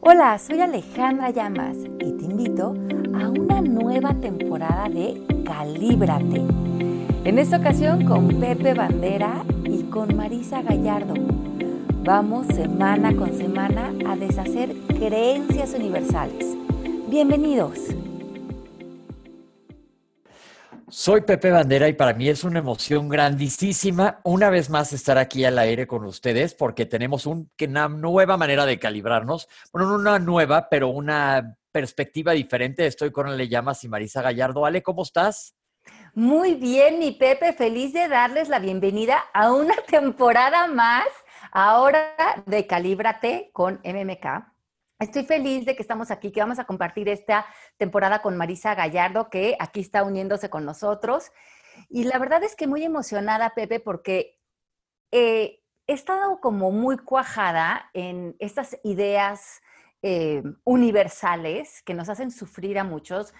Hola, 0.00 0.38
soy 0.38 0.60
Alejandra 0.60 1.30
Llamas 1.30 1.76
y 1.98 2.12
te 2.12 2.24
invito 2.24 2.74
a 3.14 3.28
una 3.30 3.60
nueva 3.60 4.14
temporada 4.14 4.88
de 4.88 5.20
Calíbrate. 5.44 6.40
En 7.24 7.38
esta 7.38 7.56
ocasión 7.56 8.04
con 8.04 8.28
Pepe 8.38 8.74
Bandera 8.74 9.44
y 9.64 9.82
con 9.90 10.16
Marisa 10.16 10.62
Gallardo. 10.62 11.14
Vamos 12.04 12.46
semana 12.46 13.14
con 13.16 13.36
semana 13.36 13.92
a 14.06 14.14
deshacer 14.14 14.72
creencias 14.86 15.74
universales. 15.74 16.56
Bienvenidos. 17.08 17.80
Soy 21.00 21.20
Pepe 21.20 21.52
Bandera 21.52 21.86
y 21.86 21.92
para 21.92 22.12
mí 22.12 22.28
es 22.28 22.42
una 22.42 22.58
emoción 22.58 23.08
grandísima 23.08 24.18
una 24.24 24.50
vez 24.50 24.68
más 24.68 24.92
estar 24.92 25.16
aquí 25.16 25.44
al 25.44 25.56
aire 25.60 25.86
con 25.86 26.04
ustedes 26.04 26.54
porque 26.54 26.86
tenemos 26.86 27.24
una 27.24 27.88
nueva 27.88 28.36
manera 28.36 28.66
de 28.66 28.80
calibrarnos. 28.80 29.48
Bueno, 29.72 29.90
no 29.90 29.94
una 29.94 30.18
nueva, 30.18 30.68
pero 30.68 30.88
una 30.88 31.56
perspectiva 31.70 32.32
diferente. 32.32 32.84
Estoy 32.84 33.12
con 33.12 33.28
Ale 33.28 33.46
Llamas 33.46 33.84
y 33.84 33.88
Marisa 33.88 34.22
Gallardo. 34.22 34.66
Ale, 34.66 34.82
¿cómo 34.82 35.04
estás? 35.04 35.54
Muy 36.14 36.54
bien, 36.56 36.98
mi 36.98 37.12
Pepe, 37.12 37.52
feliz 37.52 37.92
de 37.92 38.08
darles 38.08 38.48
la 38.48 38.58
bienvenida 38.58 39.22
a 39.32 39.52
una 39.52 39.76
temporada 39.86 40.66
más 40.66 41.06
ahora 41.52 42.16
de 42.46 42.66
Calíbrate 42.66 43.50
con 43.52 43.80
MMK. 43.84 44.57
Estoy 44.98 45.24
feliz 45.24 45.64
de 45.64 45.76
que 45.76 45.82
estamos 45.82 46.10
aquí, 46.10 46.32
que 46.32 46.40
vamos 46.40 46.58
a 46.58 46.64
compartir 46.64 47.08
esta 47.08 47.46
temporada 47.76 48.20
con 48.20 48.36
Marisa 48.36 48.74
Gallardo, 48.74 49.30
que 49.30 49.56
aquí 49.60 49.78
está 49.78 50.02
uniéndose 50.02 50.50
con 50.50 50.64
nosotros. 50.64 51.30
Y 51.88 52.02
la 52.02 52.18
verdad 52.18 52.42
es 52.42 52.56
que 52.56 52.66
muy 52.66 52.82
emocionada, 52.82 53.54
Pepe, 53.54 53.78
porque 53.78 54.40
eh, 55.12 55.62
he 55.86 55.92
estado 55.92 56.40
como 56.40 56.72
muy 56.72 56.98
cuajada 56.98 57.90
en 57.94 58.34
estas 58.40 58.76
ideas 58.82 59.62
eh, 60.02 60.42
universales 60.64 61.80
que 61.82 61.94
nos 61.94 62.08
hacen 62.08 62.32
sufrir 62.32 62.76
a 62.76 62.82
muchos. 62.82 63.34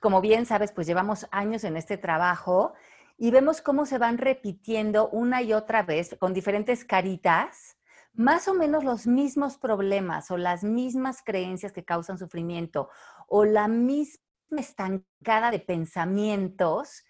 Como 0.00 0.22
bien 0.22 0.46
sabes, 0.46 0.72
pues 0.72 0.86
llevamos 0.86 1.28
años 1.30 1.64
en 1.64 1.76
este 1.76 1.98
trabajo 1.98 2.72
y 3.18 3.30
vemos 3.30 3.60
cómo 3.60 3.84
se 3.84 3.98
van 3.98 4.16
repitiendo 4.16 5.10
una 5.10 5.42
y 5.42 5.52
otra 5.52 5.82
vez 5.82 6.16
con 6.18 6.32
diferentes 6.32 6.86
caritas 6.86 7.76
más 8.14 8.48
o 8.48 8.54
menos 8.54 8.84
los 8.84 9.06
mismos 9.06 9.58
problemas 9.58 10.30
o 10.30 10.36
las 10.36 10.64
mismas 10.64 11.22
creencias 11.24 11.72
que 11.72 11.84
causan 11.84 12.18
sufrimiento 12.18 12.88
o 13.26 13.44
la 13.44 13.68
misma 13.68 14.20
estancada 14.58 15.50
de 15.50 15.60
pensamientos. 15.60 17.04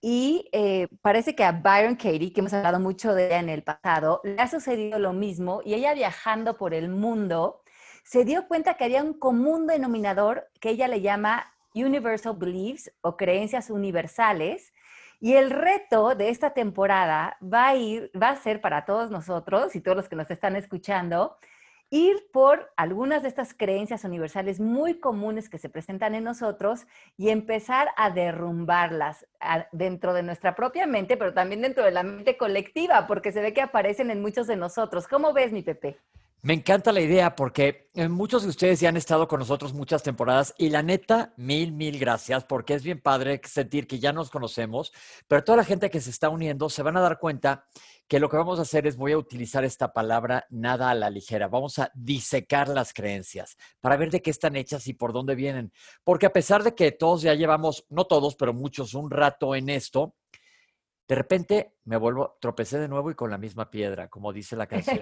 Y 0.00 0.50
eh, 0.52 0.88
parece 1.00 1.34
que 1.34 1.44
a 1.44 1.52
Byron 1.52 1.96
Katie, 1.96 2.32
que 2.32 2.40
hemos 2.40 2.52
hablado 2.52 2.78
mucho 2.78 3.14
de 3.14 3.26
ella 3.26 3.40
en 3.40 3.48
el 3.48 3.62
pasado, 3.62 4.20
le 4.22 4.40
ha 4.40 4.48
sucedido 4.48 4.98
lo 4.98 5.14
mismo 5.14 5.62
y 5.64 5.74
ella 5.74 5.94
viajando 5.94 6.58
por 6.58 6.74
el 6.74 6.90
mundo 6.90 7.62
se 8.04 8.26
dio 8.26 8.46
cuenta 8.46 8.74
que 8.74 8.84
había 8.84 9.02
un 9.02 9.14
común 9.14 9.66
denominador 9.66 10.50
que 10.60 10.68
ella 10.70 10.88
le 10.88 11.00
llama 11.00 11.54
Universal 11.74 12.36
Beliefs 12.36 12.92
o 13.00 13.16
creencias 13.16 13.70
universales, 13.70 14.73
y 15.20 15.34
el 15.34 15.50
reto 15.50 16.14
de 16.14 16.28
esta 16.28 16.50
temporada 16.50 17.36
va 17.42 17.68
a 17.68 17.76
ir, 17.76 18.10
va 18.20 18.30
a 18.30 18.36
ser 18.36 18.60
para 18.60 18.84
todos 18.84 19.10
nosotros 19.10 19.74
y 19.76 19.80
todos 19.80 19.96
los 19.96 20.08
que 20.08 20.16
nos 20.16 20.30
están 20.30 20.56
escuchando, 20.56 21.36
ir 21.90 22.26
por 22.32 22.72
algunas 22.76 23.22
de 23.22 23.28
estas 23.28 23.54
creencias 23.54 24.04
universales 24.04 24.58
muy 24.58 24.98
comunes 24.98 25.48
que 25.48 25.58
se 25.58 25.68
presentan 25.68 26.14
en 26.14 26.24
nosotros 26.24 26.86
y 27.16 27.28
empezar 27.28 27.90
a 27.96 28.10
derrumbarlas 28.10 29.26
dentro 29.70 30.12
de 30.12 30.24
nuestra 30.24 30.56
propia 30.56 30.86
mente, 30.86 31.16
pero 31.16 31.34
también 31.34 31.62
dentro 31.62 31.84
de 31.84 31.92
la 31.92 32.02
mente 32.02 32.36
colectiva, 32.36 33.06
porque 33.06 33.32
se 33.32 33.40
ve 33.40 33.52
que 33.52 33.62
aparecen 33.62 34.10
en 34.10 34.22
muchos 34.22 34.46
de 34.46 34.56
nosotros. 34.56 35.06
¿Cómo 35.06 35.32
ves, 35.32 35.52
mi 35.52 35.62
Pepe? 35.62 35.98
Me 36.44 36.52
encanta 36.52 36.92
la 36.92 37.00
idea 37.00 37.34
porque 37.34 37.88
eh, 37.94 38.06
muchos 38.06 38.42
de 38.42 38.50
ustedes 38.50 38.78
ya 38.78 38.90
han 38.90 38.98
estado 38.98 39.26
con 39.26 39.38
nosotros 39.38 39.72
muchas 39.72 40.02
temporadas 40.02 40.54
y 40.58 40.68
la 40.68 40.82
neta, 40.82 41.32
mil, 41.38 41.72
mil 41.72 41.98
gracias 41.98 42.44
porque 42.44 42.74
es 42.74 42.82
bien 42.82 43.00
padre 43.00 43.40
sentir 43.44 43.86
que 43.86 43.98
ya 43.98 44.12
nos 44.12 44.28
conocemos, 44.28 44.92
pero 45.26 45.42
toda 45.42 45.56
la 45.56 45.64
gente 45.64 45.88
que 45.88 46.02
se 46.02 46.10
está 46.10 46.28
uniendo 46.28 46.68
se 46.68 46.82
van 46.82 46.98
a 46.98 47.00
dar 47.00 47.18
cuenta 47.18 47.64
que 48.06 48.20
lo 48.20 48.28
que 48.28 48.36
vamos 48.36 48.58
a 48.58 48.62
hacer 48.62 48.86
es 48.86 48.98
voy 48.98 49.12
a 49.12 49.16
utilizar 49.16 49.64
esta 49.64 49.94
palabra 49.94 50.44
nada 50.50 50.90
a 50.90 50.94
la 50.94 51.08
ligera. 51.08 51.48
Vamos 51.48 51.78
a 51.78 51.90
disecar 51.94 52.68
las 52.68 52.92
creencias 52.92 53.56
para 53.80 53.96
ver 53.96 54.10
de 54.10 54.20
qué 54.20 54.30
están 54.30 54.54
hechas 54.54 54.86
y 54.86 54.92
por 54.92 55.14
dónde 55.14 55.34
vienen. 55.34 55.72
Porque 56.04 56.26
a 56.26 56.32
pesar 56.34 56.62
de 56.62 56.74
que 56.74 56.92
todos 56.92 57.22
ya 57.22 57.32
llevamos, 57.32 57.86
no 57.88 58.04
todos, 58.04 58.36
pero 58.36 58.52
muchos 58.52 58.92
un 58.92 59.10
rato 59.10 59.54
en 59.54 59.70
esto, 59.70 60.14
de 61.06 61.14
repente 61.14 61.74
me 61.84 61.96
vuelvo, 61.96 62.38
tropecé 62.40 62.78
de 62.78 62.88
nuevo 62.88 63.10
y 63.10 63.14
con 63.14 63.30
la 63.30 63.36
misma 63.36 63.70
piedra, 63.70 64.08
como 64.08 64.32
dice 64.32 64.56
la 64.56 64.66
canción. 64.66 65.00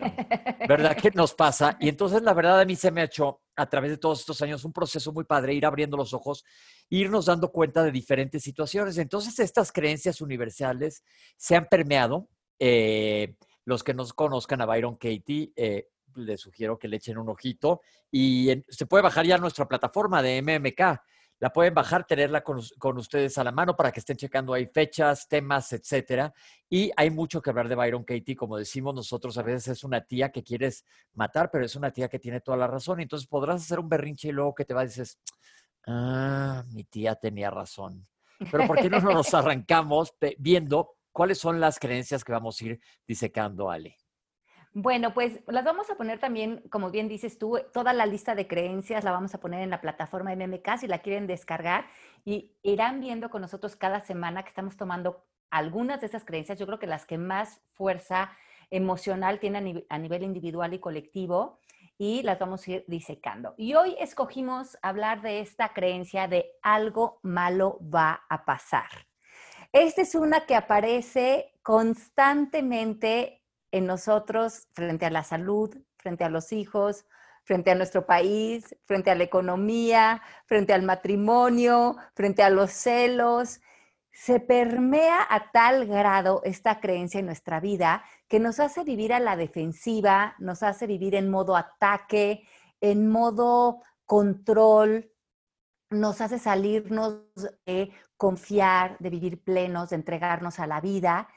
¿Verdad 0.69 0.97
que 0.97 1.11
nos 1.13 1.35
pasa? 1.35 1.77
Y 1.81 1.89
entonces 1.89 2.23
la 2.23 2.35
verdad 2.35 2.61
a 2.61 2.65
mí 2.65 2.75
se 2.75 2.91
me 2.91 3.03
ha 3.03 3.05
hecho 3.05 3.43
a 3.55 3.69
través 3.69 3.91
de 3.91 3.99
todos 3.99 4.21
estos 4.21 4.43
años 4.43 4.65
un 4.65 4.73
proceso 4.73 5.13
muy 5.13 5.25
padre, 5.25 5.55
ir 5.55 5.65
abriendo 5.65 5.97
los 5.97 6.13
ojos, 6.13 6.45
irnos 6.89 7.27
dando 7.27 7.53
cuenta 7.53 7.85
de 7.85 7.93
diferentes 7.93 8.43
situaciones. 8.43 8.99
Entonces 8.99 9.39
estas 9.39 9.71
creencias 9.71 10.21
universales 10.21 11.05
se 11.37 11.55
han 11.55 11.67
permeado. 11.67 12.29
Eh, 12.59 13.37
los 13.65 13.85
que 13.85 13.95
nos 13.95 14.13
conozcan 14.13 14.61
a 14.61 14.67
Byron 14.67 14.97
Katie, 14.97 15.53
eh, 15.55 15.89
les 16.17 16.41
sugiero 16.41 16.79
que 16.79 16.89
le 16.89 16.97
echen 16.97 17.17
un 17.17 17.29
ojito 17.29 17.81
y 18.11 18.49
se 18.69 18.87
puede 18.87 19.03
bajar 19.03 19.25
ya 19.25 19.39
nuestra 19.39 19.67
plataforma 19.67 20.21
de 20.21 20.43
MMK 20.43 21.01
la 21.43 21.53
pueden 21.53 21.75
bajar, 21.75 22.07
tenerla 22.07 22.45
con, 22.45 22.61
ustedes 22.99 23.37
a 23.37 23.43
la 23.43 23.51
mano 23.51 23.75
para 23.75 23.91
que 23.91 23.99
estén 23.99 24.17
checando 24.17 24.55
ahí 24.55 24.67
fechas, 24.67 25.27
temas, 25.27 25.73
etcétera. 25.73 26.33
Y 26.71 26.93
hay 26.97 27.11
mucho 27.11 27.43
que 27.43 27.51
hablar 27.51 27.69
de 27.69 27.75
Byron 27.75 28.05
Katie, 28.05 28.37
como 28.37 28.57
decimos 28.57 28.95
nosotros, 28.95 29.37
a 29.37 29.43
veces 29.43 29.67
es 29.67 29.83
una 29.83 30.03
tía 30.03 30.31
que 30.31 30.45
quieres 30.45 30.85
matar, 31.15 31.51
pero 31.51 31.65
es 31.65 31.75
una 31.75 31.91
tía 31.91 32.09
que 32.09 32.21
tiene 32.21 32.41
toda 32.43 32.57
la 32.57 32.69
razón. 32.69 33.01
Entonces 33.01 33.27
podrás 33.27 33.61
hacer 33.61 33.81
un 33.81 33.89
berrinche 33.89 34.29
y 34.29 34.31
luego 34.31 34.55
que 34.55 34.65
te 34.65 34.73
va 34.73 34.85
y 34.85 34.87
dices, 34.87 35.19
ah, 35.89 36.63
mi 36.69 36.85
tía 36.85 37.17
tenía 37.17 37.51
razón. 37.51 38.07
Pero 38.49 38.65
¿por 38.69 38.81
qué 38.81 38.89
no 38.89 39.01
nos 39.01 39.35
arrancamos 39.35 40.15
viendo 40.39 40.95
cuáles 41.11 41.39
son 41.39 41.59
las 41.59 41.81
creencias 41.81 42.23
que 42.23 42.31
vamos 42.31 42.61
a 42.61 42.65
ir 42.67 42.81
disecando, 43.05 43.69
Ale? 43.69 43.97
Bueno, 44.75 45.13
pues 45.13 45.41
las 45.49 45.65
vamos 45.65 45.91
a 45.91 45.97
poner 45.97 46.19
también, 46.19 46.63
como 46.71 46.91
bien 46.91 47.07
dices 47.07 47.37
tú, 47.39 47.59
toda 47.75 47.93
la 47.93 48.07
lista 48.07 48.35
de 48.35 48.47
creencias 48.47 49.05
la 49.05 49.13
vamos 49.13 49.35
a 49.35 49.41
poner 49.41 49.61
en 49.61 49.69
la 49.69 49.83
plataforma 49.83 50.35
MMK 50.35 50.79
si 50.79 50.87
la 50.87 51.01
quieren 51.01 51.27
descargar 51.27 51.85
y 52.25 52.57
irán 52.63 53.01
viendo 53.01 53.29
con 53.29 53.43
nosotros 53.43 53.77
cada 53.77 54.01
semana 54.01 54.43
que 54.43 54.49
estamos 54.49 54.79
tomando 54.79 55.27
algunas 55.51 56.01
de 56.01 56.07
esas 56.07 56.25
creencias. 56.25 56.59
Yo 56.59 56.65
creo 56.65 56.79
que 56.79 56.87
las 56.87 57.05
que 57.05 57.19
más 57.19 57.61
fuerza 57.75 58.33
emocional 58.71 59.39
tienen 59.41 59.85
a 59.91 59.99
nivel 59.99 60.23
individual 60.23 60.73
y 60.73 60.79
colectivo 60.79 61.61
y 61.99 62.23
las 62.23 62.39
vamos 62.39 62.67
a 62.67 62.71
ir 62.71 62.85
disecando. 62.89 63.55
Y 63.59 63.75
hoy 63.75 63.95
escogimos 64.01 64.79
hablar 64.81 65.21
de 65.21 65.41
esta 65.41 65.75
creencia 65.75 66.29
de 66.29 66.47
algo 66.63 67.21
malo 67.23 67.79
va 67.83 68.25
a 68.31 68.47
pasar. 68.47 68.89
Esta 69.71 70.01
es 70.01 70.15
una 70.15 70.47
que 70.47 70.55
aparece 70.55 71.53
constantemente 71.63 73.42
en 73.73 73.87
nosotros 73.87 74.69
frente 74.73 75.07
a 75.07 75.11
la 75.11 75.25
salud, 75.25 75.77
frente 75.97 76.25
a 76.25 76.29
los 76.29 76.53
hijos, 76.53 77.05
frente 77.45 77.71
a 77.71 77.75
nuestro 77.75 78.07
país, 78.07 78.77
frente 78.85 79.11
a 79.11 79.15
la 79.15 79.25
economía, 79.25 80.23
frente 80.47 80.73
al 80.73 80.83
matrimonio, 80.83 81.97
frente 82.15 82.43
a 82.43 82.51
los 82.51 82.71
celos. 82.71 83.61
Se 84.13 84.41
permea 84.41 85.27
a 85.29 85.51
tal 85.51 85.87
grado 85.87 86.43
esta 86.45 86.81
creencia 86.81 87.19
en 87.19 87.27
nuestra 87.27 87.61
vida 87.61 88.05
que 88.29 88.39
nos 88.39 88.61
hace 88.61 88.85
vivir 88.85 89.13
a 89.13 89.21
la 89.21 89.37
defensiva, 89.37 90.37
nos 90.39 90.63
hace 90.63 90.87
vivir 90.87 91.15
en 91.15 91.31
modo 91.31 91.57
ataque, 91.57 92.47
en 92.81 93.09
modo 93.09 93.83
control, 94.05 95.11
nos 95.91 96.21
hace 96.21 96.39
salirnos 96.39 97.23
de 97.67 97.93
confiar, 98.17 98.97
de 98.99 99.11
vivir 99.11 99.43
plenos, 99.43 99.91
de 99.91 99.97
entregarnos 99.97 100.59
a 100.59 100.67
la 100.67 100.81
vida. 100.81 101.29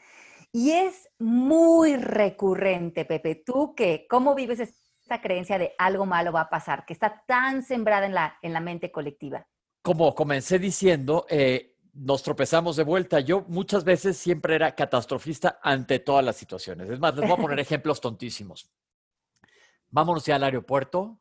Y 0.57 0.71
es 0.71 1.09
muy 1.19 1.97
recurrente, 1.97 3.03
Pepe. 3.03 3.43
¿Tú 3.45 3.73
qué? 3.75 4.07
¿Cómo 4.09 4.33
vives 4.35 4.61
esta 4.61 5.19
creencia 5.19 5.59
de 5.59 5.73
algo 5.77 6.05
malo 6.05 6.31
va 6.31 6.39
a 6.39 6.49
pasar, 6.49 6.85
que 6.85 6.93
está 6.93 7.25
tan 7.27 7.61
sembrada 7.61 8.05
en 8.05 8.13
la, 8.13 8.37
en 8.41 8.53
la 8.53 8.61
mente 8.61 8.89
colectiva? 8.89 9.45
Como 9.81 10.15
comencé 10.15 10.57
diciendo, 10.57 11.25
eh, 11.29 11.75
nos 11.91 12.23
tropezamos 12.23 12.77
de 12.77 12.85
vuelta. 12.85 13.19
Yo 13.19 13.43
muchas 13.49 13.83
veces 13.83 14.15
siempre 14.15 14.55
era 14.55 14.73
catastrofista 14.73 15.59
ante 15.61 15.99
todas 15.99 16.23
las 16.23 16.37
situaciones. 16.37 16.89
Es 16.89 17.01
más, 17.01 17.13
les 17.17 17.27
voy 17.27 17.37
a 17.37 17.41
poner 17.41 17.59
ejemplos 17.59 17.99
tontísimos. 17.99 18.71
Vámonos 19.89 20.25
ya 20.25 20.37
al 20.37 20.43
aeropuerto. 20.45 21.19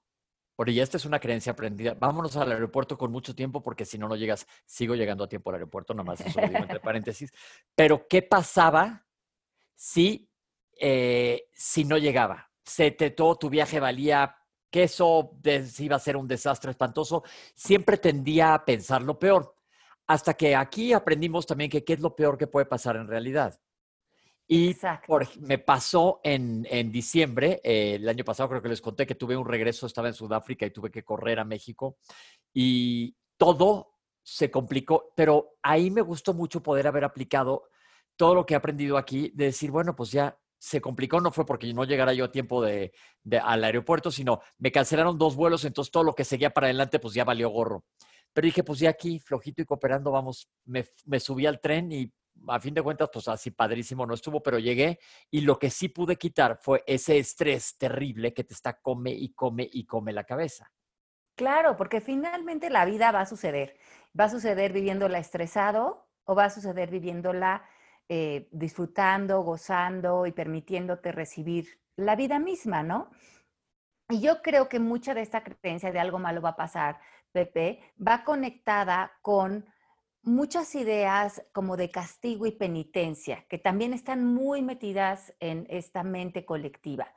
Oye, 0.54 0.80
esta 0.80 0.96
es 0.96 1.06
una 1.06 1.18
creencia 1.18 1.50
aprendida. 1.50 1.94
Vámonos 1.94 2.36
al 2.36 2.52
aeropuerto 2.52 2.96
con 2.96 3.10
mucho 3.10 3.34
tiempo 3.34 3.64
porque 3.64 3.84
si 3.84 3.98
no, 3.98 4.06
no 4.06 4.14
llegas. 4.14 4.46
Sigo 4.64 4.94
llegando 4.94 5.24
a 5.24 5.28
tiempo 5.28 5.50
al 5.50 5.54
aeropuerto, 5.54 5.92
nada 5.92 6.04
más 6.04 6.20
eso 6.20 6.40
lo 6.40 6.46
digo 6.46 6.60
entre 6.60 6.78
paréntesis. 6.78 7.32
Pero, 7.74 8.06
¿qué 8.06 8.22
pasaba 8.22 9.04
si, 9.74 10.28
eh, 10.80 11.48
si 11.52 11.84
no 11.84 11.98
llegaba. 11.98 12.50
Se 12.64 12.90
te, 12.90 13.10
todo 13.10 13.36
tu 13.36 13.50
viaje 13.50 13.80
valía 13.80 14.36
queso, 14.70 15.38
iba 15.78 15.96
a 15.96 16.00
ser 16.00 16.16
un 16.16 16.26
desastre 16.26 16.72
espantoso. 16.72 17.22
Siempre 17.54 17.98
tendía 17.98 18.54
a 18.54 18.64
pensar 18.64 19.02
lo 19.02 19.18
peor. 19.18 19.54
Hasta 20.06 20.34
que 20.34 20.56
aquí 20.56 20.92
aprendimos 20.92 21.46
también 21.46 21.70
que 21.70 21.84
qué 21.84 21.94
es 21.94 22.00
lo 22.00 22.14
peor 22.14 22.36
que 22.36 22.46
puede 22.46 22.66
pasar 22.66 22.96
en 22.96 23.06
realidad. 23.06 23.58
Y 24.46 24.76
me 25.40 25.58
pasó 25.58 26.20
en, 26.22 26.92
diciembre, 26.92 27.60
eh, 27.64 27.94
el 27.94 28.08
año 28.08 28.24
pasado 28.24 28.50
creo 28.50 28.62
que 28.62 28.68
les 28.68 28.82
conté 28.82 29.06
que 29.06 29.14
tuve 29.14 29.36
un 29.36 29.48
regreso, 29.48 29.86
estaba 29.86 30.08
en 30.08 30.14
Sudáfrica 30.14 30.66
y 30.66 30.70
tuve 30.70 30.90
que 30.90 31.02
correr 31.02 31.38
a 31.38 31.44
México 31.44 31.96
y 32.52 33.16
todo 33.38 33.94
se 34.22 34.50
complicó, 34.50 35.12
pero 35.16 35.56
ahí 35.62 35.90
me 35.90 36.02
gustó 36.02 36.34
mucho 36.34 36.62
poder 36.62 36.86
haber 36.86 37.04
aplicado 37.04 37.68
todo 38.16 38.34
lo 38.34 38.46
que 38.46 38.54
he 38.54 38.56
aprendido 38.56 38.96
aquí, 38.96 39.30
de 39.34 39.46
decir, 39.46 39.70
bueno, 39.70 39.94
pues 39.94 40.10
ya 40.10 40.38
se 40.58 40.80
complicó, 40.80 41.20
no 41.20 41.30
fue 41.30 41.44
porque 41.44 41.72
no 41.74 41.84
llegara 41.84 42.14
yo 42.14 42.24
a 42.24 42.32
tiempo 42.32 42.62
de, 42.62 42.92
al 43.42 43.64
aeropuerto, 43.64 44.10
sino 44.10 44.40
me 44.58 44.72
cancelaron 44.72 45.18
dos 45.18 45.36
vuelos, 45.36 45.64
entonces 45.64 45.92
todo 45.92 46.04
lo 46.04 46.14
que 46.14 46.24
seguía 46.24 46.50
para 46.50 46.68
adelante, 46.68 46.98
pues 46.98 47.14
ya 47.14 47.24
valió 47.24 47.50
gorro. 47.50 47.84
Pero 48.32 48.46
dije, 48.46 48.64
pues 48.64 48.78
ya 48.78 48.90
aquí, 48.90 49.18
flojito 49.18 49.62
y 49.62 49.66
cooperando, 49.66 50.10
vamos, 50.10 50.48
me, 50.64 50.86
me 51.04 51.20
subí 51.20 51.46
al 51.46 51.60
tren 51.60 51.92
y 51.92 52.10
a 52.48 52.58
fin 52.60 52.74
de 52.74 52.82
cuentas, 52.82 53.10
pues 53.12 53.28
así 53.28 53.50
padrísimo 53.50 54.06
no 54.06 54.14
estuvo, 54.14 54.42
pero 54.42 54.58
llegué 54.58 54.98
y 55.30 55.42
lo 55.42 55.58
que 55.58 55.70
sí 55.70 55.88
pude 55.88 56.16
quitar 56.16 56.58
fue 56.60 56.82
ese 56.86 57.18
estrés 57.18 57.76
terrible 57.78 58.32
que 58.32 58.44
te 58.44 58.54
está 58.54 58.80
come 58.80 59.10
y 59.12 59.32
come 59.34 59.68
y 59.70 59.84
come 59.84 60.12
la 60.12 60.24
cabeza. 60.24 60.70
Claro, 61.36 61.76
porque 61.76 62.00
finalmente 62.00 62.70
la 62.70 62.84
vida 62.84 63.12
va 63.12 63.20
a 63.20 63.26
suceder. 63.26 63.76
Va 64.18 64.24
a 64.24 64.30
suceder 64.30 64.72
viviéndola 64.72 65.18
estresado 65.18 66.08
o 66.24 66.34
va 66.34 66.44
a 66.44 66.50
suceder 66.50 66.90
viviéndola 66.90 67.64
eh, 68.08 68.48
disfrutando, 68.52 69.40
gozando 69.42 70.26
y 70.26 70.32
permitiéndote 70.32 71.10
recibir 71.10 71.80
la 71.96 72.16
vida 72.16 72.38
misma, 72.38 72.82
¿no? 72.82 73.10
Y 74.10 74.20
yo 74.20 74.42
creo 74.42 74.68
que 74.68 74.78
mucha 74.78 75.14
de 75.14 75.22
esta 75.22 75.42
creencia 75.42 75.90
de 75.90 76.00
algo 76.00 76.18
malo 76.18 76.42
va 76.42 76.50
a 76.50 76.56
pasar, 76.56 77.00
Pepe, 77.32 77.80
va 77.98 78.22
conectada 78.22 79.12
con 79.22 79.64
muchas 80.22 80.74
ideas 80.74 81.42
como 81.52 81.76
de 81.76 81.90
castigo 81.90 82.46
y 82.46 82.52
penitencia, 82.52 83.46
que 83.48 83.58
también 83.58 83.94
están 83.94 84.24
muy 84.24 84.60
metidas 84.60 85.34
en 85.40 85.66
esta 85.70 86.02
mente 86.02 86.44
colectiva, 86.44 87.14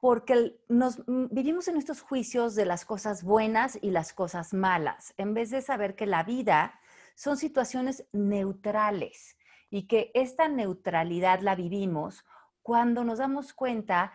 porque 0.00 0.60
nos 0.68 1.00
mm, 1.08 1.26
vivimos 1.32 1.66
en 1.66 1.76
estos 1.76 2.00
juicios 2.00 2.54
de 2.54 2.64
las 2.64 2.84
cosas 2.84 3.24
buenas 3.24 3.76
y 3.82 3.90
las 3.90 4.12
cosas 4.12 4.54
malas, 4.54 5.14
en 5.16 5.34
vez 5.34 5.50
de 5.50 5.62
saber 5.62 5.96
que 5.96 6.06
la 6.06 6.22
vida 6.22 6.78
son 7.16 7.36
situaciones 7.36 8.06
neutrales 8.12 9.35
y 9.70 9.86
que 9.86 10.10
esta 10.14 10.48
neutralidad 10.48 11.40
la 11.40 11.54
vivimos 11.54 12.24
cuando 12.62 13.04
nos 13.04 13.18
damos 13.18 13.52
cuenta 13.52 14.12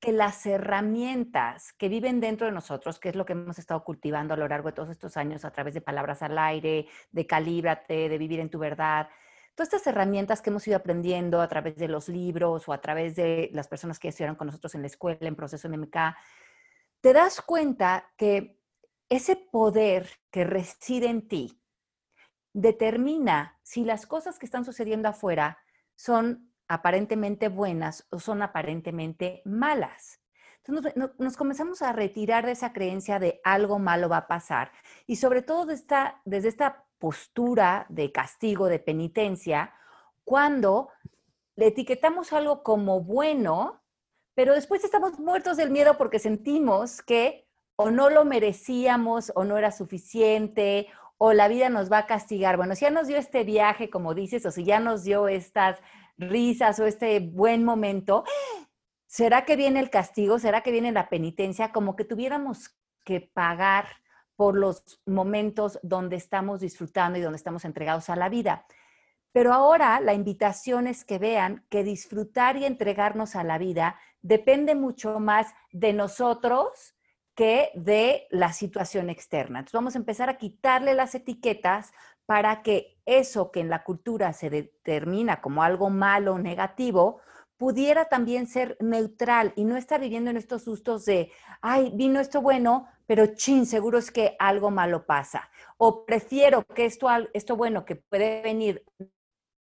que 0.00 0.12
las 0.12 0.44
herramientas 0.44 1.72
que 1.72 1.88
viven 1.88 2.20
dentro 2.20 2.46
de 2.46 2.52
nosotros, 2.52 2.98
que 2.98 3.08
es 3.08 3.16
lo 3.16 3.24
que 3.24 3.32
hemos 3.32 3.58
estado 3.58 3.82
cultivando 3.84 4.34
a 4.34 4.36
lo 4.36 4.46
largo 4.46 4.68
de 4.68 4.74
todos 4.74 4.90
estos 4.90 5.16
años 5.16 5.44
a 5.44 5.50
través 5.50 5.72
de 5.72 5.80
palabras 5.80 6.20
al 6.22 6.36
aire, 6.36 6.86
de 7.10 7.26
calíbrate, 7.26 8.08
de 8.10 8.18
vivir 8.18 8.40
en 8.40 8.50
tu 8.50 8.58
verdad, 8.58 9.08
todas 9.54 9.72
estas 9.72 9.86
herramientas 9.86 10.42
que 10.42 10.50
hemos 10.50 10.66
ido 10.68 10.76
aprendiendo 10.76 11.40
a 11.40 11.48
través 11.48 11.76
de 11.76 11.88
los 11.88 12.08
libros 12.08 12.68
o 12.68 12.72
a 12.72 12.80
través 12.80 13.16
de 13.16 13.48
las 13.52 13.68
personas 13.68 13.98
que 13.98 14.08
estuvieron 14.08 14.36
con 14.36 14.48
nosotros 14.48 14.74
en 14.74 14.82
la 14.82 14.88
escuela, 14.88 15.18
en 15.22 15.36
proceso 15.36 15.68
MMK, 15.68 15.96
te 17.00 17.12
das 17.12 17.40
cuenta 17.40 18.12
que 18.16 18.58
ese 19.08 19.36
poder 19.36 20.08
que 20.30 20.44
reside 20.44 21.08
en 21.08 21.28
ti 21.28 21.63
determina 22.54 23.58
si 23.62 23.84
las 23.84 24.06
cosas 24.06 24.38
que 24.38 24.46
están 24.46 24.64
sucediendo 24.64 25.08
afuera 25.08 25.58
son 25.96 26.50
aparentemente 26.66 27.48
buenas 27.48 28.06
o 28.10 28.18
son 28.18 28.40
aparentemente 28.40 29.42
malas. 29.44 30.20
Entonces 30.64 30.94
nos, 31.18 31.36
comenzamos 31.36 31.82
a 31.82 31.92
retirar 31.92 32.46
de 32.46 32.52
esa 32.52 32.72
creencia 32.72 33.18
de 33.18 33.40
algo 33.44 33.78
malo 33.78 34.08
va 34.08 34.18
a 34.18 34.26
pasar 34.26 34.72
y 35.06 35.16
sobre 35.16 35.42
todo 35.42 35.66
desde 35.66 36.48
esta 36.48 36.86
postura 36.98 37.84
de 37.90 38.12
castigo, 38.12 38.68
de 38.68 38.78
penitencia, 38.78 39.74
cuando 40.24 40.88
le 41.56 41.66
etiquetamos 41.66 42.32
algo 42.32 42.62
como 42.62 43.00
bueno, 43.02 43.82
pero 44.34 44.54
después 44.54 44.84
estamos 44.84 45.18
muertos 45.18 45.58
del 45.58 45.70
miedo 45.70 45.98
porque 45.98 46.18
sentimos 46.18 47.02
que 47.02 47.46
o 47.76 47.90
no 47.90 48.08
lo 48.08 48.24
merecíamos 48.24 49.32
o 49.34 49.44
no 49.44 49.58
era 49.58 49.70
suficiente 49.70 50.88
o 51.26 51.32
la 51.32 51.48
vida 51.48 51.70
nos 51.70 51.90
va 51.90 52.00
a 52.00 52.06
castigar. 52.06 52.58
Bueno, 52.58 52.74
si 52.74 52.82
ya 52.82 52.90
nos 52.90 53.06
dio 53.06 53.16
este 53.16 53.44
viaje, 53.44 53.88
como 53.88 54.12
dices, 54.12 54.44
o 54.44 54.50
si 54.50 54.62
ya 54.62 54.78
nos 54.78 55.04
dio 55.04 55.26
estas 55.26 55.78
risas 56.18 56.78
o 56.80 56.86
este 56.86 57.18
buen 57.18 57.64
momento, 57.64 58.24
¿será 59.06 59.46
que 59.46 59.56
viene 59.56 59.80
el 59.80 59.88
castigo? 59.88 60.38
¿Será 60.38 60.60
que 60.60 60.70
viene 60.70 60.92
la 60.92 61.08
penitencia? 61.08 61.72
Como 61.72 61.96
que 61.96 62.04
tuviéramos 62.04 62.76
que 63.06 63.22
pagar 63.22 63.86
por 64.36 64.54
los 64.54 65.00
momentos 65.06 65.78
donde 65.82 66.16
estamos 66.16 66.60
disfrutando 66.60 67.18
y 67.18 67.22
donde 67.22 67.38
estamos 67.38 67.64
entregados 67.64 68.10
a 68.10 68.16
la 68.16 68.28
vida. 68.28 68.66
Pero 69.32 69.54
ahora 69.54 70.00
la 70.00 70.12
invitación 70.12 70.86
es 70.86 71.06
que 71.06 71.18
vean 71.18 71.64
que 71.70 71.84
disfrutar 71.84 72.58
y 72.58 72.66
entregarnos 72.66 73.34
a 73.34 73.44
la 73.44 73.56
vida 73.56 73.98
depende 74.20 74.74
mucho 74.74 75.20
más 75.20 75.54
de 75.72 75.94
nosotros 75.94 76.93
que 77.34 77.70
de 77.74 78.26
la 78.30 78.52
situación 78.52 79.10
externa. 79.10 79.58
Entonces 79.58 79.74
vamos 79.74 79.94
a 79.94 79.98
empezar 79.98 80.28
a 80.28 80.36
quitarle 80.36 80.94
las 80.94 81.14
etiquetas 81.14 81.92
para 82.26 82.62
que 82.62 82.98
eso 83.04 83.50
que 83.50 83.60
en 83.60 83.68
la 83.68 83.84
cultura 83.84 84.32
se 84.32 84.50
determina 84.50 85.40
como 85.40 85.62
algo 85.62 85.90
malo 85.90 86.34
o 86.34 86.38
negativo, 86.38 87.20
pudiera 87.56 88.06
también 88.06 88.46
ser 88.46 88.76
neutral 88.80 89.52
y 89.56 89.64
no 89.64 89.76
estar 89.76 90.00
viviendo 90.00 90.30
en 90.30 90.36
estos 90.36 90.64
sustos 90.64 91.04
de, 91.04 91.30
ay, 91.60 91.92
vino 91.94 92.20
esto 92.20 92.40
bueno, 92.40 92.86
pero 93.06 93.34
chin, 93.34 93.66
seguro 93.66 93.98
es 93.98 94.10
que 94.10 94.36
algo 94.38 94.70
malo 94.70 95.06
pasa. 95.06 95.50
O 95.76 96.04
prefiero 96.04 96.64
que 96.64 96.86
esto, 96.86 97.08
esto 97.32 97.56
bueno 97.56 97.84
que 97.84 97.96
puede 97.96 98.42
venir 98.42 98.84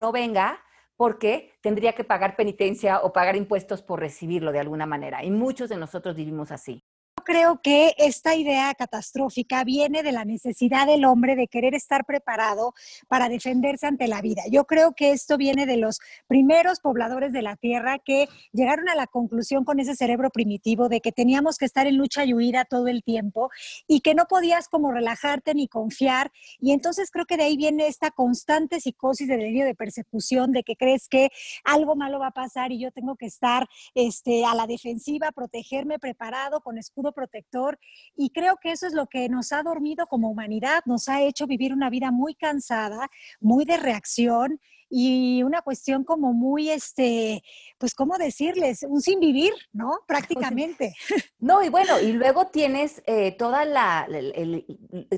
no 0.01 0.11
venga 0.11 0.59
porque 0.95 1.53
tendría 1.61 1.93
que 1.93 2.03
pagar 2.03 2.35
penitencia 2.35 2.99
o 3.01 3.11
pagar 3.11 3.35
impuestos 3.35 3.81
por 3.81 3.99
recibirlo 3.99 4.51
de 4.51 4.59
alguna 4.59 4.85
manera. 4.85 5.23
Y 5.23 5.31
muchos 5.31 5.69
de 5.69 5.77
nosotros 5.77 6.15
vivimos 6.15 6.51
así 6.51 6.83
creo 7.23 7.61
que 7.61 7.93
esta 7.97 8.35
idea 8.35 8.73
catastrófica 8.73 9.63
viene 9.63 10.03
de 10.03 10.11
la 10.11 10.25
necesidad 10.25 10.87
del 10.87 11.05
hombre 11.05 11.35
de 11.35 11.47
querer 11.47 11.75
estar 11.75 12.05
preparado 12.05 12.73
para 13.07 13.29
defenderse 13.29 13.87
ante 13.87 14.07
la 14.07 14.21
vida. 14.21 14.43
Yo 14.49 14.65
creo 14.65 14.93
que 14.93 15.11
esto 15.11 15.37
viene 15.37 15.65
de 15.65 15.77
los 15.77 15.99
primeros 16.27 16.79
pobladores 16.79 17.33
de 17.33 17.41
la 17.41 17.55
tierra 17.55 17.99
que 17.99 18.27
llegaron 18.51 18.89
a 18.89 18.95
la 18.95 19.07
conclusión 19.07 19.65
con 19.65 19.79
ese 19.79 19.95
cerebro 19.95 20.29
primitivo 20.29 20.89
de 20.89 21.01
que 21.01 21.11
teníamos 21.11 21.57
que 21.57 21.65
estar 21.65 21.87
en 21.87 21.97
lucha 21.97 22.25
y 22.25 22.33
huida 22.33 22.65
todo 22.65 22.87
el 22.87 23.03
tiempo 23.03 23.49
y 23.87 24.01
que 24.01 24.15
no 24.15 24.25
podías 24.25 24.67
como 24.67 24.91
relajarte 24.91 25.53
ni 25.53 25.67
confiar. 25.67 26.31
Y 26.59 26.71
entonces 26.71 27.11
creo 27.11 27.25
que 27.25 27.37
de 27.37 27.43
ahí 27.43 27.57
viene 27.57 27.87
esta 27.87 28.11
constante 28.11 28.79
psicosis 28.79 29.27
de 29.27 29.37
delirio 29.37 29.65
de 29.65 29.75
persecución, 29.75 30.51
de 30.51 30.63
que 30.63 30.75
crees 30.75 31.07
que 31.07 31.29
algo 31.63 31.95
malo 31.95 32.19
va 32.19 32.27
a 32.27 32.31
pasar 32.31 32.71
y 32.71 32.79
yo 32.79 32.91
tengo 32.91 33.15
que 33.15 33.25
estar 33.25 33.67
este, 33.95 34.45
a 34.45 34.55
la 34.55 34.67
defensiva, 34.67 35.31
protegerme, 35.31 35.99
preparado, 35.99 36.61
con 36.61 36.77
escudo 36.77 37.10
protector 37.13 37.79
y 38.15 38.31
creo 38.31 38.57
que 38.61 38.71
eso 38.71 38.87
es 38.87 38.93
lo 38.93 39.07
que 39.07 39.29
nos 39.29 39.51
ha 39.51 39.63
dormido 39.63 40.07
como 40.07 40.29
humanidad, 40.29 40.81
nos 40.85 41.09
ha 41.09 41.21
hecho 41.21 41.47
vivir 41.47 41.73
una 41.73 41.89
vida 41.89 42.11
muy 42.11 42.35
cansada, 42.35 43.09
muy 43.39 43.65
de 43.65 43.77
reacción 43.77 44.59
y 44.91 45.41
una 45.43 45.61
cuestión 45.61 46.03
como 46.03 46.33
muy, 46.33 46.69
este, 46.69 47.41
pues, 47.77 47.95
¿cómo 47.95 48.17
decirles? 48.17 48.85
Un 48.87 49.01
sin 49.01 49.19
vivir, 49.19 49.53
¿no? 49.71 49.99
Prácticamente. 50.07 50.93
No, 51.39 51.63
y 51.63 51.69
bueno, 51.69 51.99
y 51.99 52.13
luego 52.13 52.47
tienes 52.47 53.01
eh, 53.07 53.31
toda 53.31 53.65
la, 53.65 54.07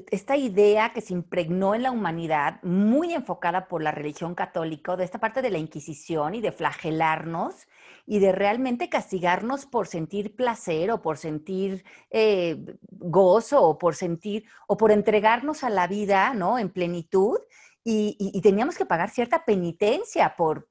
esta 0.09 0.37
idea 0.37 0.93
que 0.93 1.01
se 1.01 1.11
impregnó 1.11 1.75
en 1.75 1.83
la 1.83 1.91
humanidad, 1.91 2.63
muy 2.63 3.13
enfocada 3.13 3.67
por 3.67 3.83
la 3.83 3.91
religión 3.91 4.33
católica, 4.33 4.95
de 4.95 5.03
esta 5.03 5.19
parte 5.19 5.41
de 5.41 5.49
la 5.49 5.57
Inquisición 5.57 6.35
y 6.35 6.41
de 6.41 6.53
flagelarnos 6.53 7.67
y 8.05 8.19
de 8.19 8.31
realmente 8.31 8.89
castigarnos 8.89 9.65
por 9.65 9.87
sentir 9.87 10.35
placer 10.35 10.91
o 10.91 11.01
por 11.01 11.17
sentir 11.17 11.83
eh, 12.09 12.57
gozo 12.89 13.61
o 13.61 13.77
por 13.77 13.95
sentir 13.95 14.45
o 14.67 14.77
por 14.77 14.91
entregarnos 14.91 15.63
a 15.63 15.69
la 15.69 15.87
vida, 15.87 16.33
¿no? 16.33 16.59
En 16.59 16.69
plenitud 16.69 17.39
y, 17.83 18.41
teníamos 18.41 18.77
que 18.77 18.85
pagar 18.85 19.09
cierta 19.09 19.43
penitencia 19.45 20.35
por 20.35 20.69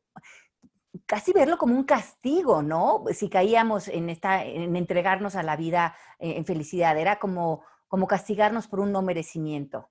casi 1.07 1.33
verlo 1.33 1.59
como 1.59 1.75
un 1.75 1.85
castigo, 1.85 2.62
¿no? 2.62 3.04
Si 3.12 3.28
caíamos 3.28 3.88
en 3.88 4.11
esta, 4.11 4.45
en 4.45 4.76
entregarnos 4.76 5.37
a 5.37 5.42
la 5.42 5.57
vida 5.57 5.97
eh, 6.19 6.35
en 6.37 6.45
felicidad, 6.45 6.99
era 6.99 7.19
como, 7.19 7.64
como 7.88 8.07
castigarnos 8.07 8.69
por 8.69 8.81
un 8.81 8.92
no 8.92 9.02
merecimiento. 9.02 9.90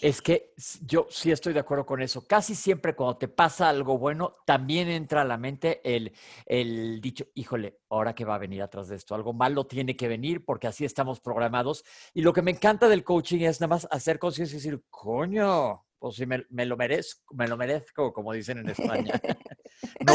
Es 0.00 0.20
que 0.20 0.52
yo 0.82 1.06
sí 1.08 1.30
estoy 1.30 1.52
de 1.52 1.60
acuerdo 1.60 1.86
con 1.86 2.02
eso. 2.02 2.26
Casi 2.26 2.54
siempre 2.54 2.94
cuando 2.94 3.16
te 3.16 3.28
pasa 3.28 3.68
algo 3.68 3.96
bueno, 3.96 4.36
también 4.44 4.88
entra 4.88 5.22
a 5.22 5.24
la 5.24 5.36
mente 5.36 5.80
el, 5.84 6.12
el 6.46 7.00
dicho, 7.00 7.26
híjole, 7.34 7.78
ahora 7.88 8.14
que 8.14 8.24
va 8.24 8.34
a 8.34 8.38
venir 8.38 8.60
atrás 8.62 8.88
de 8.88 8.96
esto, 8.96 9.14
algo 9.14 9.32
malo 9.32 9.66
tiene 9.66 9.96
que 9.96 10.08
venir 10.08 10.44
porque 10.44 10.66
así 10.66 10.84
estamos 10.84 11.20
programados. 11.20 11.84
Y 12.12 12.22
lo 12.22 12.32
que 12.32 12.42
me 12.42 12.50
encanta 12.50 12.88
del 12.88 13.04
coaching 13.04 13.40
es 13.40 13.60
nada 13.60 13.74
más 13.74 13.88
hacer 13.90 14.18
conciencia 14.18 14.56
y 14.56 14.58
decir, 14.58 14.84
coño, 14.90 15.84
o 16.06 16.12
si 16.12 16.26
me, 16.26 16.66
lo 16.66 16.76
merezco, 16.76 17.34
me 17.34 17.48
lo 17.48 17.56
merezco, 17.56 18.12
como 18.12 18.34
dicen 18.34 18.58
en 18.58 18.68
España. 18.68 19.14
¿No? 20.06 20.12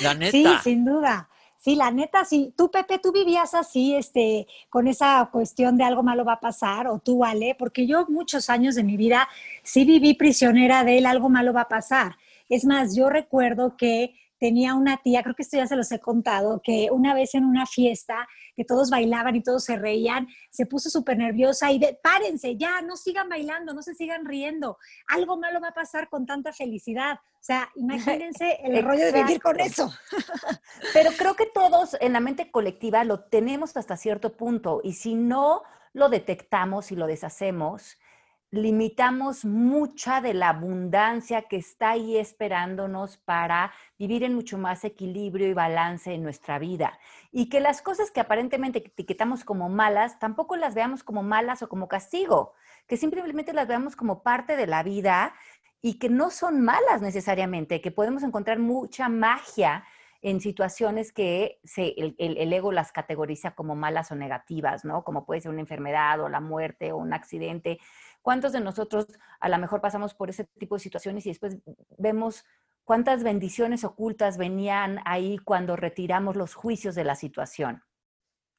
La 0.00 0.14
neta. 0.18 0.30
Sí, 0.30 0.46
sin 0.62 0.86
duda. 0.86 1.28
Sí, 1.58 1.76
la 1.76 1.90
neta, 1.90 2.24
sí. 2.24 2.54
Tú, 2.56 2.70
Pepe, 2.70 2.98
tú 2.98 3.12
vivías 3.12 3.52
así, 3.52 3.94
este, 3.94 4.46
con 4.70 4.88
esa 4.88 5.28
cuestión 5.30 5.76
de 5.76 5.84
algo 5.84 6.02
malo 6.02 6.24
va 6.24 6.34
a 6.34 6.40
pasar, 6.40 6.88
o 6.88 6.98
tú, 6.98 7.26
Ale, 7.26 7.54
porque 7.58 7.86
yo 7.86 8.06
muchos 8.08 8.48
años 8.48 8.74
de 8.74 8.84
mi 8.84 8.96
vida 8.96 9.28
sí 9.62 9.84
viví 9.84 10.14
prisionera 10.14 10.82
de 10.82 10.96
él, 10.96 11.04
algo 11.04 11.28
malo 11.28 11.52
va 11.52 11.62
a 11.62 11.68
pasar. 11.68 12.16
Es 12.48 12.64
más, 12.64 12.96
yo 12.96 13.10
recuerdo 13.10 13.76
que 13.76 14.14
tenía 14.38 14.74
una 14.74 14.98
tía, 14.98 15.22
creo 15.22 15.34
que 15.34 15.42
esto 15.42 15.56
ya 15.56 15.66
se 15.66 15.76
los 15.76 15.90
he 15.92 16.00
contado, 16.00 16.60
que 16.62 16.88
una 16.90 17.14
vez 17.14 17.34
en 17.34 17.44
una 17.44 17.66
fiesta, 17.66 18.26
que 18.54 18.64
todos 18.64 18.90
bailaban 18.90 19.36
y 19.36 19.42
todos 19.42 19.64
se 19.64 19.76
reían, 19.76 20.28
se 20.50 20.66
puso 20.66 20.90
súper 20.90 21.18
nerviosa 21.18 21.70
y 21.72 21.78
de, 21.78 21.98
párense, 22.02 22.56
ya, 22.56 22.80
no 22.82 22.96
sigan 22.96 23.28
bailando, 23.28 23.74
no 23.74 23.82
se 23.82 23.94
sigan 23.94 24.24
riendo, 24.24 24.78
algo 25.06 25.36
malo 25.36 25.60
va 25.60 25.68
a 25.68 25.74
pasar 25.74 26.08
con 26.08 26.26
tanta 26.26 26.52
felicidad. 26.52 27.16
O 27.16 27.46
sea, 27.46 27.70
imagínense 27.76 28.58
el 28.62 28.82
rollo 28.82 29.04
de 29.06 29.12
vivir 29.12 29.40
con 29.40 29.60
eso. 29.60 29.92
Pero 30.92 31.10
creo 31.16 31.34
que 31.34 31.46
todos 31.46 31.96
en 32.00 32.12
la 32.12 32.20
mente 32.20 32.50
colectiva 32.50 33.04
lo 33.04 33.24
tenemos 33.24 33.76
hasta 33.76 33.96
cierto 33.96 34.36
punto 34.36 34.80
y 34.82 34.94
si 34.94 35.14
no 35.14 35.62
lo 35.92 36.08
detectamos 36.08 36.90
y 36.90 36.96
lo 36.96 37.06
deshacemos, 37.06 37.98
limitamos 38.54 39.44
mucha 39.44 40.20
de 40.20 40.34
la 40.34 40.50
abundancia 40.50 41.42
que 41.42 41.56
está 41.56 41.90
ahí 41.90 42.16
esperándonos 42.16 43.16
para 43.16 43.72
vivir 43.98 44.22
en 44.22 44.34
mucho 44.34 44.58
más 44.58 44.84
equilibrio 44.84 45.48
y 45.48 45.54
balance 45.54 46.12
en 46.12 46.22
nuestra 46.22 46.58
vida. 46.58 46.98
Y 47.32 47.48
que 47.48 47.60
las 47.60 47.82
cosas 47.82 48.10
que 48.10 48.20
aparentemente 48.20 48.78
etiquetamos 48.78 49.44
como 49.44 49.68
malas, 49.68 50.18
tampoco 50.18 50.56
las 50.56 50.74
veamos 50.74 51.02
como 51.02 51.22
malas 51.22 51.62
o 51.62 51.68
como 51.68 51.88
castigo, 51.88 52.52
que 52.86 52.96
simplemente 52.96 53.52
las 53.52 53.66
veamos 53.66 53.96
como 53.96 54.22
parte 54.22 54.56
de 54.56 54.66
la 54.66 54.82
vida 54.82 55.34
y 55.82 55.98
que 55.98 56.08
no 56.08 56.30
son 56.30 56.62
malas 56.62 57.02
necesariamente, 57.02 57.80
que 57.80 57.90
podemos 57.90 58.22
encontrar 58.22 58.58
mucha 58.58 59.08
magia 59.08 59.84
en 60.24 60.40
situaciones 60.40 61.12
que 61.12 61.60
el, 61.76 62.14
el, 62.16 62.52
ego 62.54 62.72
las 62.72 62.92
categoriza 62.92 63.50
como 63.54 63.74
malas 63.76 64.10
o 64.10 64.14
negativas, 64.14 64.82
¿no? 64.82 65.04
Como 65.04 65.26
puede 65.26 65.42
ser 65.42 65.50
una 65.50 65.60
enfermedad 65.60 66.18
o 66.22 66.30
la 66.30 66.40
muerte 66.40 66.92
o 66.92 66.96
un 66.96 67.12
accidente. 67.12 67.78
¿Cuántos 68.24 68.52
de 68.52 68.60
nosotros 68.60 69.06
a 69.38 69.50
lo 69.50 69.58
mejor 69.58 69.82
pasamos 69.82 70.14
por 70.14 70.30
ese 70.30 70.44
tipo 70.58 70.76
de 70.76 70.80
situaciones 70.80 71.26
y 71.26 71.28
después 71.28 71.58
vemos 71.98 72.46
cuántas 72.82 73.22
bendiciones 73.22 73.84
ocultas 73.84 74.38
venían 74.38 74.98
ahí 75.04 75.36
cuando 75.36 75.76
retiramos 75.76 76.34
los 76.34 76.54
juicios 76.54 76.94
de 76.94 77.04
la 77.04 77.16
situación? 77.16 77.82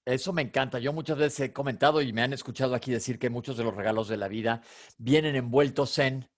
Eso 0.06 0.34
me 0.34 0.44
encanta. 0.44 0.78
Yo 0.78 0.94
muchas 0.94 1.18
veces 1.18 1.40
he 1.40 1.52
comentado 1.52 2.04
y 2.04 2.14
me 2.14 2.22
han 2.22 2.32
escuchado 2.32 2.76
aquí 2.76 2.92
decir 2.92 3.18
que 3.18 3.32
muchos 3.32 3.58
de 3.58 3.64
los 3.64 3.76
regalos 3.76 4.08
de 4.08 4.18
la 4.18 4.28
vida 4.28 4.62
vienen 5.00 5.36
envueltos 5.36 5.98
en, 5.98 6.30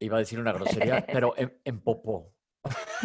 iba 0.00 0.16
a 0.16 0.20
decir 0.20 0.40
una 0.40 0.52
grosería, 0.52 1.04
pero 1.12 1.34
en, 1.36 1.60
en 1.64 1.80
popó. 1.82 2.34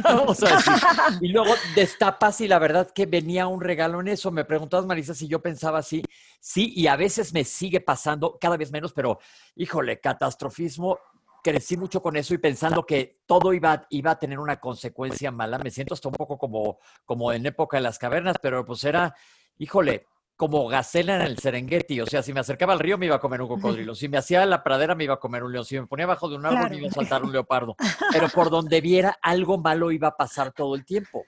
Vamos 0.03 0.41
a 0.43 0.55
decir. 0.55 0.74
Y 1.22 1.27
luego 1.29 1.53
destapas 1.75 2.41
y 2.41 2.48
la 2.48 2.60
verdad 2.60 2.91
que 2.91 3.05
venía 3.05 3.48
un 3.48 3.62
regalo 3.62 4.01
en 4.01 4.08
eso. 4.08 4.32
Me 4.32 4.46
preguntabas, 4.46 4.86
Marisa, 4.86 5.13
si 5.13 5.27
yo 5.27 5.41
pensaba 5.41 5.79
así. 5.79 6.03
Sí, 6.39 6.74
y 6.75 6.88
a 6.88 6.96
veces 6.96 7.34
me 7.34 7.43
sigue 7.43 7.82
pasando, 7.82 8.38
cada 8.39 8.58
vez 8.58 8.72
menos, 8.72 8.93
pero 8.93 9.20
híjole, 9.55 10.00
catastrofismo. 10.00 11.00
Crecí 11.43 11.75
mucho 11.75 12.01
con 12.01 12.15
eso 12.15 12.34
y 12.34 12.38
pensando 12.38 12.86
que 12.86 13.20
todo 13.25 13.53
iba, 13.53 13.86
iba 13.89 14.12
a 14.12 14.20
tener 14.20 14.39
una 14.39 14.62
consecuencia 14.62 15.29
mala. 15.29 15.58
Me 15.60 15.72
siento 15.72 15.93
hasta 15.93 16.08
un 16.08 16.15
poco 16.15 16.38
como, 16.38 16.79
como 17.05 17.34
en 17.34 17.46
época 17.46 17.77
de 17.77 17.84
las 17.84 18.00
cavernas, 18.00 18.38
pero 18.41 18.65
pues 18.65 18.84
era, 18.86 19.13
híjole, 19.58 20.08
como 20.43 20.67
gacela 20.67 21.15
en 21.15 21.21
el 21.21 21.38
Serengeti. 21.38 22.01
O 22.01 22.05
sea, 22.05 22.21
si 22.21 22.33
me 22.33 22.41
acercaba 22.41 22.73
al 22.73 22.79
río 22.79 22.97
me 22.97 23.05
iba 23.05 23.15
a 23.15 23.19
comer 23.19 23.41
un 23.41 23.47
cocodrilo. 23.47 23.95
Si 23.95 24.09
me 24.09 24.17
hacía 24.17 24.45
la 24.45 24.62
pradera 24.62 24.93
me 24.93 25.05
iba 25.05 25.13
a 25.13 25.19
comer 25.19 25.41
un 25.41 25.53
león. 25.53 25.63
Si 25.63 25.79
me 25.79 25.88
ponía 25.88 26.03
abajo 26.03 26.27
de 26.27 26.35
un 26.35 26.45
árbol 26.45 26.69
me 26.69 26.77
iba 26.79 26.89
a 26.89 26.91
saltar 26.91 27.23
un 27.23 27.31
leopardo. 27.31 27.77
Pero 28.12 28.27
por 28.27 28.50
donde 28.50 28.81
viera 28.81 29.17
algo 29.21 29.57
malo 29.57 29.89
iba 29.89 30.09
a 30.09 30.17
pasar 30.17 30.51
todo 30.51 30.75
el 30.75 30.83
tiempo. 30.83 31.23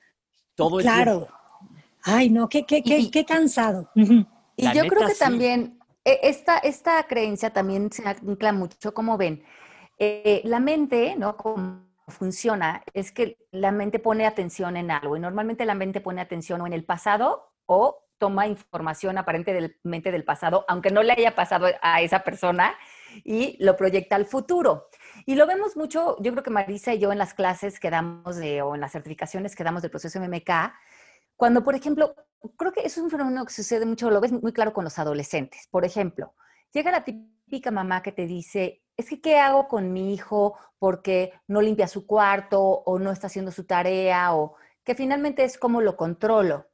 Todo 0.54 0.80
el 0.80 0.86
claro. 0.86 1.30
Ay, 2.04 2.30
no, 2.30 2.50
qué, 2.50 2.66
qué, 2.66 2.84
qué, 2.84 3.10
qué 3.10 3.24
cansado. 3.24 3.90
Y 3.96 4.74
yo 4.74 4.86
creo 4.86 5.08
que 5.08 5.16
también 5.16 5.80
e, 6.04 6.20
esta, 6.24 6.58
esta 6.58 7.02
creencia 7.08 7.52
también 7.52 7.90
se 7.94 8.06
ancla 8.06 8.52
mucho, 8.52 8.94
como 8.94 9.18
ven, 9.18 9.46
eh, 9.98 10.42
la 10.44 10.60
mente, 10.60 11.16
¿no? 11.18 11.38
Como 11.38 11.86
funciona 12.10 12.84
es 12.94 13.14
que 13.14 13.38
la 13.52 13.72
mente 13.72 14.00
pone 14.00 14.26
atención 14.26 14.76
en 14.76 14.92
algo 14.92 15.16
y 15.16 15.22
normalmente 15.22 15.64
la 15.64 15.74
mente 15.74 16.02
pone 16.02 16.20
atención 16.20 16.60
o 16.60 16.68
en 16.68 16.74
el 16.74 16.84
pasado 16.84 17.54
o 17.66 18.05
toma 18.18 18.48
información 18.48 19.18
aparentemente 19.18 20.12
del 20.12 20.24
pasado, 20.24 20.66
aunque 20.68 20.92
no 20.92 21.04
le 21.04 21.14
haya 21.14 21.36
pasado 21.36 21.68
a 21.82 22.02
esa 22.02 22.24
persona, 22.24 22.76
y 23.24 23.58
lo 23.64 23.78
proyecta 23.78 24.16
al 24.16 24.26
futuro. 24.26 24.90
Y 25.26 25.36
lo 25.36 25.48
vemos 25.48 25.78
mucho, 25.78 26.18
yo 26.22 26.32
creo 26.32 26.44
que 26.44 26.50
Marisa 26.50 26.94
y 26.94 27.00
yo 27.00 27.12
en 27.12 27.18
las 27.18 27.34
clases 27.34 27.80
que 27.80 27.90
damos 27.90 28.36
de, 28.36 28.62
o 28.62 28.76
en 28.76 28.82
las 28.82 28.92
certificaciones 28.92 29.56
que 29.56 29.64
damos 29.64 29.82
del 29.82 29.92
proceso 29.92 30.20
MMK, 30.20 30.50
cuando, 31.36 31.64
por 31.64 31.76
ejemplo, 31.76 32.16
creo 32.58 32.72
que 32.72 32.82
eso 32.82 33.00
es 33.00 33.04
un 33.04 33.10
fenómeno 33.10 33.46
que 33.46 33.54
sucede 33.54 33.86
mucho, 33.86 34.10
lo 34.10 34.22
ves 34.22 34.32
muy 34.32 34.54
claro 34.54 34.74
con 34.74 34.84
los 34.84 35.00
adolescentes. 35.00 35.68
Por 35.70 35.86
ejemplo, 35.86 36.34
llega 36.72 36.92
la 36.92 37.04
típica 37.04 37.72
mamá 37.72 38.02
que 38.02 38.12
te 38.12 38.26
dice, 38.26 38.84
es 38.98 39.10
que, 39.10 39.22
¿qué 39.22 39.40
hago 39.40 39.68
con 39.68 39.92
mi 39.92 40.14
hijo 40.14 40.58
porque 40.80 41.34
no 41.48 41.62
limpia 41.62 41.88
su 41.88 42.06
cuarto 42.06 42.62
o 42.62 43.00
no 43.00 43.12
está 43.12 43.28
haciendo 43.28 43.52
su 43.52 43.66
tarea 43.66 44.34
o 44.34 44.56
que 44.84 44.96
finalmente 44.96 45.44
es 45.44 45.58
como 45.58 45.82
lo 45.82 45.98
controlo? 45.98 46.68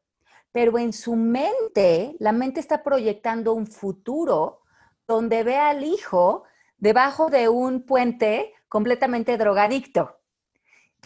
Pero 0.52 0.78
en 0.78 0.94
su 0.94 1.16
mente, 1.16 2.16
la 2.20 2.32
mente 2.32 2.60
está 2.60 2.84
proyectando 2.84 3.54
un 3.54 3.68
futuro 3.68 4.62
donde 5.08 5.44
ve 5.44 5.58
al 5.58 5.84
hijo 5.84 6.44
debajo 6.78 7.30
de 7.30 7.50
un 7.50 7.86
puente 7.86 8.54
completamente 8.68 9.38
drogadicto. 9.38 10.18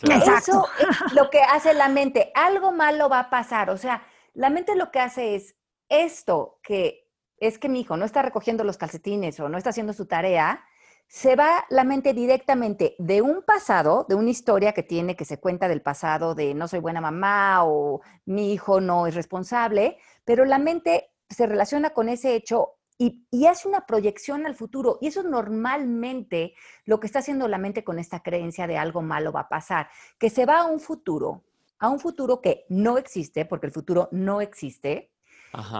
Eso 0.02 0.68
es 0.80 1.14
lo 1.14 1.30
que 1.30 1.42
hace 1.42 1.74
la 1.74 1.90
mente. 1.90 2.32
Algo 2.36 2.72
malo 2.72 3.08
va 3.08 3.20
a 3.20 3.30
pasar. 3.30 3.70
O 3.70 3.78
sea, 3.78 4.04
la 4.34 4.50
mente 4.50 4.75
lo 4.75 4.92
que 4.92 5.00
hace 5.00 5.36
es 5.36 5.56
esto, 5.90 6.60
que 6.64 7.10
es 7.38 7.58
que 7.60 7.70
mi 7.70 7.82
hijo 7.82 7.98
no 7.98 8.06
está 8.06 8.22
recogiendo 8.22 8.64
los 8.64 8.78
calcetines 8.78 9.40
o 9.40 9.50
no 9.50 9.58
está 9.58 9.70
haciendo 9.70 9.94
su 9.94 10.06
tarea, 10.06 10.64
se 11.08 11.36
va 11.36 11.66
la 11.70 11.84
mente 11.84 12.14
directamente 12.14 12.96
de 13.00 13.22
un 13.22 13.42
pasado, 13.44 14.06
de 14.10 14.16
una 14.16 14.30
historia 14.30 14.74
que 14.74 14.84
tiene, 14.84 15.16
que 15.16 15.26
se 15.26 15.40
cuenta 15.40 15.68
del 15.68 15.82
pasado, 15.82 16.36
de 16.36 16.54
no 16.54 16.68
soy 16.68 16.80
buena 16.80 17.02
mamá 17.02 17.64
o 17.64 18.02
mi 18.26 18.54
hijo 18.54 18.82
no 18.82 19.08
es 19.08 19.16
responsable, 19.16 19.98
pero 20.24 20.46
la 20.46 20.58
mente 20.58 21.12
se 21.30 21.48
relaciona 21.48 21.92
con 21.92 22.10
ese 22.10 22.36
hecho 22.36 22.76
y, 22.98 23.46
hace 23.46 23.68
una 23.68 23.86
proyección 23.86 24.46
al 24.46 24.56
futuro. 24.56 24.98
Y 25.02 25.08
eso 25.08 25.20
es 25.20 25.26
normalmente 25.26 26.56
lo 26.86 27.00
que 27.00 27.08
está 27.08 27.20
haciendo 27.20 27.48
la 27.48 27.58
mente 27.58 27.84
con 27.84 28.00
esta 28.00 28.22
creencia 28.22 28.68
de 28.68 28.78
algo 28.78 29.02
malo 29.02 29.32
va 29.32 29.42
a 29.42 29.50
pasar, 29.50 29.90
que 30.18 30.30
se 30.30 30.46
va 30.46 30.62
a 30.62 30.66
un 30.66 30.80
futuro, 30.80 31.44
a 31.80 31.90
un 31.90 32.00
futuro 32.00 32.42
que 32.42 32.66
no 32.70 32.98
existe, 32.98 33.46
porque 33.46 33.68
el 33.68 33.74
futuro 33.74 34.08
no 34.12 34.42
existe, 34.42 35.12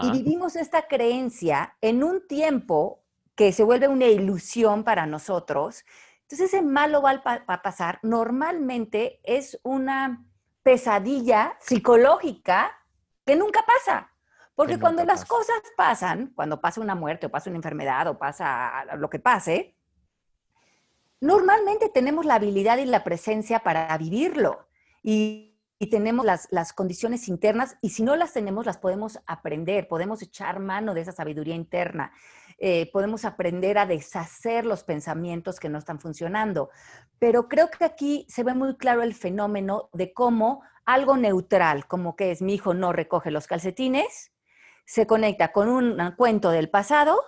y 0.03 0.12
vivimos 0.12 0.55
esta 0.55 0.88
creencia 0.88 1.75
en 1.82 2.01
un 2.01 2.25
tiempo 2.27 3.04
que 3.35 3.51
se 3.51 3.63
vuelve 3.63 3.87
una 3.87 4.05
ilusión 4.05 4.83
para 4.83 5.05
nosotros. 5.05 5.85
Entonces 6.21 6.53
ese 6.53 6.61
malo 6.61 7.01
va 7.01 7.21
a 7.47 7.61
pasar. 7.61 7.99
Normalmente 8.01 9.19
es 9.23 9.59
una 9.63 10.25
pesadilla 10.63 11.57
psicológica 11.59 12.71
que 13.25 13.35
nunca 13.35 13.63
pasa. 13.65 14.11
Porque 14.55 14.79
cuando 14.79 15.03
las 15.03 15.25
cosas 15.25 15.57
pasan, 15.75 16.31
cuando 16.33 16.61
pasa 16.61 16.79
una 16.79 16.95
muerte 16.95 17.25
o 17.25 17.29
pasa 17.29 17.49
una 17.49 17.57
enfermedad 17.57 18.07
o 18.07 18.17
pasa 18.17 18.85
lo 18.95 19.09
que 19.09 19.19
pase, 19.19 19.75
normalmente 21.19 21.89
tenemos 21.89 22.25
la 22.25 22.35
habilidad 22.35 22.77
y 22.77 22.85
la 22.85 23.03
presencia 23.03 23.59
para 23.59 23.95
vivirlo. 23.97 24.67
Y, 25.03 25.51
tenemos 25.91 26.25
las, 26.25 26.47
las, 26.49 26.73
condiciones 26.73 27.27
internas 27.27 27.77
y 27.79 27.91
si 27.91 28.01
no 28.01 28.15
las 28.15 28.33
tenemos, 28.33 28.65
las 28.65 28.79
podemos 28.79 29.19
aprender, 29.27 29.87
podemos 29.87 30.19
echar 30.23 30.59
mano 30.59 30.95
de 30.95 31.01
esa 31.01 31.11
sabiduría 31.11 31.53
interna. 31.53 32.11
Eh, 32.57 32.89
podemos 32.91 33.25
aprender 33.25 33.77
a 33.77 33.85
deshacer 33.85 34.65
los 34.65 34.83
pensamientos 34.83 35.59
que 35.59 35.69
no 35.69 35.77
están 35.77 36.00
funcionando. 36.00 36.69
Pero 37.19 37.47
creo 37.47 37.69
que 37.69 37.85
aquí 37.85 38.25
se 38.29 38.43
ve 38.43 38.53
muy 38.53 38.77
claro 38.77 39.03
el 39.03 39.13
fenómeno 39.13 39.89
de 39.93 40.13
cómo 40.13 40.62
algo 40.85 41.17
neutral, 41.17 41.88
como 41.88 42.15
que 42.15 42.31
es 42.31 42.41
mi 42.41 42.55
hijo 42.55 42.74
no 42.74 42.93
recoge 42.93 43.31
los 43.31 43.47
calcetines, 43.47 44.31
se 44.85 45.07
conecta 45.07 45.51
con 45.51 45.67
un 45.67 45.97
cuento 46.15 46.51
del 46.51 46.69
pasado, 46.69 47.19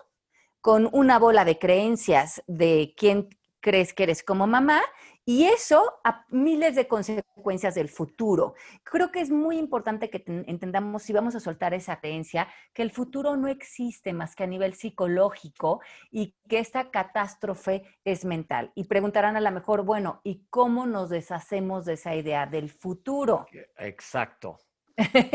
con 0.62 0.90
una 0.92 1.18
bola 1.18 1.44
de 1.44 1.58
creencias 1.58 2.44
de 2.48 2.94
quién 2.96 3.30
crees 3.60 3.94
que 3.94 4.04
eres 4.04 4.24
como 4.24 4.48
mamá 4.48 4.82
y 5.28 5.44
eso 5.44 6.00
a 6.06 6.26
miles 6.30 6.76
de 6.76 6.88
consecuencias 6.88 7.76
del 7.76 7.90
futuro. 7.90 8.56
Creo 8.86 9.12
que 9.12 9.20
es 9.20 9.30
muy 9.30 9.58
importante 9.58 10.10
que 10.10 10.24
entendamos, 10.26 11.04
si 11.04 11.12
vamos 11.12 11.36
a 11.36 11.42
soltar 11.42 11.74
esa 11.74 12.00
creencia, 12.00 12.48
que 12.74 12.82
el 12.82 12.92
futuro 12.92 13.36
no 13.36 13.50
existe 13.50 14.14
más 14.14 14.38
que 14.38 14.46
a 14.46 14.48
nivel 14.48 14.74
psicológico 14.74 15.82
y 16.12 16.38
que 16.48 16.60
esta 16.60 16.92
catástrofe 16.92 17.84
es 18.06 18.24
mental. 18.24 18.72
Y 18.74 18.86
preguntarán 18.86 19.36
a 19.36 19.42
lo 19.42 19.52
mejor, 19.52 19.84
bueno, 19.84 20.22
¿y 20.24 20.46
cómo 20.50 20.86
nos 20.86 21.10
deshacemos 21.10 21.84
de 21.84 21.96
esa 21.96 22.16
idea 22.16 22.46
del 22.46 22.70
futuro? 22.70 23.48
Exacto. 23.80 24.58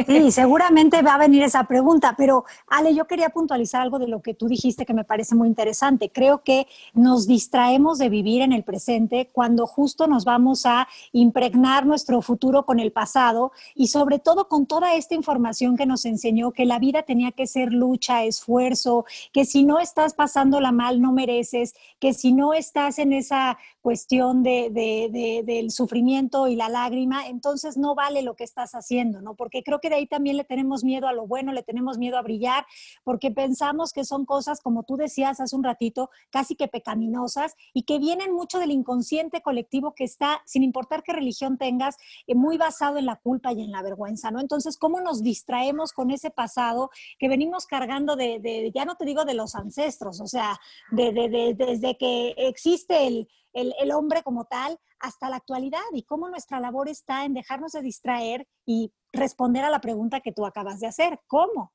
Sí, 0.06 0.30
seguramente 0.32 1.02
va 1.02 1.14
a 1.14 1.18
venir 1.18 1.44
esa 1.44 1.64
pregunta, 1.64 2.14
pero 2.18 2.44
Ale, 2.66 2.94
yo 2.94 3.06
quería 3.06 3.28
puntualizar 3.28 3.80
algo 3.80 4.00
de 4.00 4.08
lo 4.08 4.20
que 4.20 4.34
tú 4.34 4.48
dijiste 4.48 4.84
que 4.84 4.92
me 4.92 5.04
parece 5.04 5.36
muy 5.36 5.46
interesante. 5.46 6.10
Creo 6.10 6.42
que 6.42 6.66
nos 6.94 7.28
distraemos 7.28 7.98
de 7.98 8.08
vivir 8.08 8.42
en 8.42 8.52
el 8.52 8.64
presente 8.64 9.28
cuando 9.32 9.68
justo 9.68 10.08
nos 10.08 10.24
vamos 10.24 10.66
a 10.66 10.88
impregnar 11.12 11.86
nuestro 11.86 12.22
futuro 12.22 12.66
con 12.66 12.80
el 12.80 12.90
pasado 12.90 13.52
y 13.76 13.86
sobre 13.88 14.18
todo 14.18 14.48
con 14.48 14.66
toda 14.66 14.94
esta 14.94 15.14
información 15.14 15.76
que 15.76 15.86
nos 15.86 16.04
enseñó 16.06 16.50
que 16.50 16.64
la 16.64 16.80
vida 16.80 17.04
tenía 17.04 17.30
que 17.30 17.46
ser 17.46 17.72
lucha, 17.72 18.24
esfuerzo, 18.24 19.04
que 19.32 19.44
si 19.44 19.64
no 19.64 19.78
estás 19.78 20.14
pasándola 20.14 20.72
mal 20.72 21.00
no 21.00 21.12
mereces, 21.12 21.74
que 22.00 22.14
si 22.14 22.32
no 22.32 22.52
estás 22.52 22.98
en 22.98 23.12
esa 23.12 23.58
cuestión 23.82 24.42
de, 24.42 25.42
del 25.44 25.70
sufrimiento 25.70 26.46
y 26.48 26.56
la 26.56 26.68
lágrima, 26.68 27.26
entonces 27.26 27.76
no 27.76 27.94
vale 27.94 28.22
lo 28.22 28.34
que 28.34 28.44
estás 28.44 28.74
haciendo, 28.74 29.20
¿no? 29.20 29.34
Porque 29.34 29.51
creo 29.62 29.80
que 29.80 29.90
de 29.90 29.96
ahí 29.96 30.06
también 30.06 30.36
le 30.36 30.44
tenemos 30.44 30.84
miedo 30.84 31.06
a 31.08 31.12
lo 31.12 31.26
bueno, 31.26 31.52
le 31.52 31.62
tenemos 31.62 31.98
miedo 31.98 32.16
a 32.16 32.22
brillar, 32.22 32.64
porque 33.04 33.30
pensamos 33.30 33.92
que 33.92 34.04
son 34.04 34.24
cosas, 34.24 34.60
como 34.60 34.84
tú 34.84 34.96
decías 34.96 35.40
hace 35.40 35.54
un 35.54 35.64
ratito, 35.64 36.10
casi 36.30 36.56
que 36.56 36.68
pecaminosas 36.68 37.54
y 37.74 37.82
que 37.82 37.98
vienen 37.98 38.32
mucho 38.32 38.58
del 38.58 38.70
inconsciente 38.70 39.42
colectivo 39.42 39.94
que 39.94 40.04
está, 40.04 40.42
sin 40.46 40.62
importar 40.62 41.02
qué 41.02 41.12
religión 41.12 41.58
tengas, 41.58 41.96
eh, 42.26 42.34
muy 42.34 42.56
basado 42.56 42.98
en 42.98 43.06
la 43.06 43.16
culpa 43.16 43.52
y 43.52 43.62
en 43.62 43.72
la 43.72 43.82
vergüenza, 43.82 44.30
¿no? 44.30 44.40
Entonces, 44.40 44.78
¿cómo 44.78 45.00
nos 45.00 45.22
distraemos 45.22 45.92
con 45.92 46.10
ese 46.10 46.30
pasado 46.30 46.90
que 47.18 47.28
venimos 47.28 47.66
cargando 47.66 48.16
de, 48.16 48.70
ya 48.74 48.84
no 48.84 48.96
te 48.96 49.04
digo 49.04 49.24
de 49.24 49.34
los 49.34 49.54
ancestros, 49.54 50.20
o 50.20 50.26
sea, 50.26 50.58
de, 50.90 51.54
desde 51.56 51.96
que 51.96 52.34
existe 52.38 53.06
el 53.06 53.28
el, 53.52 53.92
hombre 53.92 54.22
como 54.22 54.44
tal 54.44 54.78
hasta 54.98 55.28
la 55.28 55.36
actualidad 55.36 55.80
y 55.92 56.02
cómo 56.04 56.28
nuestra 56.28 56.60
labor 56.60 56.88
está 56.88 57.24
en 57.24 57.34
dejarnos 57.34 57.72
de 57.72 57.82
distraer 57.82 58.46
y 58.64 58.92
responder 59.12 59.64
a 59.64 59.70
la 59.70 59.80
pregunta 59.80 60.20
que 60.20 60.32
tú 60.32 60.46
acabas 60.46 60.80
de 60.80 60.86
hacer, 60.86 61.20
¿cómo? 61.26 61.72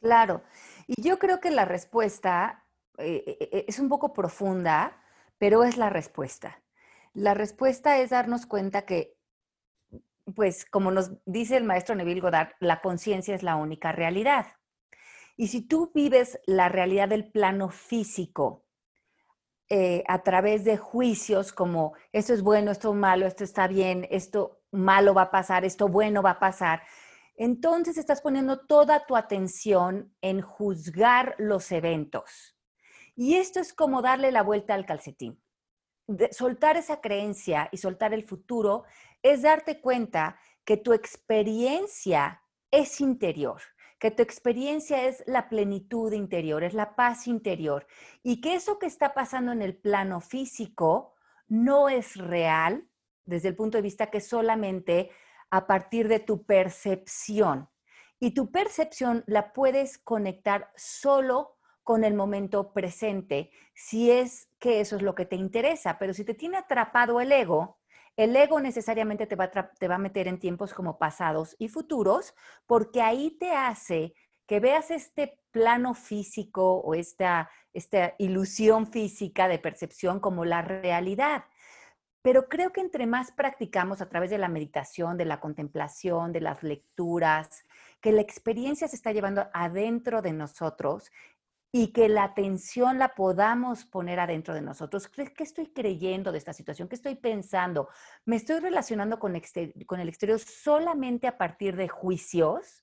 Claro, 0.00 0.42
y 0.86 1.02
yo 1.02 1.18
creo 1.18 1.40
que 1.40 1.50
la 1.50 1.64
respuesta 1.64 2.64
eh, 2.98 3.24
eh, 3.26 3.48
eh, 3.52 3.64
es 3.68 3.78
un 3.78 3.88
poco 3.88 4.12
profunda, 4.12 5.02
pero 5.38 5.64
es 5.64 5.76
la 5.76 5.90
respuesta. 5.90 6.62
La 7.14 7.34
respuesta 7.34 7.98
es 7.98 8.10
darnos 8.10 8.46
cuenta 8.46 8.82
que, 8.82 9.16
pues 10.34 10.64
como 10.64 10.90
nos 10.90 11.12
dice 11.24 11.56
el 11.56 11.64
maestro 11.64 11.94
Neville 11.94 12.20
Goddard, 12.20 12.52
la 12.60 12.80
conciencia 12.80 13.34
es 13.34 13.42
la 13.42 13.56
única 13.56 13.92
realidad. 13.92 14.46
Y 15.36 15.48
si 15.48 15.62
tú 15.62 15.92
vives 15.94 16.40
la 16.46 16.68
realidad 16.68 17.08
del 17.08 17.30
plano 17.30 17.68
físico 17.68 18.64
a 20.08 20.22
través 20.22 20.62
de 20.62 20.76
juicios 20.76 21.52
como 21.52 21.94
esto 22.12 22.32
es 22.32 22.42
bueno, 22.42 22.70
esto 22.70 22.90
es 22.90 22.96
malo, 22.96 23.26
esto 23.26 23.42
está 23.42 23.66
bien, 23.66 24.06
esto 24.10 24.55
malo 24.70 25.14
va 25.14 25.22
a 25.22 25.30
pasar, 25.30 25.64
esto 25.64 25.88
bueno 25.88 26.22
va 26.22 26.30
a 26.32 26.38
pasar. 26.38 26.82
Entonces 27.36 27.98
estás 27.98 28.20
poniendo 28.20 28.66
toda 28.66 29.04
tu 29.06 29.16
atención 29.16 30.14
en 30.20 30.40
juzgar 30.40 31.34
los 31.38 31.70
eventos. 31.72 32.56
Y 33.14 33.36
esto 33.36 33.60
es 33.60 33.74
como 33.74 34.02
darle 34.02 34.32
la 34.32 34.42
vuelta 34.42 34.74
al 34.74 34.86
calcetín. 34.86 35.42
soltar 36.30 36.76
esa 36.76 37.00
creencia 37.00 37.68
y 37.72 37.78
soltar 37.78 38.14
el 38.14 38.22
futuro 38.22 38.84
es 39.22 39.42
darte 39.42 39.80
cuenta 39.80 40.38
que 40.64 40.76
tu 40.76 40.92
experiencia 40.92 42.42
es 42.70 43.00
interior 43.00 43.60
que 43.98 44.10
tu 44.10 44.22
experiencia 44.22 45.06
es 45.06 45.22
la 45.26 45.48
plenitud 45.48 46.12
interior, 46.12 46.62
es 46.64 46.74
la 46.74 46.94
paz 46.96 47.26
interior 47.26 47.86
y 48.22 48.40
que 48.40 48.54
eso 48.54 48.78
que 48.78 48.86
está 48.86 49.14
pasando 49.14 49.52
en 49.52 49.62
el 49.62 49.76
plano 49.76 50.20
físico 50.20 51.14
no 51.48 51.88
es 51.88 52.16
real 52.16 52.88
desde 53.26 53.48
el 53.48 53.56
punto 53.56 53.78
de 53.78 53.82
vista 53.82 54.10
que 54.10 54.20
solamente 54.20 55.10
a 55.50 55.66
partir 55.66 56.08
de 56.08 56.20
tu 56.20 56.44
percepción. 56.44 57.68
Y 58.18 58.32
tu 58.32 58.50
percepción 58.50 59.24
la 59.26 59.52
puedes 59.52 59.98
conectar 59.98 60.70
solo 60.76 61.56
con 61.82 62.02
el 62.02 62.14
momento 62.14 62.72
presente, 62.72 63.50
si 63.74 64.10
es 64.10 64.48
que 64.58 64.80
eso 64.80 64.96
es 64.96 65.02
lo 65.02 65.14
que 65.14 65.26
te 65.26 65.36
interesa. 65.36 65.98
Pero 65.98 66.14
si 66.14 66.24
te 66.24 66.34
tiene 66.34 66.56
atrapado 66.56 67.20
el 67.20 67.30
ego, 67.30 67.78
el 68.16 68.34
ego 68.34 68.58
necesariamente 68.60 69.26
te 69.26 69.36
va, 69.36 69.44
a 69.44 69.70
te 69.70 69.86
va 69.86 69.96
a 69.96 69.98
meter 69.98 70.26
en 70.26 70.40
tiempos 70.40 70.72
como 70.72 70.98
pasados 70.98 71.54
y 71.58 71.68
futuros, 71.68 72.34
porque 72.66 73.02
ahí 73.02 73.36
te 73.38 73.52
hace 73.52 74.14
que 74.46 74.58
veas 74.58 74.90
este 74.90 75.38
plano 75.50 75.94
físico 75.94 76.76
o 76.78 76.94
esta, 76.94 77.50
esta 77.72 78.14
ilusión 78.18 78.86
física 78.86 79.48
de 79.48 79.58
percepción 79.58 80.20
como 80.20 80.44
la 80.44 80.62
realidad. 80.62 81.44
Pero 82.26 82.48
creo 82.48 82.72
que 82.72 82.80
entre 82.80 83.06
más 83.06 83.30
practicamos 83.30 84.00
a 84.00 84.08
través 84.08 84.30
de 84.30 84.38
la 84.38 84.48
meditación, 84.48 85.16
de 85.16 85.24
la 85.24 85.38
contemplación, 85.38 86.32
de 86.32 86.40
las 86.40 86.60
lecturas, 86.64 87.64
que 88.00 88.10
la 88.10 88.20
experiencia 88.20 88.88
se 88.88 88.96
está 88.96 89.12
llevando 89.12 89.46
adentro 89.54 90.22
de 90.22 90.32
nosotros, 90.32 91.12
y 91.70 91.92
que 91.92 92.08
la 92.08 92.24
atención 92.24 92.98
la 92.98 93.14
podamos 93.14 93.84
poner 93.84 94.18
adentro 94.18 94.54
de 94.54 94.60
nosotros. 94.60 95.06
¿Qué 95.06 95.44
estoy 95.44 95.68
creyendo 95.68 96.32
de 96.32 96.38
esta 96.38 96.52
situación? 96.52 96.88
¿Qué 96.88 96.96
estoy 96.96 97.14
pensando? 97.14 97.90
¿Me 98.24 98.34
estoy 98.34 98.58
relacionando 98.58 99.20
con, 99.20 99.36
el 99.36 100.08
exterior 100.08 100.40
solamente 100.40 101.28
a 101.28 101.38
partir 101.38 101.76
de 101.76 101.86
juicios? 101.86 102.82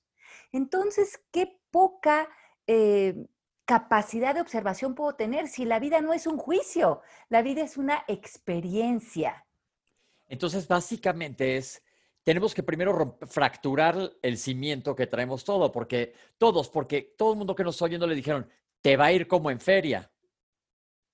Entonces, 0.52 1.20
qué 1.30 1.60
poca 1.70 2.30
eh, 2.66 3.26
capacidad 3.64 4.34
de 4.34 4.40
observación 4.40 4.94
puedo 4.94 5.14
tener 5.14 5.48
si 5.48 5.64
la 5.64 5.78
vida 5.78 6.00
no 6.00 6.12
es 6.12 6.26
un 6.26 6.38
juicio, 6.38 7.00
la 7.28 7.42
vida 7.42 7.62
es 7.62 7.76
una 7.76 8.04
experiencia. 8.08 9.46
Entonces, 10.26 10.66
básicamente 10.66 11.56
es, 11.56 11.82
tenemos 12.22 12.54
que 12.54 12.62
primero 12.62 13.18
fracturar 13.26 14.12
el 14.22 14.38
cimiento 14.38 14.94
que 14.94 15.06
traemos 15.06 15.44
todo, 15.44 15.70
porque 15.70 16.14
todos, 16.38 16.68
porque 16.68 17.14
todo 17.16 17.32
el 17.32 17.38
mundo 17.38 17.54
que 17.54 17.64
nos 17.64 17.74
está 17.74 17.86
oyendo 17.86 18.06
le 18.06 18.14
dijeron, 18.14 18.48
te 18.80 18.96
va 18.96 19.06
a 19.06 19.12
ir 19.12 19.26
como 19.26 19.50
en 19.50 19.60
feria. 19.60 20.10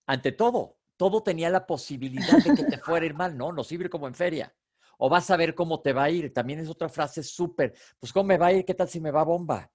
Ante 0.06 0.32
todo, 0.32 0.78
todo 0.96 1.22
tenía 1.22 1.50
la 1.50 1.66
posibilidad 1.66 2.38
de 2.38 2.54
que 2.54 2.64
te 2.64 2.78
fuera 2.82 3.04
a 3.04 3.06
ir 3.06 3.14
mal, 3.14 3.36
¿no? 3.36 3.52
Nos 3.52 3.70
iba 3.72 3.82
a 3.82 3.84
ir 3.84 3.90
como 3.90 4.08
en 4.08 4.14
feria. 4.14 4.54
O 4.98 5.08
vas 5.08 5.30
a 5.30 5.36
ver 5.36 5.54
cómo 5.54 5.80
te 5.80 5.92
va 5.92 6.04
a 6.04 6.10
ir. 6.10 6.32
También 6.34 6.58
es 6.58 6.68
otra 6.68 6.88
frase 6.88 7.22
súper. 7.22 7.74
Pues, 7.98 8.12
¿cómo 8.12 8.24
me 8.24 8.36
va 8.36 8.46
a 8.46 8.52
ir? 8.52 8.64
¿Qué 8.64 8.74
tal 8.74 8.88
si 8.88 9.00
me 9.00 9.10
va 9.10 9.24
bomba? 9.24 9.70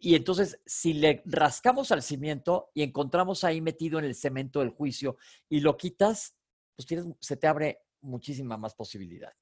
Y 0.00 0.14
entonces, 0.14 0.58
si 0.64 0.94
le 0.94 1.22
rascamos 1.26 1.92
al 1.92 2.02
cimiento 2.02 2.70
y 2.72 2.82
encontramos 2.82 3.44
ahí 3.44 3.60
metido 3.60 3.98
en 3.98 4.06
el 4.06 4.14
cemento 4.14 4.60
del 4.60 4.70
juicio 4.70 5.16
y 5.48 5.60
lo 5.60 5.76
quitas, 5.76 6.34
pues 6.76 6.86
tienes, 6.86 7.06
se 7.20 7.36
te 7.36 7.46
abre 7.46 7.82
muchísima 8.00 8.56
más 8.56 8.74
posibilidad. 8.74 9.32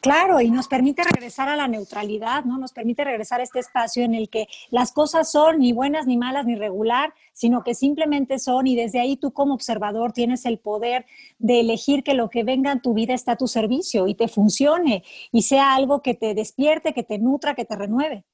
Claro, 0.00 0.40
y 0.40 0.50
nos 0.50 0.68
permite 0.68 1.02
regresar 1.02 1.48
a 1.48 1.56
la 1.56 1.68
neutralidad, 1.68 2.44
¿no? 2.44 2.58
Nos 2.58 2.72
permite 2.72 3.02
regresar 3.02 3.40
a 3.40 3.42
este 3.42 3.58
espacio 3.58 4.04
en 4.04 4.14
el 4.14 4.28
que 4.28 4.46
las 4.70 4.92
cosas 4.92 5.30
son 5.30 5.58
ni 5.58 5.72
buenas, 5.72 6.06
ni 6.06 6.16
malas, 6.16 6.46
ni 6.46 6.54
regular, 6.54 7.12
sino 7.32 7.64
que 7.64 7.74
simplemente 7.74 8.38
son 8.38 8.66
y 8.66 8.76
desde 8.76 9.00
ahí 9.00 9.16
tú 9.16 9.32
como 9.32 9.54
observador 9.54 10.12
tienes 10.12 10.46
el 10.46 10.58
poder 10.58 11.06
de 11.38 11.60
elegir 11.60 12.04
que 12.04 12.14
lo 12.14 12.30
que 12.30 12.44
venga 12.44 12.72
en 12.72 12.82
tu 12.82 12.94
vida 12.94 13.14
está 13.14 13.32
a 13.32 13.36
tu 13.36 13.48
servicio 13.48 14.06
y 14.06 14.14
te 14.14 14.28
funcione 14.28 15.02
y 15.32 15.42
sea 15.42 15.74
algo 15.74 16.02
que 16.02 16.14
te 16.14 16.34
despierte, 16.34 16.94
que 16.94 17.02
te 17.02 17.18
nutra, 17.18 17.54
que 17.54 17.64
te 17.64 17.74
renueve. 17.74 18.24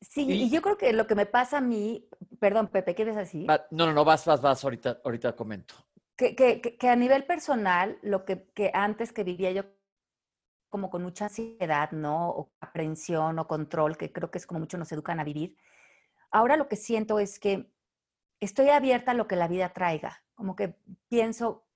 Sí, 0.00 0.26
y, 0.28 0.50
yo 0.50 0.62
creo 0.62 0.78
que 0.78 0.92
lo 0.92 1.06
que 1.06 1.14
me 1.14 1.26
pasa 1.26 1.58
a 1.58 1.60
mí, 1.60 2.08
perdón, 2.38 2.68
Pepe, 2.68 2.94
¿quieres 2.94 3.16
así? 3.16 3.46
No, 3.70 3.86
no, 3.86 3.92
no, 3.92 4.04
vas, 4.04 4.24
vas, 4.24 4.40
vas, 4.40 4.64
ahorita, 4.64 5.00
ahorita 5.04 5.36
comento. 5.36 5.74
Que, 6.16 6.34
que, 6.34 6.60
que 6.60 6.88
a 6.88 6.96
nivel 6.96 7.24
personal, 7.24 7.98
lo 8.02 8.24
que, 8.24 8.50
que 8.54 8.70
antes 8.74 9.12
que 9.12 9.24
vivía 9.24 9.52
yo 9.52 9.64
como 10.70 10.88
con 10.88 11.02
mucha 11.02 11.26
ansiedad, 11.26 11.90
¿no? 11.90 12.30
O 12.30 12.52
aprensión 12.60 13.38
o 13.38 13.46
control, 13.46 13.96
que 13.96 14.12
creo 14.12 14.30
que 14.30 14.38
es 14.38 14.46
como 14.46 14.60
mucho 14.60 14.78
nos 14.78 14.92
educan 14.92 15.20
a 15.20 15.24
vivir. 15.24 15.56
Ahora 16.30 16.56
lo 16.56 16.68
que 16.68 16.76
siento 16.76 17.18
es 17.18 17.38
que 17.38 17.70
estoy 18.38 18.70
abierta 18.70 19.10
a 19.10 19.14
lo 19.14 19.26
que 19.26 19.36
la 19.36 19.48
vida 19.48 19.72
traiga, 19.72 20.22
como 20.34 20.56
que 20.56 20.76
pienso 21.08 21.66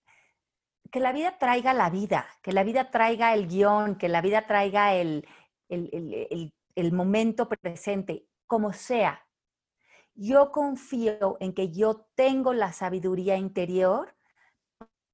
que 0.90 1.00
la 1.00 1.12
vida 1.12 1.38
traiga 1.38 1.74
la 1.74 1.90
vida, 1.90 2.26
que 2.40 2.52
la 2.52 2.62
vida 2.62 2.90
traiga 2.90 3.34
el 3.34 3.48
guion, 3.48 3.96
que 3.96 4.08
la 4.08 4.20
vida 4.20 4.46
traiga 4.46 4.94
el, 4.94 5.26
el, 5.68 5.90
el 6.30 6.54
momento 6.92 7.48
presente, 7.48 8.26
como 8.46 8.72
sea. 8.72 9.26
Yo 10.14 10.52
confío 10.52 11.36
en 11.40 11.54
que 11.54 11.72
yo 11.72 12.06
tengo 12.14 12.52
la 12.52 12.72
sabiduría 12.72 13.36
interior 13.36 14.14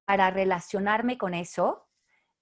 para 0.05 0.31
relacionarme 0.31 1.17
con 1.17 1.35
eso 1.35 1.87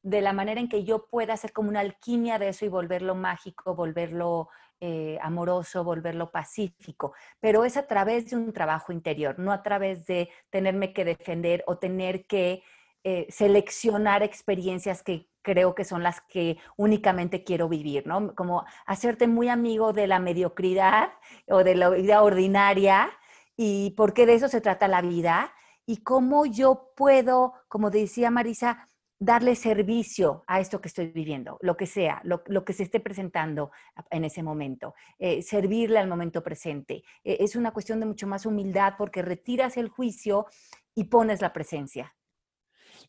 de 0.03 0.21
la 0.21 0.33
manera 0.33 0.61
en 0.61 0.69
que 0.69 0.85
yo 0.85 1.07
pueda 1.09 1.35
hacer 1.35 1.53
como 1.53 1.69
una 1.69 1.81
alquimia 1.81 2.39
de 2.39 2.49
eso 2.49 2.65
y 2.65 2.69
volverlo 2.69 3.15
mágico, 3.15 3.75
volverlo 3.75 4.49
eh, 4.81 5.19
amoroso, 5.23 5.83
volverlo 5.83 6.31
pacífico, 6.31 7.13
pero 7.41 7.65
es 7.65 7.77
a 7.77 7.87
través 7.87 8.31
de 8.31 8.37
un 8.37 8.53
trabajo 8.53 8.93
interior, 8.93 9.39
no 9.39 9.53
a 9.53 9.63
través 9.63 10.07
de 10.07 10.31
tenerme 10.51 10.93
que 10.93 11.05
defender 11.05 11.65
o 11.67 11.79
tener 11.79 12.27
que 12.27 12.63
eh, 13.05 13.27
seleccionar 13.31 14.23
experiencias 14.23 15.03
que 15.03 15.29
creo 15.43 15.75
que 15.75 15.85
son 15.85 16.03
las 16.03 16.21
que 16.21 16.59
únicamente 16.77 17.45
quiero 17.45 17.69
vivir, 17.69 18.07
¿no? 18.07 18.35
Como 18.35 18.65
hacerte 18.87 19.27
muy 19.27 19.49
amigo 19.49 19.93
de 19.93 20.07
la 20.07 20.19
mediocridad 20.19 21.11
o 21.49 21.65
de 21.65 21.75
la 21.75 21.91
vida 21.91 22.23
ordinaria 22.23 23.11
y 23.57 23.95
porque 23.97 24.27
de 24.27 24.35
eso 24.35 24.49
se 24.49 24.61
trata 24.61 24.89
la 24.89 25.01
vida 25.01 25.53
y 25.87 25.99
cómo 25.99 26.45
yo 26.45 26.93
puedo, 26.97 27.55
como 27.69 27.91
decía 27.91 28.31
Marisa, 28.31 28.89
darle 29.19 29.57
servicio 29.57 30.45
a 30.47 30.61
esto 30.61 30.81
que 30.81 30.89
estoy 30.89 31.07
viviendo, 31.07 31.59
lo 31.61 31.77
que 31.77 31.87
sea, 31.87 32.21
lo, 32.25 32.45
que 32.65 32.73
se 32.73 32.85
esté 32.85 33.01
presentando 33.01 33.71
en 34.11 34.25
ese 34.25 34.43
momento, 34.43 34.95
eh, 35.19 35.43
servirle 35.43 35.99
al 35.99 36.09
momento 36.09 36.43
presente. 36.43 37.03
Eh, 37.25 37.39
es 37.41 37.57
una 37.57 37.73
cuestión 37.73 37.99
de 38.01 38.07
mucho 38.07 38.27
más 38.27 38.47
humildad 38.47 38.95
porque 38.97 39.23
retiras 39.23 39.77
el 39.77 39.89
juicio 39.89 40.47
y 40.95 41.05
pones 41.05 41.41
la 41.41 41.53
presencia. 41.53 42.15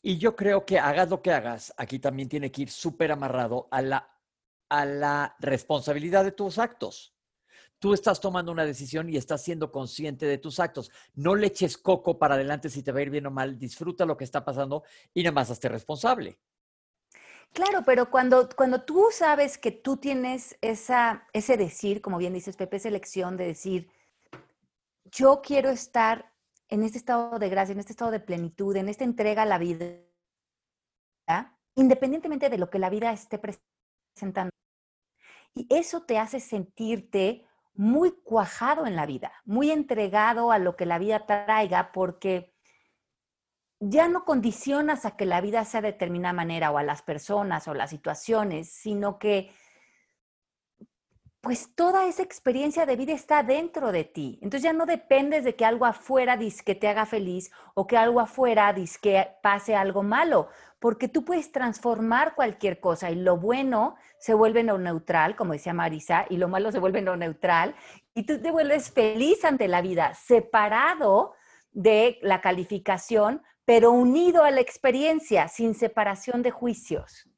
Y 0.02 0.18
yo 0.18 0.36
creo 0.36 0.66
que 0.66 0.80
hagas 0.80 1.10
lo 1.10 1.22
que 1.22 1.32
hagas, 1.32 1.74
aquí 1.78 2.00
también 2.00 2.30
tiene 2.30 2.52
que 2.52 2.64
ir 2.64 2.70
súper 2.70 3.12
amarrado 3.12 3.68
a 3.72 3.82
la, 3.82 4.10
a 4.70 4.86
la 4.86 5.36
responsabilidad 5.40 6.24
de 6.24 6.32
tus 6.32 6.58
actos. 6.58 7.14
Tú 7.80 7.94
estás 7.94 8.20
tomando 8.20 8.52
una 8.52 8.66
decisión 8.66 9.10
y 9.10 9.16
estás 9.16 9.42
siendo 9.42 9.72
consciente 9.72 10.26
de 10.26 10.38
tus 10.38 10.60
actos. 10.60 10.92
No 11.16 11.36
le 11.36 11.48
eches 11.48 11.78
coco 11.78 12.20
para 12.20 12.36
adelante 12.36 12.70
si 12.70 12.84
te 12.84 12.92
va 12.92 13.00
a 13.00 13.04
ir 13.04 13.10
bien 13.10 13.26
o 13.26 13.32
mal. 13.32 13.58
Disfruta 13.58 14.06
lo 14.06 14.18
que 14.18 14.26
está 14.26 14.44
pasando 14.44 14.84
y 15.14 15.24
nada 15.24 15.34
más 15.34 15.50
hazte 15.50 15.70
responsable. 15.70 16.40
Claro, 17.54 17.84
pero 17.86 18.12
cuando, 18.12 18.50
cuando 18.56 18.84
tú 18.84 19.08
sabes 19.12 19.58
que 19.58 19.72
tú 19.72 19.98
tienes 19.98 20.58
esa, 20.62 21.28
ese 21.34 21.58
decir, 21.58 22.02
como 22.02 22.18
bien 22.18 22.34
dices, 22.34 22.58
Pepe, 22.58 22.78
esa 22.78 22.90
elección 22.90 23.38
de 23.38 23.46
decir, 23.46 23.90
yo 25.06 25.42
quiero 25.42 25.70
estar 25.70 26.32
en 26.70 26.84
este 26.84 26.98
estado 26.98 27.40
de 27.40 27.50
gracia, 27.50 27.74
en 27.74 27.80
este 27.80 27.94
estado 27.94 28.12
de 28.12 28.20
plenitud, 28.20 28.76
en 28.76 28.90
esta 28.90 29.04
entrega 29.04 29.42
a 29.42 29.46
la 29.46 29.58
vida, 29.58 29.98
independientemente 31.76 32.50
de 32.50 32.58
lo 32.58 32.70
que 32.70 32.80
la 32.80 32.90
vida 32.90 33.12
esté 33.12 33.40
presentando. 33.40 34.52
Y 35.54 35.68
eso 35.70 36.04
te 36.04 36.20
hace 36.20 36.40
sentirte 36.40 37.46
muy 37.74 38.12
cuajado 38.12 38.86
en 38.86 38.96
la 38.96 39.06
vida, 39.06 39.32
muy 39.46 39.72
entregado 39.72 40.52
a 40.52 40.60
lo 40.60 40.76
que 40.76 40.86
la 40.86 41.00
vida 41.00 41.26
traiga, 41.26 41.92
porque 41.92 42.54
ya 43.80 44.08
no 44.08 44.26
condicionas 44.26 45.06
a 45.06 45.16
que 45.16 45.26
la 45.26 45.42
vida 45.42 45.64
sea 45.66 45.82
de 45.82 45.94
determinada 45.94 46.34
manera 46.34 46.72
o 46.72 46.78
a 46.78 46.84
las 46.84 47.02
personas 47.02 47.68
o 47.68 47.74
las 47.74 47.90
situaciones, 47.90 48.72
sino 48.72 49.18
que 49.18 49.52
pues 51.42 51.74
toda 51.74 52.06
esa 52.06 52.22
experiencia 52.22 52.86
de 52.86 52.98
vida 52.98 53.14
está 53.14 53.44
dentro 53.44 53.94
de 53.94 54.04
ti. 54.04 54.40
Entonces 54.42 54.64
ya 54.64 54.74
no 54.74 54.86
dependes 54.86 55.46
de 55.46 55.56
que 55.56 55.64
algo 55.64 55.86
afuera 55.86 56.38
que 56.38 56.76
te 56.76 56.88
haga 56.88 57.06
feliz 57.06 57.50
o 57.76 57.88
que 57.88 57.96
algo 57.96 58.20
afuera 58.20 58.76
que 59.02 59.28
pase 59.42 59.76
algo 59.76 60.04
malo, 60.04 60.50
porque 60.80 61.08
tú 61.08 61.24
puedes 61.24 61.52
transformar 61.52 62.36
cualquier 62.36 62.82
cosa 62.82 63.10
y 63.10 63.16
lo 63.16 63.38
bueno 63.38 63.96
se 64.20 64.34
vuelve 64.34 64.64
no 64.64 64.78
neutral, 64.78 65.38
como 65.38 65.54
decía 65.54 65.74
Marisa, 65.74 66.26
y 66.30 66.38
lo 66.38 66.50
malo 66.50 66.72
se 66.74 66.80
vuelve 66.80 67.02
no 67.02 67.16
neutral, 67.16 67.74
y 68.14 68.24
tú 68.24 68.42
te 68.42 68.52
vuelves 68.52 68.92
feliz 68.92 69.46
ante 69.46 69.70
la 69.70 69.82
vida, 69.82 70.14
separado 70.16 71.36
de 71.72 72.20
la 72.22 72.42
calificación, 72.42 73.44
pero 73.64 73.92
unido 73.92 74.44
a 74.44 74.52
la 74.52 74.60
experiencia, 74.60 75.48
sin 75.48 75.74
separación 75.74 76.42
de 76.42 76.52
juicios. 76.52 77.29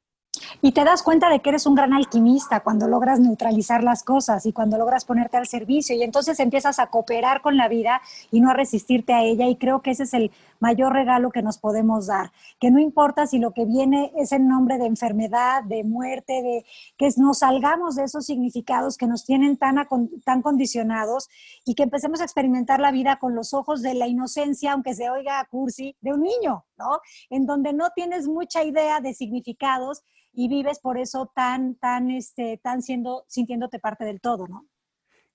Y 0.60 0.72
te 0.72 0.84
das 0.84 1.02
cuenta 1.02 1.30
de 1.30 1.40
que 1.40 1.50
eres 1.50 1.66
un 1.66 1.74
gran 1.74 1.92
alquimista 1.92 2.60
cuando 2.60 2.86
logras 2.86 3.20
neutralizar 3.20 3.82
las 3.82 4.02
cosas 4.02 4.44
y 4.46 4.52
cuando 4.52 4.78
logras 4.78 5.04
ponerte 5.04 5.36
al 5.36 5.46
servicio 5.46 5.96
y 5.96 6.02
entonces 6.02 6.38
empiezas 6.40 6.78
a 6.78 6.88
cooperar 6.88 7.40
con 7.40 7.56
la 7.56 7.68
vida 7.68 8.02
y 8.30 8.40
no 8.40 8.50
a 8.50 8.54
resistirte 8.54 9.12
a 9.12 9.22
ella 9.22 9.48
y 9.48 9.56
creo 9.56 9.82
que 9.82 9.92
ese 9.92 10.04
es 10.04 10.14
el 10.14 10.30
mayor 10.60 10.92
regalo 10.92 11.30
que 11.30 11.42
nos 11.42 11.58
podemos 11.58 12.06
dar, 12.06 12.30
que 12.60 12.70
no 12.70 12.78
importa 12.78 13.26
si 13.26 13.38
lo 13.38 13.52
que 13.52 13.64
viene 13.64 14.12
es 14.16 14.30
en 14.30 14.46
nombre 14.46 14.78
de 14.78 14.86
enfermedad, 14.86 15.64
de 15.64 15.82
muerte, 15.82 16.34
de 16.34 16.64
que 16.96 17.08
nos 17.16 17.40
salgamos 17.40 17.96
de 17.96 18.04
esos 18.04 18.26
significados 18.26 18.96
que 18.96 19.08
nos 19.08 19.24
tienen 19.24 19.56
tan, 19.56 19.86
tan 20.24 20.42
condicionados 20.42 21.28
y 21.64 21.74
que 21.74 21.82
empecemos 21.82 22.20
a 22.20 22.24
experimentar 22.24 22.78
la 22.78 22.92
vida 22.92 23.18
con 23.18 23.34
los 23.34 23.54
ojos 23.54 23.82
de 23.82 23.94
la 23.94 24.06
inocencia, 24.06 24.72
aunque 24.72 24.94
se 24.94 25.10
oiga 25.10 25.44
cursi, 25.50 25.96
de 26.00 26.12
un 26.12 26.22
niño, 26.22 26.64
¿no? 26.78 27.00
En 27.30 27.46
donde 27.46 27.72
no 27.72 27.90
tienes 27.94 28.28
mucha 28.28 28.62
idea 28.62 29.00
de 29.00 29.14
significados 29.14 30.04
y 30.32 30.48
vives 30.48 30.78
por 30.80 30.98
eso 30.98 31.30
tan, 31.34 31.76
tan, 31.76 32.10
este, 32.10 32.58
tan 32.62 32.82
siendo, 32.82 33.24
sintiéndote 33.28 33.78
parte 33.78 34.04
del 34.04 34.20
todo, 34.20 34.48
¿no? 34.48 34.66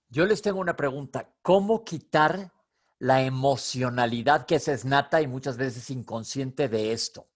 Yo 0.10 0.26
les 0.26 0.42
tengo 0.42 0.60
una 0.60 0.76
pregunta. 0.76 1.34
¿Cómo 1.42 1.84
quitar 1.84 2.52
la 3.00 3.22
emocionalidad 3.22 4.46
que 4.46 4.56
es 4.56 4.86
nata 4.86 5.22
y 5.22 5.28
muchas 5.28 5.58
veces 5.58 5.90
inconsciente 5.90 6.70
de 6.70 6.94
esto? 6.94 7.30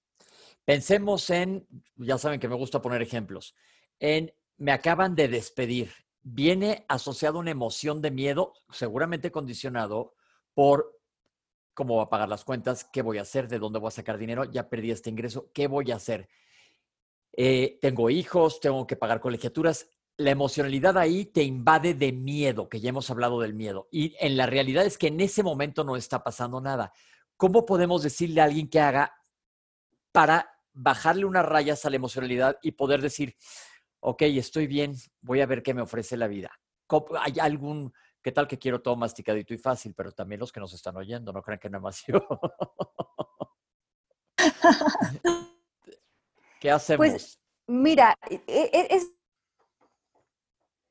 Pensemos 0.66 1.30
en, 1.30 1.68
ya 1.98 2.18
saben 2.18 2.40
que 2.40 2.48
me 2.48 2.56
gusta 2.56 2.82
poner 2.82 3.02
ejemplos, 3.02 3.56
en 4.00 4.34
me 4.58 4.72
acaban 4.72 5.16
de 5.16 5.28
despedir. 5.28 5.92
Viene 6.22 6.86
asociado 6.88 7.40
una 7.40 7.52
emoción 7.52 8.02
de 8.02 8.12
miedo, 8.12 8.54
seguramente 8.70 9.32
condicionado 9.32 10.14
por 10.54 11.00
cómo 11.74 11.98
va 11.98 12.04
a 12.04 12.10
pagar 12.10 12.30
las 12.30 12.46
cuentas, 12.46 12.84
qué 12.84 13.02
voy 13.02 13.18
a 13.18 13.24
hacer, 13.24 13.48
de 13.48 13.58
dónde 13.58 13.80
voy 13.80 13.88
a 13.88 13.92
sacar 13.92 14.20
dinero, 14.20 14.44
ya 14.46 14.70
perdí 14.70 14.92
este 14.92 15.10
ingreso, 15.10 15.50
qué 15.52 15.68
voy 15.68 15.92
a 15.92 15.96
hacer. 15.96 16.30
Eh, 17.34 17.80
tengo 17.82 18.10
hijos, 18.10 18.60
tengo 18.60 18.86
que 18.86 18.96
pagar 18.96 19.20
colegiaturas. 19.20 19.88
La 20.18 20.32
emocionalidad 20.32 20.98
ahí 20.98 21.26
te 21.26 21.44
invade 21.44 21.94
de 21.94 22.12
miedo, 22.12 22.70
que 22.70 22.80
ya 22.80 22.90
hemos 22.90 23.10
hablado 23.10 23.40
del 23.40 23.54
miedo. 23.54 23.88
Y 23.92 24.16
en 24.20 24.38
la 24.38 24.46
realidad 24.46 24.86
es 24.86 24.98
que 24.98 25.08
en 25.08 25.20
ese 25.20 25.44
momento 25.44 25.84
no 25.84 25.96
está 25.96 26.24
pasando 26.24 26.62
nada. 26.62 26.94
¿Cómo 27.38 27.66
podemos 27.66 28.04
decirle 28.04 28.42
a 28.42 28.46
alguien 28.46 28.70
que 28.70 28.80
haga 28.80 29.16
para 30.12 30.52
bajarle 30.74 31.26
unas 31.26 31.46
rayas 31.46 31.86
a 31.86 31.90
la 31.90 31.96
emocionalidad 31.96 32.58
y 32.62 32.74
poder 32.74 33.02
decir, 33.02 33.36
ok, 34.00 34.22
estoy 34.24 34.68
bien, 34.68 34.96
voy 35.22 35.42
a 35.42 35.46
ver 35.46 35.64
qué 35.64 35.74
me 35.74 35.82
ofrece 35.82 36.18
la 36.18 36.28
vida? 36.28 36.52
¿Hay 37.20 37.40
algún, 37.40 37.94
qué 38.22 38.32
tal 38.32 38.48
que 38.48 38.60
quiero 38.60 38.82
todo 38.82 38.96
masticadito 38.96 39.54
y 39.54 39.58
fácil, 39.58 39.94
pero 39.96 40.12
también 40.12 40.40
los 40.40 40.52
que 40.52 40.60
nos 40.60 40.74
están 40.74 40.98
oyendo, 40.98 41.32
no 41.34 41.42
crean 41.42 41.60
que 41.60 41.70
nada 41.70 41.82
más 41.82 42.04
yo. 42.06 42.20
¿Qué 46.62 46.70
pues, 46.70 46.76
hacemos? 46.76 47.08
Pues 47.08 47.40
mira, 47.68 48.16
e, 48.30 48.40
e, 48.48 48.88
es 48.92 49.12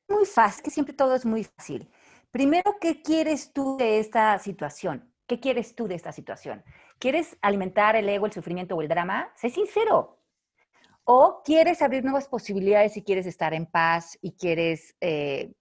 muy 0.09 0.25
fácil, 0.25 0.63
que 0.63 0.69
siempre 0.69 0.93
todo 0.93 1.15
es 1.15 1.25
muy 1.25 1.45
fácil. 1.45 1.89
Primero, 2.29 2.75
¿qué 2.79 3.01
quieres 3.01 3.53
tú 3.53 3.77
de 3.77 3.99
esta 3.99 4.37
situación? 4.39 5.09
¿Qué 5.25 5.39
quieres 5.39 5.73
tú 5.73 5.87
de 5.87 5.95
esta 5.95 6.11
situación? 6.11 6.61
¿Quieres 6.99 7.37
alimentar 7.41 7.95
el 7.95 8.09
ego, 8.09 8.25
el 8.25 8.33
sufrimiento 8.33 8.75
o 8.75 8.81
el 8.81 8.89
drama? 8.89 9.31
Sé 9.37 9.49
sincero. 9.49 10.19
¿O 11.05 11.41
quieres 11.43 11.81
abrir 11.81 12.03
nuevas 12.03 12.27
posibilidades 12.27 12.97
y 12.97 13.03
quieres 13.03 13.25
estar 13.25 13.53
en 13.53 13.65
paz 13.65 14.19
y 14.21 14.33
quieres 14.33 14.95
eh, 14.99 15.53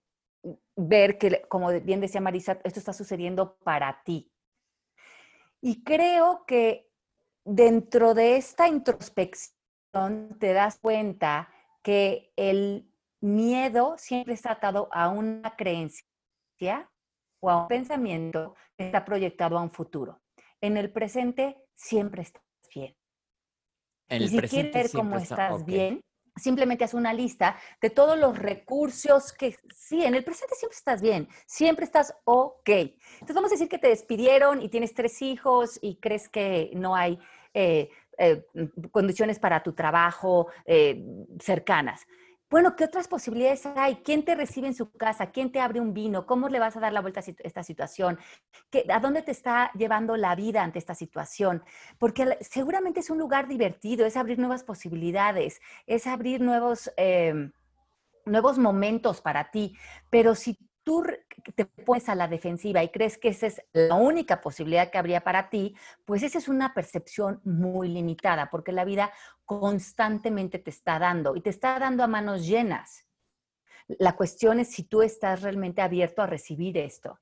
ver 0.74 1.18
que, 1.18 1.42
como 1.42 1.70
bien 1.70 2.00
decía 2.00 2.20
Marisa, 2.20 2.58
esto 2.64 2.80
está 2.80 2.92
sucediendo 2.92 3.56
para 3.62 4.02
ti? 4.02 4.32
Y 5.60 5.84
creo 5.84 6.44
que 6.46 6.90
dentro 7.44 8.12
de 8.14 8.36
esta 8.36 8.66
introspección, 8.66 9.59
te 10.38 10.53
das 10.53 10.79
cuenta 10.79 11.48
que 11.83 12.33
el 12.37 12.90
miedo 13.20 13.96
siempre 13.98 14.35
está 14.35 14.53
atado 14.53 14.88
a 14.92 15.09
una 15.09 15.57
creencia 15.57 16.90
o 17.40 17.50
a 17.50 17.62
un 17.62 17.68
pensamiento 17.68 18.55
que 18.76 18.87
está 18.87 19.05
proyectado 19.05 19.59
a 19.59 19.62
un 19.62 19.70
futuro. 19.70 20.20
En 20.61 20.76
el 20.76 20.92
presente 20.92 21.57
siempre 21.74 22.22
estás 22.22 22.42
bien. 22.74 22.94
y 24.11 24.29
si 24.29 24.40
quieres 24.40 24.72
ver 24.72 24.90
cómo 24.92 25.16
estás 25.16 25.64
bien, 25.64 26.00
simplemente 26.37 26.85
haz 26.85 26.94
una 26.94 27.12
lista 27.12 27.57
de 27.81 27.90
todos 27.90 28.18
los 28.18 28.38
recursos 28.38 29.33
que 29.33 29.57
sí, 29.74 30.05
en 30.05 30.14
el 30.14 30.24
presente 30.24 30.55
siempre 30.55 30.76
estás 30.76 31.03
bien, 31.03 31.29
siempre 31.46 31.85
estás 31.85 32.14
ok. 32.24 32.68
Entonces 32.68 33.35
vamos 33.35 33.50
a 33.50 33.55
decir 33.55 33.68
que 33.68 33.79
te 33.79 33.88
despidieron 33.88 34.62
y 34.62 34.68
tienes 34.68 34.94
tres 34.94 35.20
hijos 35.22 35.79
y 35.83 35.96
crees 35.96 36.29
que 36.29 36.70
no 36.74 36.94
hay 36.94 37.18
eh, 37.55 37.90
eh, 38.20 38.44
condiciones 38.92 39.38
para 39.38 39.62
tu 39.62 39.72
trabajo 39.72 40.48
eh, 40.66 41.02
cercanas. 41.40 42.06
Bueno, 42.50 42.76
¿qué 42.76 42.85
otras 42.85 43.09
posibilidades 43.09 43.64
hay? 43.64 44.02
¿Quién 44.04 44.24
te 44.24 44.35
recibe 44.35 44.66
en 44.66 44.74
su 44.74 44.90
casa? 44.90 45.30
¿Quién 45.30 45.52
te 45.52 45.61
abre 45.61 45.80
un 45.80 45.94
vino? 45.94 46.26
¿Cómo 46.26 46.48
le 46.50 46.59
vas 46.59 46.76
a 46.76 46.80
dar 46.80 46.92
la 46.92 47.00
vuelta 47.00 47.20
a 47.20 47.24
esta 47.44 47.62
situación? 47.62 48.18
¿A 48.92 49.00
dónde 49.00 49.22
te 49.22 49.30
está 49.30 49.70
llevando 49.72 50.16
la 50.16 50.35
vida 50.35 50.62
ante 50.62 50.78
esta 50.78 50.94
situación? 50.94 51.62
Porque 51.98 52.37
seguramente 52.40 53.00
es 53.00 53.09
un 53.09 53.18
lugar 53.18 53.48
divertido, 53.48 54.04
es 54.04 54.16
abrir 54.16 54.38
nuevas 54.38 54.64
posibilidades, 54.64 55.61
es 55.87 56.06
abrir 56.06 56.42
nuevos, 56.42 56.92
eh, 56.98 57.52
nuevos 58.26 58.59
momentos 58.59 59.22
para 59.22 59.50
ti. 59.50 59.76
Pero 60.11 60.35
si 60.35 60.59
tú 60.90 61.05
te 61.55 61.66
pones 61.66 62.09
a 62.09 62.16
la 62.16 62.26
defensiva 62.26 62.83
y 62.83 62.88
crees 62.88 63.16
que 63.16 63.29
esa 63.29 63.46
es 63.46 63.62
la 63.72 63.94
única 63.94 64.40
posibilidad 64.40 64.90
que 64.90 64.98
habría 64.98 65.22
para 65.22 65.48
ti, 65.48 65.76
pues 66.05 66.24
esa 66.24 66.38
es 66.38 66.48
una 66.48 66.74
percepción 66.74 67.40
muy 67.44 67.87
limitada, 67.87 68.50
porque 68.50 68.72
la 68.72 68.85
vida 68.85 69.12
constantemente 69.44 70.59
te 70.59 70.70
está 70.70 70.98
dando 70.98 71.37
y 71.37 71.42
te 71.42 71.50
está 71.50 71.79
dando 71.79 72.03
a 72.03 72.09
manos 72.09 72.44
llenas. 72.44 73.07
La 73.87 74.16
cuestión 74.16 74.59
es 74.59 74.72
si 74.72 74.83
tú 74.83 75.03
estás 75.03 75.42
realmente 75.42 75.81
abierto 75.81 76.22
a 76.22 76.26
recibir 76.26 76.76
esto. 76.76 77.20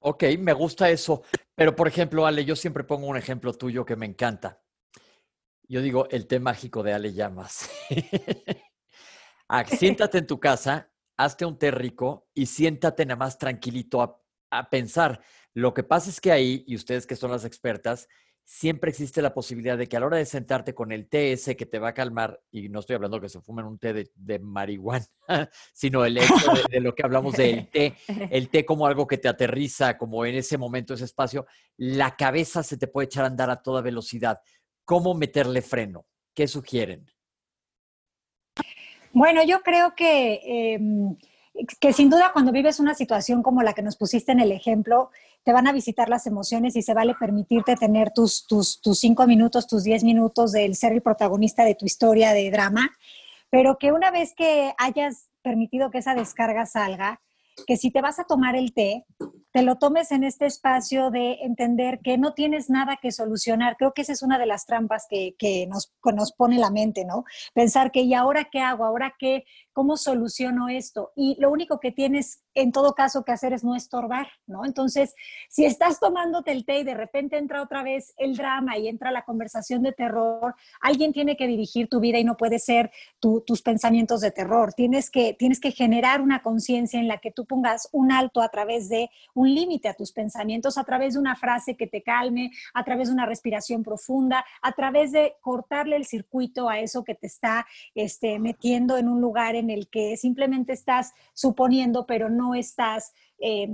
Ok, 0.00 0.24
me 0.38 0.52
gusta 0.52 0.90
eso. 0.90 1.22
Pero, 1.54 1.74
por 1.74 1.88
ejemplo, 1.88 2.26
Ale, 2.26 2.44
yo 2.44 2.56
siempre 2.56 2.84
pongo 2.84 3.06
un 3.06 3.16
ejemplo 3.16 3.54
tuyo 3.54 3.86
que 3.86 3.96
me 3.96 4.04
encanta. 4.04 4.60
Yo 5.66 5.80
digo 5.80 6.06
el 6.10 6.26
té 6.26 6.40
mágico 6.40 6.82
de 6.82 6.92
Ale 6.92 7.14
Llamas. 7.14 7.70
Siéntate 9.78 10.18
en 10.18 10.26
tu 10.26 10.38
casa 10.38 10.92
hazte 11.18 11.44
un 11.44 11.58
té 11.58 11.70
rico 11.70 12.28
y 12.32 12.46
siéntate 12.46 13.04
nada 13.04 13.18
más 13.18 13.38
tranquilito 13.38 14.00
a, 14.00 14.18
pensar. 14.70 15.20
Lo 15.52 15.74
que 15.74 15.82
pasa 15.82 16.08
es 16.08 16.22
que 16.22 16.32
ahí, 16.32 16.64
y 16.66 16.74
ustedes 16.74 17.06
que 17.06 17.16
son 17.16 17.30
las 17.30 17.44
expertas, 17.44 18.08
siempre 18.44 18.88
existe 18.88 19.20
la 19.20 19.34
posibilidad 19.34 19.76
de 19.76 19.86
que 19.86 19.98
a 19.98 20.00
la 20.00 20.06
hora 20.06 20.16
de 20.16 20.24
sentarte 20.24 20.74
con 20.74 20.90
el 20.90 21.06
té 21.06 21.32
ese 21.32 21.54
que 21.54 21.66
te 21.66 21.78
va 21.78 21.88
a 21.88 21.94
calmar, 21.94 22.40
y 22.50 22.70
no 22.70 22.80
estoy 22.80 22.96
hablando 22.96 23.20
que 23.20 23.28
se 23.28 23.42
fumen 23.42 23.66
un 23.66 23.78
té 23.78 24.10
de, 24.14 24.38
marihuana, 24.38 25.04
sino 25.74 26.06
el 26.06 26.16
hecho 26.16 26.34
de, 26.70 26.80
lo 26.80 26.94
que 26.94 27.02
hablamos 27.02 27.34
del 27.34 27.68
té, 27.72 27.94
el 28.30 28.48
té 28.48 28.64
como 28.64 28.86
algo 28.86 29.06
que 29.06 29.18
te 29.18 29.28
aterriza, 29.28 29.98
como 29.98 30.24
en 30.24 30.36
ese 30.36 30.56
momento, 30.56 30.94
ese 30.94 31.04
espacio, 31.04 31.46
la 31.76 32.16
cabeza 32.16 32.62
se 32.62 32.78
te 32.78 32.86
puede 32.88 33.06
echar 33.06 33.24
a 33.24 33.28
andar 33.28 33.50
a 33.50 33.60
toda 33.60 33.82
velocidad. 33.82 34.40
¿Cómo 34.86 35.12
meterle 35.12 35.60
freno? 35.60 36.06
¿Qué 36.32 36.48
sugieren? 36.48 37.04
Bueno, 39.12 39.42
yo 39.44 39.60
creo 39.60 39.94
que... 39.94 40.40
Em, 40.74 41.16
que 41.80 41.92
sin 41.92 42.10
duda 42.10 42.30
cuando 42.32 42.52
vives 42.52 42.78
una 42.78 42.94
situación 42.94 43.42
como 43.42 43.62
la 43.62 43.72
que 43.72 43.82
nos 43.82 43.96
pusiste 43.96 44.32
en 44.32 44.40
el 44.40 44.52
ejemplo, 44.52 45.10
te 45.42 45.52
van 45.52 45.66
a 45.66 45.72
visitar 45.72 46.08
las 46.08 46.26
emociones 46.26 46.76
y 46.76 46.82
se 46.82 46.94
vale 46.94 47.14
permitirte 47.18 47.76
tener 47.76 48.12
tus, 48.12 48.46
tus, 48.46 48.80
tus 48.80 48.98
cinco 49.00 49.26
minutos, 49.26 49.66
tus 49.66 49.84
diez 49.84 50.04
minutos 50.04 50.52
del 50.52 50.76
ser 50.76 50.92
el 50.92 51.02
protagonista 51.02 51.64
de 51.64 51.74
tu 51.74 51.86
historia 51.86 52.32
de 52.32 52.50
drama, 52.50 52.90
pero 53.50 53.78
que 53.78 53.92
una 53.92 54.10
vez 54.10 54.34
que 54.34 54.72
hayas 54.78 55.30
permitido 55.42 55.90
que 55.90 55.98
esa 55.98 56.14
descarga 56.14 56.66
salga, 56.66 57.20
que 57.66 57.76
si 57.76 57.90
te 57.90 58.00
vas 58.00 58.18
a 58.18 58.24
tomar 58.24 58.54
el 58.54 58.72
té, 58.72 59.04
te 59.52 59.62
lo 59.62 59.76
tomes 59.76 60.12
en 60.12 60.24
este 60.24 60.46
espacio 60.46 61.10
de 61.10 61.38
entender 61.42 62.00
que 62.00 62.18
no 62.18 62.34
tienes 62.34 62.68
nada 62.70 62.98
que 63.00 63.12
solucionar. 63.12 63.76
Creo 63.76 63.94
que 63.94 64.02
esa 64.02 64.12
es 64.12 64.22
una 64.22 64.38
de 64.38 64.46
las 64.46 64.66
trampas 64.66 65.06
que, 65.08 65.34
que 65.38 65.66
nos, 65.66 65.92
nos 66.14 66.32
pone 66.32 66.58
la 66.58 66.70
mente, 66.70 67.04
¿no? 67.04 67.24
Pensar 67.54 67.90
que, 67.90 68.00
¿y 68.02 68.14
ahora 68.14 68.48
qué 68.50 68.60
hago? 68.60 68.84
¿Ahora 68.84 69.14
qué? 69.18 69.44
¿Cómo 69.72 69.96
soluciono 69.96 70.68
esto? 70.68 71.12
Y 71.16 71.36
lo 71.40 71.50
único 71.50 71.80
que 71.80 71.92
tienes 71.92 72.42
en 72.54 72.72
todo 72.72 72.94
caso 72.94 73.24
que 73.24 73.32
hacer 73.32 73.52
es 73.52 73.62
no 73.62 73.76
estorbar, 73.76 74.28
¿no? 74.46 74.64
Entonces, 74.64 75.14
si 75.48 75.64
estás 75.64 76.00
tomándote 76.00 76.50
el 76.50 76.64
té 76.64 76.80
y 76.80 76.84
de 76.84 76.94
repente 76.94 77.38
entra 77.38 77.62
otra 77.62 77.82
vez 77.82 78.12
el 78.16 78.36
drama 78.36 78.76
y 78.76 78.88
entra 78.88 79.12
la 79.12 79.22
conversación 79.22 79.82
de 79.82 79.92
terror, 79.92 80.54
alguien 80.80 81.12
tiene 81.12 81.36
que 81.36 81.46
dirigir 81.46 81.88
tu 81.88 82.00
vida 82.00 82.18
y 82.18 82.24
no 82.24 82.36
puede 82.36 82.58
ser 82.58 82.90
tus 83.20 83.62
pensamientos 83.62 84.20
de 84.20 84.32
terror. 84.32 84.74
Tienes 84.74 85.10
que, 85.10 85.34
tienes 85.34 85.60
que 85.60 85.70
generar 85.70 86.20
una 86.20 86.42
conciencia 86.42 86.98
en 86.98 87.06
la 87.06 87.18
que 87.18 87.30
tú 87.30 87.46
pongas 87.46 87.88
un 87.92 88.10
alto 88.10 88.42
a 88.42 88.48
través 88.48 88.88
de 88.88 89.10
un 89.38 89.54
límite 89.54 89.88
a 89.88 89.94
tus 89.94 90.10
pensamientos, 90.10 90.78
a 90.78 90.84
través 90.84 91.14
de 91.14 91.20
una 91.20 91.36
frase 91.36 91.76
que 91.76 91.86
te 91.86 92.02
calme, 92.02 92.50
a 92.74 92.84
través 92.84 93.06
de 93.06 93.14
una 93.14 93.24
respiración 93.24 93.84
profunda, 93.84 94.44
a 94.62 94.72
través 94.72 95.12
de 95.12 95.36
cortarle 95.40 95.94
el 95.94 96.06
circuito 96.06 96.68
a 96.68 96.80
eso 96.80 97.04
que 97.04 97.14
te 97.14 97.28
está 97.28 97.64
este, 97.94 98.40
metiendo 98.40 98.98
en 98.98 99.08
un 99.08 99.20
lugar 99.20 99.54
en 99.54 99.70
el 99.70 99.88
que 99.88 100.16
simplemente 100.16 100.72
estás 100.72 101.12
suponiendo, 101.34 102.04
pero 102.04 102.28
no 102.28 102.56
estás 102.56 103.12
eh, 103.40 103.68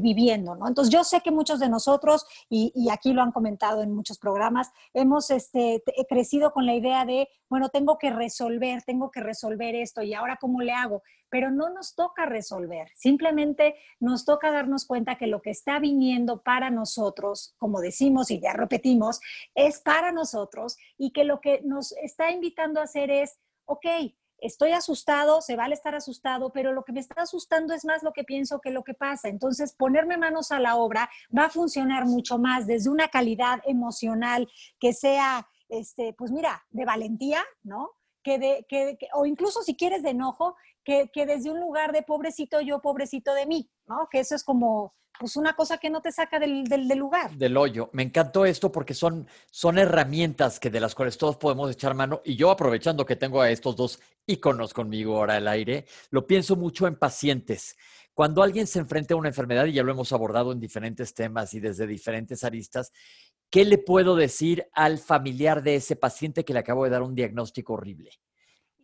viviendo, 0.00 0.54
¿no? 0.54 0.68
Entonces 0.68 0.92
yo 0.92 1.04
sé 1.04 1.20
que 1.20 1.30
muchos 1.30 1.60
de 1.60 1.68
nosotros, 1.68 2.26
y, 2.48 2.72
aquí 2.90 3.12
lo 3.12 3.22
han 3.22 3.32
comentado 3.32 3.82
en 3.82 3.94
muchos 3.94 4.18
programas, 4.18 4.70
hemos 4.94 5.30
este, 5.30 5.82
crecido 6.08 6.52
con 6.52 6.66
la 6.66 6.74
idea 6.74 7.04
de, 7.04 7.28
bueno, 7.48 7.68
tengo 7.68 7.98
que 7.98 8.10
resolver, 8.10 8.82
tengo 8.82 9.10
que 9.10 9.20
resolver 9.20 9.74
esto, 9.74 10.02
y 10.02 10.14
ahora 10.14 10.38
cómo 10.40 10.60
le 10.60 10.72
hago, 10.72 11.02
pero 11.30 11.50
no 11.50 11.70
nos 11.70 11.94
toca 11.94 12.26
resolver, 12.26 12.88
simplemente 12.94 13.74
nos 14.00 14.24
toca 14.24 14.50
darnos 14.50 14.86
cuenta 14.86 15.16
que 15.16 15.26
lo 15.26 15.42
que 15.42 15.50
está 15.50 15.78
viniendo 15.78 16.42
para 16.42 16.70
nosotros, 16.70 17.54
como 17.58 17.80
decimos 17.80 18.30
y 18.30 18.40
ya 18.40 18.52
repetimos, 18.52 19.20
es 19.54 19.80
para 19.80 20.12
nosotros 20.12 20.76
y 20.96 21.12
que 21.12 21.24
lo 21.24 21.40
que 21.40 21.62
nos 21.64 21.92
está 21.92 22.30
invitando 22.30 22.80
a 22.80 22.84
hacer 22.84 23.10
es, 23.10 23.38
ok, 23.64 23.86
estoy 24.38 24.72
asustado, 24.72 25.40
se 25.40 25.56
vale 25.56 25.74
estar 25.74 25.94
asustado, 25.94 26.50
pero 26.50 26.72
lo 26.72 26.84
que 26.84 26.92
me 26.92 27.00
está 27.00 27.22
asustando 27.22 27.74
es 27.74 27.84
más 27.84 28.02
lo 28.02 28.12
que 28.12 28.24
pienso 28.24 28.60
que 28.60 28.70
lo 28.70 28.84
que 28.84 28.94
pasa. 28.94 29.28
Entonces, 29.28 29.74
ponerme 29.74 30.16
manos 30.16 30.52
a 30.52 30.60
la 30.60 30.76
obra 30.76 31.08
va 31.36 31.46
a 31.46 31.50
funcionar 31.50 32.06
mucho 32.06 32.38
más 32.38 32.66
desde 32.66 32.90
una 32.90 33.08
calidad 33.08 33.60
emocional 33.64 34.48
que 34.78 34.92
sea, 34.92 35.48
este, 35.68 36.12
pues 36.12 36.30
mira, 36.30 36.64
de 36.70 36.84
valentía, 36.84 37.44
¿no? 37.62 37.95
Que 38.26 38.98
o 39.14 39.24
incluso 39.24 39.62
si 39.62 39.76
quieres 39.76 40.02
de 40.02 40.10
enojo, 40.10 40.56
que, 40.84 41.10
que 41.12 41.26
desde 41.26 41.50
un 41.50 41.60
lugar 41.60 41.92
de 41.92 42.02
pobrecito 42.02 42.60
yo, 42.60 42.80
pobrecito 42.80 43.32
de 43.34 43.46
mí, 43.46 43.70
¿no? 43.86 44.08
Que 44.10 44.20
eso 44.20 44.34
es 44.34 44.42
como, 44.42 44.94
pues 45.18 45.36
una 45.36 45.54
cosa 45.54 45.78
que 45.78 45.90
no 45.90 46.00
te 46.00 46.12
saca 46.12 46.38
del, 46.38 46.64
del, 46.64 46.88
lugar. 46.98 47.30
Del 47.36 47.56
hoyo. 47.56 47.90
Me 47.92 48.02
encantó 48.02 48.44
esto 48.44 48.70
porque 48.70 48.94
son, 48.94 49.26
son 49.50 49.78
herramientas 49.78 50.60
que 50.60 50.70
de 50.70 50.80
las 50.80 50.94
cuales 50.94 51.16
todos 51.16 51.36
podemos 51.36 51.70
echar 51.70 51.94
mano. 51.94 52.20
Y 52.24 52.36
yo 52.36 52.50
aprovechando 52.50 53.06
que 53.06 53.16
tengo 53.16 53.40
a 53.40 53.50
estos 53.50 53.76
dos 53.76 54.00
íconos 54.26 54.74
conmigo 54.74 55.16
ahora 55.16 55.36
al 55.36 55.48
aire, 55.48 55.86
lo 56.10 56.26
pienso 56.26 56.56
mucho 56.56 56.86
en 56.86 56.96
pacientes. 56.96 57.76
Cuando 58.14 58.42
alguien 58.42 58.66
se 58.66 58.78
enfrenta 58.78 59.14
a 59.14 59.18
una 59.18 59.28
enfermedad, 59.28 59.66
y 59.66 59.72
ya 59.72 59.82
lo 59.82 59.92
hemos 59.92 60.12
abordado 60.12 60.52
en 60.52 60.58
diferentes 60.58 61.12
temas 61.14 61.52
y 61.52 61.60
desde 61.60 61.86
diferentes 61.86 62.44
aristas, 62.44 62.90
¿qué 63.50 63.64
le 63.64 63.78
puedo 63.78 64.16
decir 64.16 64.68
al 64.72 64.98
familiar 64.98 65.62
de 65.62 65.76
ese 65.76 65.96
paciente 65.96 66.44
que 66.44 66.52
le 66.52 66.60
acabo 66.60 66.84
de 66.84 66.90
dar 66.90 67.02
un 67.02 67.14
diagnóstico 67.14 67.74
horrible? 67.74 68.10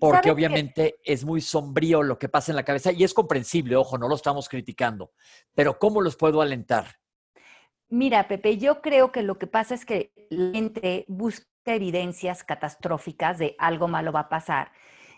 porque 0.02 0.32
obviamente 0.32 0.96
es 1.04 1.24
muy 1.24 1.40
sombrío 1.40 2.02
lo 2.02 2.18
que 2.18 2.28
pasa 2.28 2.50
en 2.50 2.56
la 2.56 2.64
cabeza 2.64 2.90
y 2.90 3.04
es 3.04 3.14
comprensible, 3.14 3.76
ojo, 3.76 3.98
no 3.98 4.08
lo 4.08 4.16
estamos 4.16 4.48
criticando, 4.48 5.12
pero 5.54 5.78
¿cómo 5.78 6.00
los 6.00 6.16
puedo 6.16 6.42
alentar? 6.42 6.96
Mira, 7.88 8.26
Pepe, 8.26 8.58
yo 8.58 8.82
creo 8.82 9.12
que 9.12 9.22
lo 9.22 9.38
que 9.38 9.46
pasa 9.46 9.76
es 9.76 9.84
que 9.84 10.12
la 10.28 10.50
gente 10.52 11.04
busca 11.06 11.46
evidencias 11.66 12.42
catastróficas 12.42 13.38
de 13.38 13.54
algo 13.58 13.86
malo 13.86 14.10
va 14.10 14.20
a 14.20 14.28
pasar 14.28 14.72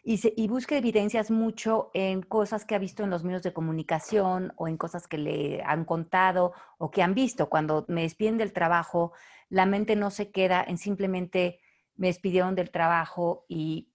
y, 0.04 0.20
y 0.36 0.48
busca 0.48 0.76
evidencias 0.76 1.30
mucho 1.30 1.90
en 1.94 2.22
cosas 2.22 2.64
que 2.64 2.74
ha 2.74 2.78
visto 2.78 3.02
en 3.02 3.10
los 3.10 3.24
medios 3.24 3.42
de 3.42 3.52
comunicación 3.52 4.52
o 4.56 4.68
en 4.68 4.76
cosas 4.76 5.08
que 5.08 5.18
le 5.18 5.62
han 5.64 5.84
contado 5.84 6.52
o 6.78 6.90
que 6.90 7.02
han 7.02 7.14
visto. 7.14 7.48
Cuando 7.48 7.84
me 7.88 8.02
despiden 8.02 8.38
del 8.38 8.52
trabajo, 8.52 9.12
la 9.48 9.66
mente 9.66 9.96
no 9.96 10.10
se 10.10 10.30
queda 10.30 10.64
en 10.66 10.78
simplemente 10.78 11.60
me 11.96 12.08
despidieron 12.08 12.54
del 12.54 12.70
trabajo 12.70 13.44
y 13.48 13.88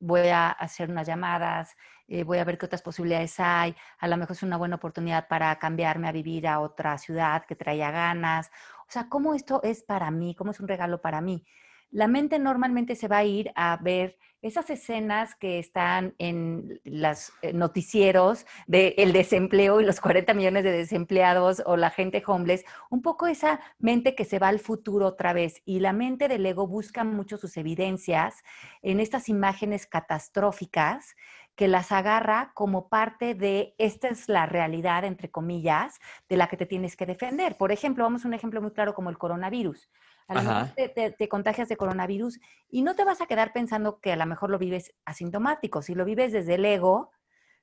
voy 0.00 0.28
a 0.28 0.50
hacer 0.50 0.90
unas 0.90 1.06
llamadas, 1.06 1.76
eh, 2.06 2.22
voy 2.22 2.38
a 2.38 2.44
ver 2.44 2.56
qué 2.56 2.66
otras 2.66 2.82
posibilidades 2.82 3.38
hay, 3.40 3.74
a 3.98 4.08
lo 4.08 4.16
mejor 4.16 4.36
es 4.36 4.42
una 4.42 4.56
buena 4.56 4.76
oportunidad 4.76 5.28
para 5.28 5.58
cambiarme 5.58 6.08
a 6.08 6.12
vivir 6.12 6.46
a 6.46 6.60
otra 6.60 6.96
ciudad 6.98 7.44
que 7.46 7.56
traía 7.56 7.90
ganas. 7.90 8.50
O 8.82 8.90
sea, 8.90 9.08
¿cómo 9.08 9.34
esto 9.34 9.60
es 9.62 9.82
para 9.82 10.10
mí? 10.10 10.34
¿Cómo 10.34 10.52
es 10.52 10.60
un 10.60 10.68
regalo 10.68 11.00
para 11.00 11.20
mí? 11.20 11.44
La 11.90 12.06
mente 12.06 12.38
normalmente 12.38 12.94
se 12.96 13.08
va 13.08 13.18
a 13.18 13.24
ir 13.24 13.50
a 13.54 13.76
ver 13.78 14.18
esas 14.40 14.70
escenas 14.70 15.34
que 15.34 15.58
están 15.58 16.14
en 16.18 16.80
los 16.84 17.32
eh, 17.42 17.52
noticieros 17.52 18.46
del 18.66 19.12
desempleo 19.12 19.80
y 19.80 19.84
los 19.84 20.00
40 20.00 20.32
millones 20.34 20.64
de 20.64 20.70
desempleados 20.72 21.62
o 21.66 21.76
la 21.76 21.90
gente 21.90 22.22
homeless, 22.24 22.64
un 22.90 23.02
poco 23.02 23.26
esa 23.26 23.60
mente 23.78 24.14
que 24.14 24.24
se 24.24 24.38
va 24.38 24.48
al 24.48 24.60
futuro 24.60 25.06
otra 25.06 25.32
vez. 25.32 25.62
Y 25.64 25.80
la 25.80 25.92
mente 25.92 26.28
del 26.28 26.46
ego 26.46 26.66
busca 26.66 27.04
mucho 27.04 27.36
sus 27.36 27.56
evidencias 27.56 28.44
en 28.82 29.00
estas 29.00 29.28
imágenes 29.28 29.86
catastróficas 29.86 31.16
que 31.56 31.66
las 31.66 31.90
agarra 31.90 32.52
como 32.54 32.88
parte 32.88 33.34
de 33.34 33.74
esta 33.78 34.06
es 34.06 34.28
la 34.28 34.46
realidad, 34.46 35.04
entre 35.04 35.28
comillas, 35.28 35.98
de 36.28 36.36
la 36.36 36.46
que 36.46 36.56
te 36.56 36.66
tienes 36.66 36.94
que 36.94 37.04
defender. 37.04 37.56
Por 37.56 37.72
ejemplo, 37.72 38.04
vamos 38.04 38.24
a 38.24 38.28
un 38.28 38.34
ejemplo 38.34 38.62
muy 38.62 38.70
claro 38.70 38.94
como 38.94 39.10
el 39.10 39.18
coronavirus. 39.18 39.90
A 40.28 40.34
lo 40.34 40.42
mejor 40.42 40.68
te, 41.16 41.28
contagias 41.28 41.68
de 41.68 41.76
coronavirus 41.76 42.38
y 42.68 42.82
no 42.82 42.94
te 42.94 43.04
vas 43.04 43.20
a 43.20 43.26
quedar 43.26 43.52
pensando 43.52 43.98
que 43.98 44.12
a 44.12 44.16
lo 44.16 44.26
mejor 44.26 44.50
lo 44.50 44.58
vives 44.58 44.94
asintomático. 45.06 45.80
Si 45.80 45.94
lo 45.94 46.04
vives 46.04 46.32
desde 46.32 46.56
el 46.56 46.64
ego, 46.66 47.10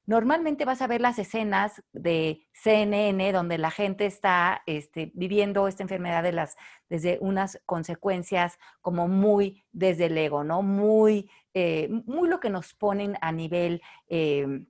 normalmente 0.07 0.65
vas 0.65 0.81
a 0.81 0.87
ver 0.87 0.99
las 0.99 1.19
escenas 1.19 1.83
de 1.93 2.47
CNN 2.53 3.31
donde 3.31 3.59
la 3.59 3.69
gente 3.69 4.07
está 4.07 4.63
este, 4.65 5.11
viviendo 5.13 5.67
esta 5.67 5.83
enfermedad 5.83 6.23
de 6.23 6.31
las, 6.31 6.57
desde 6.89 7.19
unas 7.21 7.61
consecuencias 7.67 8.57
como 8.81 9.07
muy 9.07 9.63
desde 9.71 10.07
el 10.07 10.17
ego, 10.17 10.43
¿no? 10.43 10.63
Muy, 10.63 11.29
eh, 11.53 11.87
muy 12.05 12.27
lo 12.27 12.39
que 12.39 12.49
nos 12.49 12.73
ponen 12.73 13.15
a 13.21 13.31
nivel... 13.31 13.81
Eh, 14.07 14.65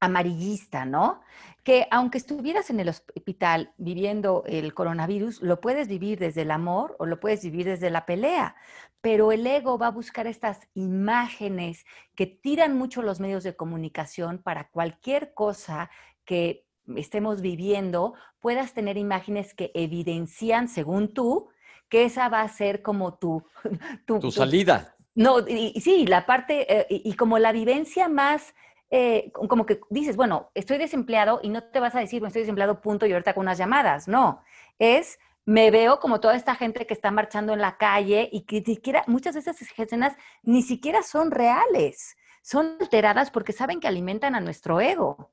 amarillista, 0.00 0.84
¿no? 0.84 1.20
Que 1.62 1.86
aunque 1.90 2.18
estuvieras 2.18 2.70
en 2.70 2.80
el 2.80 2.88
hospital 2.88 3.72
viviendo 3.76 4.44
el 4.46 4.74
coronavirus, 4.74 5.42
lo 5.42 5.60
puedes 5.60 5.88
vivir 5.88 6.18
desde 6.18 6.42
el 6.42 6.50
amor 6.50 6.96
o 6.98 7.06
lo 7.06 7.18
puedes 7.18 7.42
vivir 7.42 7.66
desde 7.66 7.90
la 7.90 8.06
pelea, 8.06 8.56
pero 9.00 9.32
el 9.32 9.46
ego 9.46 9.78
va 9.78 9.88
a 9.88 9.90
buscar 9.90 10.26
estas 10.26 10.68
imágenes 10.74 11.84
que 12.14 12.26
tiran 12.26 12.76
mucho 12.76 13.02
los 13.02 13.20
medios 13.20 13.44
de 13.44 13.56
comunicación 13.56 14.38
para 14.38 14.68
cualquier 14.68 15.34
cosa 15.34 15.90
que 16.24 16.66
estemos 16.96 17.40
viviendo, 17.40 18.14
puedas 18.40 18.74
tener 18.74 18.96
imágenes 18.96 19.54
que 19.54 19.72
evidencian, 19.74 20.68
según 20.68 21.12
tú, 21.12 21.48
que 21.88 22.04
esa 22.04 22.28
va 22.28 22.42
a 22.42 22.48
ser 22.48 22.82
como 22.82 23.14
tu... 23.14 23.42
Tu, 24.06 24.30
salida. 24.30 24.96
No, 25.14 25.40
y, 25.48 25.80
sí, 25.80 26.06
la 26.06 26.26
parte, 26.26 26.80
eh, 26.80 26.86
y 26.90 27.14
como 27.14 27.38
la 27.38 27.52
vivencia 27.52 28.08
más 28.08 28.54
eh, 28.90 29.32
como 29.32 29.66
que 29.66 29.80
dices, 29.90 30.16
bueno, 30.16 30.50
estoy 30.54 30.78
desempleado 30.78 31.40
y 31.42 31.48
no 31.48 31.64
te 31.64 31.80
vas 31.80 31.94
a 31.94 32.00
decir, 32.00 32.20
bueno, 32.20 32.28
estoy 32.28 32.42
desempleado, 32.42 32.80
punto, 32.80 33.06
y 33.06 33.12
ahorita 33.12 33.34
con 33.34 33.42
unas 33.42 33.58
llamadas. 33.58 34.08
No, 34.08 34.42
es, 34.78 35.18
me 35.44 35.70
veo 35.70 35.98
como 36.00 36.20
toda 36.20 36.36
esta 36.36 36.54
gente 36.54 36.86
que 36.86 36.94
está 36.94 37.10
marchando 37.10 37.52
en 37.52 37.60
la 37.60 37.76
calle 37.78 38.28
y 38.32 38.42
que 38.42 38.62
siquiera, 38.62 39.04
muchas 39.06 39.34
de 39.34 39.40
esas 39.40 39.56
escenas 39.60 40.16
ni 40.42 40.62
siquiera 40.62 41.02
son 41.02 41.30
reales, 41.30 42.16
son 42.42 42.76
alteradas 42.80 43.30
porque 43.30 43.52
saben 43.52 43.80
que 43.80 43.88
alimentan 43.88 44.34
a 44.34 44.40
nuestro 44.40 44.80
ego. 44.80 45.32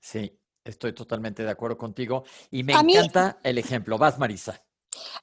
Sí, 0.00 0.38
estoy 0.64 0.92
totalmente 0.92 1.44
de 1.44 1.50
acuerdo 1.50 1.78
contigo 1.78 2.24
y 2.50 2.64
me 2.64 2.72
encanta 2.72 3.38
el 3.42 3.58
ejemplo. 3.58 3.98
Vas, 3.98 4.18
Marisa. 4.18 4.62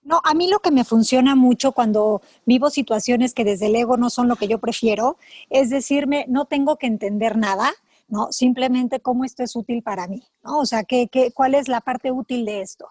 No, 0.04 0.20
a 0.24 0.34
mí 0.34 0.48
lo 0.50 0.60
que 0.60 0.72
me 0.72 0.84
funciona 0.84 1.36
mucho 1.36 1.74
cuando 1.74 2.22
vivo 2.46 2.70
situaciones 2.70 3.34
que 3.34 3.46
desde 3.46 3.68
el 3.68 3.76
ego 3.76 3.98
no 3.98 4.10
son 4.10 4.28
lo 4.28 4.36
que 4.36 4.48
yo 4.48 4.60
prefiero, 4.60 5.18
es 5.50 5.70
decirme, 5.70 6.26
no 6.28 6.46
tengo 6.46 6.78
que 6.78 6.88
entender 6.88 7.38
nada, 7.38 7.72
¿no? 8.12 8.32
Simplemente 8.32 9.00
cómo 9.00 9.24
esto 9.24 9.42
es 9.42 9.56
útil 9.56 9.82
para 9.82 10.06
mí, 10.06 10.22
¿no? 10.44 10.60
O 10.60 10.66
sea, 10.66 10.84
¿qué, 10.84 11.08
qué, 11.08 11.32
cuál 11.32 11.56
es 11.56 11.70
la 11.70 11.80
parte 11.80 12.12
útil 12.12 12.44
de 12.44 12.62
esto? 12.62 12.90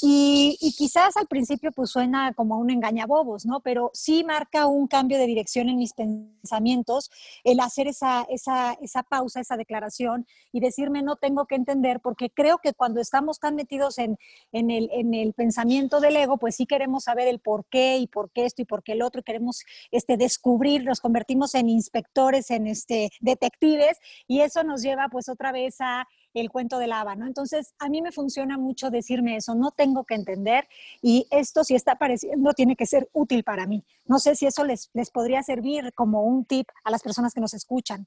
Y, 0.00 0.56
y, 0.60 0.72
quizás 0.72 1.16
al 1.18 1.26
principio 1.26 1.70
pues 1.72 1.90
suena 1.90 2.32
como 2.32 2.58
un 2.58 2.70
engañabobos, 2.70 3.44
¿no? 3.44 3.60
Pero 3.60 3.90
sí 3.92 4.24
marca 4.24 4.66
un 4.66 4.88
cambio 4.88 5.18
de 5.18 5.26
dirección 5.26 5.68
en 5.68 5.76
mis 5.76 5.92
pensamientos 5.92 7.10
el 7.44 7.60
hacer 7.60 7.86
esa, 7.86 8.26
esa, 8.30 8.72
esa 8.80 9.02
pausa, 9.02 9.40
esa 9.40 9.58
declaración 9.58 10.26
y 10.52 10.60
decirme 10.60 11.02
no 11.02 11.16
tengo 11.16 11.44
que 11.44 11.54
entender, 11.54 12.00
porque 12.00 12.30
creo 12.30 12.58
que 12.58 12.72
cuando 12.72 13.00
estamos 13.00 13.38
tan 13.38 13.54
metidos 13.54 13.98
en, 13.98 14.16
en, 14.52 14.70
el, 14.70 14.88
en 14.92 15.12
el 15.12 15.34
pensamiento 15.34 16.00
del 16.00 16.16
ego, 16.16 16.38
pues 16.38 16.56
sí 16.56 16.64
queremos 16.64 17.04
saber 17.04 17.28
el 17.28 17.40
por 17.40 17.66
qué 17.66 17.98
y 17.98 18.06
por 18.06 18.30
qué 18.30 18.46
esto 18.46 18.62
y 18.62 18.64
por 18.64 18.82
qué 18.82 18.92
el 18.92 19.02
otro, 19.02 19.20
y 19.20 19.24
queremos 19.24 19.64
este, 19.90 20.16
descubrir, 20.16 20.82
nos 20.84 21.00
convertimos 21.00 21.54
en 21.54 21.68
inspectores, 21.68 22.50
en 22.50 22.66
este, 22.66 23.10
detectives, 23.20 23.98
y 24.26 24.40
eso 24.40 24.61
nos 24.64 24.82
lleva 24.82 25.08
pues 25.08 25.28
otra 25.28 25.52
vez 25.52 25.76
a 25.80 26.06
el 26.34 26.50
cuento 26.50 26.78
de 26.78 26.86
lava, 26.86 27.14
¿no? 27.14 27.26
Entonces, 27.26 27.74
a 27.78 27.88
mí 27.88 28.00
me 28.02 28.12
funciona 28.12 28.56
mucho 28.56 28.90
decirme 28.90 29.36
eso, 29.36 29.54
no 29.54 29.70
tengo 29.70 30.04
que 30.04 30.14
entender 30.14 30.66
y 31.02 31.26
esto 31.30 31.64
si 31.64 31.74
está 31.74 31.92
apareciendo 31.92 32.52
tiene 32.54 32.76
que 32.76 32.86
ser 32.86 33.08
útil 33.12 33.44
para 33.44 33.66
mí. 33.66 33.84
No 34.06 34.18
sé 34.18 34.34
si 34.34 34.46
eso 34.46 34.64
les, 34.64 34.90
les 34.94 35.10
podría 35.10 35.42
servir 35.42 35.92
como 35.94 36.24
un 36.24 36.44
tip 36.44 36.68
a 36.84 36.90
las 36.90 37.02
personas 37.02 37.34
que 37.34 37.40
nos 37.40 37.54
escuchan. 37.54 38.06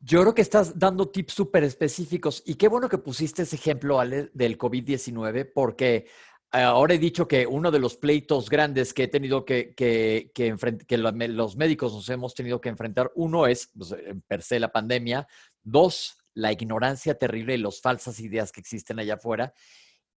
Yo 0.00 0.20
creo 0.20 0.34
que 0.34 0.42
estás 0.42 0.78
dando 0.78 1.08
tips 1.08 1.34
súper 1.34 1.64
específicos 1.64 2.42
y 2.46 2.54
qué 2.54 2.68
bueno 2.68 2.88
que 2.88 2.98
pusiste 2.98 3.42
ese 3.42 3.56
ejemplo, 3.56 3.98
Ale, 3.98 4.30
del 4.32 4.56
COVID-19, 4.56 5.50
porque 5.52 6.06
ahora 6.50 6.94
he 6.94 6.98
dicho 6.98 7.26
que 7.26 7.46
uno 7.46 7.70
de 7.70 7.80
los 7.80 7.96
pleitos 7.96 8.48
grandes 8.48 8.94
que 8.94 9.04
he 9.04 9.08
tenido 9.08 9.44
que, 9.44 9.74
que, 9.74 10.30
que, 10.32 10.54
que 10.86 10.98
los 10.98 11.56
médicos 11.56 11.92
nos 11.92 12.08
hemos 12.08 12.34
tenido 12.34 12.60
que 12.60 12.68
enfrentar, 12.68 13.10
uno 13.16 13.46
es 13.46 13.70
pues, 13.76 13.94
per 14.26 14.42
se 14.42 14.60
la 14.60 14.70
pandemia, 14.70 15.26
dos, 15.70 16.16
la 16.34 16.52
ignorancia 16.52 17.18
terrible 17.18 17.54
y 17.54 17.58
las 17.58 17.80
falsas 17.80 18.20
ideas 18.20 18.52
que 18.52 18.60
existen 18.60 18.98
allá 18.98 19.14
afuera. 19.14 19.52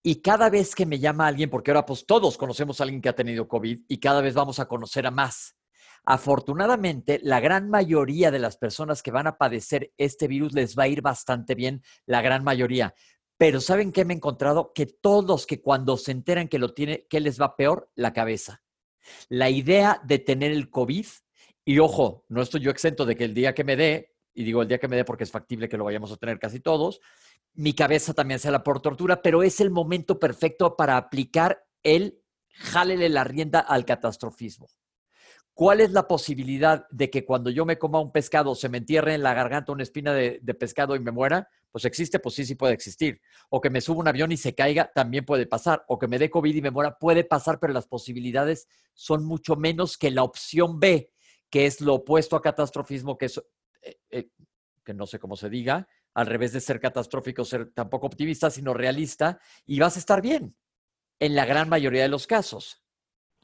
Y 0.01 0.21
cada 0.21 0.49
vez 0.49 0.75
que 0.75 0.85
me 0.85 0.99
llama 0.99 1.27
alguien, 1.27 1.49
porque 1.49 1.71
ahora 1.71 1.85
pues 1.85 2.05
todos 2.05 2.37
conocemos 2.37 2.79
a 2.79 2.83
alguien 2.83 3.01
que 3.01 3.09
ha 3.09 3.15
tenido 3.15 3.47
COVID 3.47 3.81
y 3.87 3.99
cada 3.99 4.21
vez 4.21 4.33
vamos 4.33 4.59
a 4.59 4.67
conocer 4.67 5.05
a 5.05 5.11
más. 5.11 5.55
Afortunadamente, 6.05 7.19
la 7.23 7.39
gran 7.39 7.69
mayoría 7.69 8.31
de 8.31 8.39
las 8.39 8.57
personas 8.57 9.03
que 9.03 9.11
van 9.11 9.27
a 9.27 9.37
padecer 9.37 9.93
este 9.97 10.27
virus 10.27 10.53
les 10.53 10.77
va 10.77 10.83
a 10.83 10.87
ir 10.87 11.01
bastante 11.01 11.55
bien, 11.55 11.83
la 12.05 12.21
gran 12.21 12.43
mayoría. 12.43 12.93
Pero 13.37 13.61
¿saben 13.61 13.91
qué 13.91 14.05
me 14.05 14.13
he 14.13 14.17
encontrado? 14.17 14.71
Que 14.73 14.85
todos 14.85 15.45
que 15.45 15.61
cuando 15.61 15.97
se 15.97 16.11
enteran 16.11 16.47
que 16.47 16.59
lo 16.59 16.73
tiene, 16.73 17.05
¿qué 17.09 17.19
les 17.19 17.39
va 17.39 17.55
peor? 17.55 17.89
La 17.95 18.13
cabeza. 18.13 18.61
La 19.27 19.49
idea 19.49 20.01
de 20.03 20.19
tener 20.19 20.51
el 20.51 20.69
COVID, 20.69 21.05
y 21.65 21.79
ojo, 21.79 22.25
no 22.27 22.41
estoy 22.41 22.61
yo 22.61 22.71
exento 22.71 23.05
de 23.05 23.15
que 23.15 23.25
el 23.25 23.33
día 23.33 23.53
que 23.53 23.63
me 23.63 23.75
dé, 23.75 24.15
y 24.39 24.45
digo 24.45 24.61
el 24.61 24.69
día 24.69 24.77
que 24.77 24.87
me 24.87 24.95
dé 24.95 25.03
porque 25.03 25.25
es 25.25 25.31
factible 25.31 25.67
que 25.67 25.75
lo 25.75 25.83
vayamos 25.83 26.13
a 26.13 26.15
tener 26.15 26.39
casi 26.39 26.61
todos, 26.61 27.01
mi 27.55 27.73
cabeza 27.73 28.13
también 28.13 28.39
se 28.39 28.49
la 28.49 28.63
por 28.63 28.81
tortura, 28.81 29.21
pero 29.21 29.43
es 29.43 29.59
el 29.59 29.69
momento 29.69 30.17
perfecto 30.17 30.77
para 30.77 30.95
aplicar 30.95 31.65
el 31.83 32.21
jálele 32.47 33.09
la 33.09 33.25
rienda 33.25 33.59
al 33.59 33.83
catastrofismo. 33.83 34.69
¿Cuál 35.53 35.81
es 35.81 35.91
la 35.91 36.07
posibilidad 36.07 36.87
de 36.89 37.09
que 37.09 37.25
cuando 37.25 37.49
yo 37.49 37.65
me 37.65 37.77
coma 37.77 37.99
un 37.99 38.13
pescado 38.13 38.55
se 38.55 38.69
me 38.69 38.77
entierre 38.77 39.13
en 39.13 39.23
la 39.23 39.33
garganta 39.33 39.73
una 39.73 39.83
espina 39.83 40.13
de, 40.13 40.39
de, 40.41 40.53
pescado 40.53 40.95
y 40.95 41.01
me 41.01 41.11
muera? 41.11 41.49
Pues 41.69 41.83
existe, 41.83 42.19
pues 42.19 42.35
sí, 42.35 42.45
sí 42.45 42.55
puede 42.55 42.73
existir. 42.73 43.19
O 43.49 43.59
que 43.59 43.69
me 43.69 43.81
suba 43.81 43.99
un 43.99 44.07
avión 44.07 44.31
y 44.31 44.37
se 44.37 44.55
caiga, 44.55 44.89
también 44.95 45.25
puede 45.25 45.47
pasar. 45.47 45.83
O 45.89 45.99
que 45.99 46.07
me 46.07 46.17
dé 46.17 46.29
COVID 46.29 46.55
y 46.55 46.61
me 46.61 46.71
muera, 46.71 46.97
puede 46.97 47.25
pasar, 47.25 47.59
pero 47.59 47.73
las 47.73 47.87
posibilidades 47.87 48.69
son 48.93 49.25
mucho 49.25 49.57
menos 49.57 49.97
que 49.97 50.11
la 50.11 50.23
opción 50.23 50.79
B, 50.79 51.11
que 51.49 51.65
es 51.65 51.81
lo 51.81 51.95
opuesto 51.95 52.37
a 52.37 52.41
catastrofismo, 52.41 53.17
que 53.17 53.25
es 53.25 53.41
eh, 53.81 53.97
eh, 54.09 54.29
que 54.83 54.93
no 54.93 55.05
sé 55.05 55.19
cómo 55.19 55.35
se 55.35 55.49
diga, 55.49 55.87
al 56.13 56.27
revés 56.27 56.53
de 56.53 56.61
ser 56.61 56.79
catastrófico, 56.79 57.45
ser 57.45 57.71
tampoco 57.71 58.07
optimista, 58.07 58.49
sino 58.49 58.73
realista, 58.73 59.39
y 59.65 59.79
vas 59.79 59.95
a 59.95 59.99
estar 59.99 60.21
bien 60.21 60.55
en 61.19 61.35
la 61.35 61.45
gran 61.45 61.69
mayoría 61.69 62.01
de 62.01 62.09
los 62.09 62.27
casos. 62.27 62.83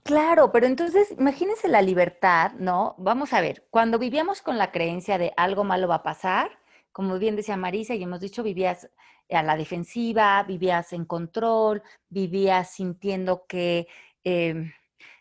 Claro, 0.04 0.52
pero 0.52 0.68
entonces 0.68 1.12
imagínense 1.18 1.68
la 1.68 1.82
libertad, 1.82 2.52
¿no? 2.60 2.96
Vamos 3.00 3.34
a 3.34 3.42
ver, 3.42 3.68
cuando 3.72 3.98
vivíamos 3.98 4.42
con 4.42 4.58
la 4.58 4.72
creencia 4.72 5.18
de 5.18 5.34
algo 5.36 5.64
malo 5.64 5.88
va 5.88 5.96
a 5.96 6.04
pasar, 6.04 6.60
como 6.92 7.18
bien 7.18 7.36
decía 7.36 7.58
Marisa 7.58 7.96
y 7.96 8.04
hemos 8.04 8.20
dicho, 8.20 8.44
vivías 8.44 8.90
a 9.30 9.42
la 9.42 9.58
defensiva, 9.58 10.44
vivías 10.44 10.94
en 10.94 11.06
control, 11.06 11.82
vivías 12.10 12.72
sintiendo 12.72 13.46
que 13.48 13.88
eh, 14.24 14.72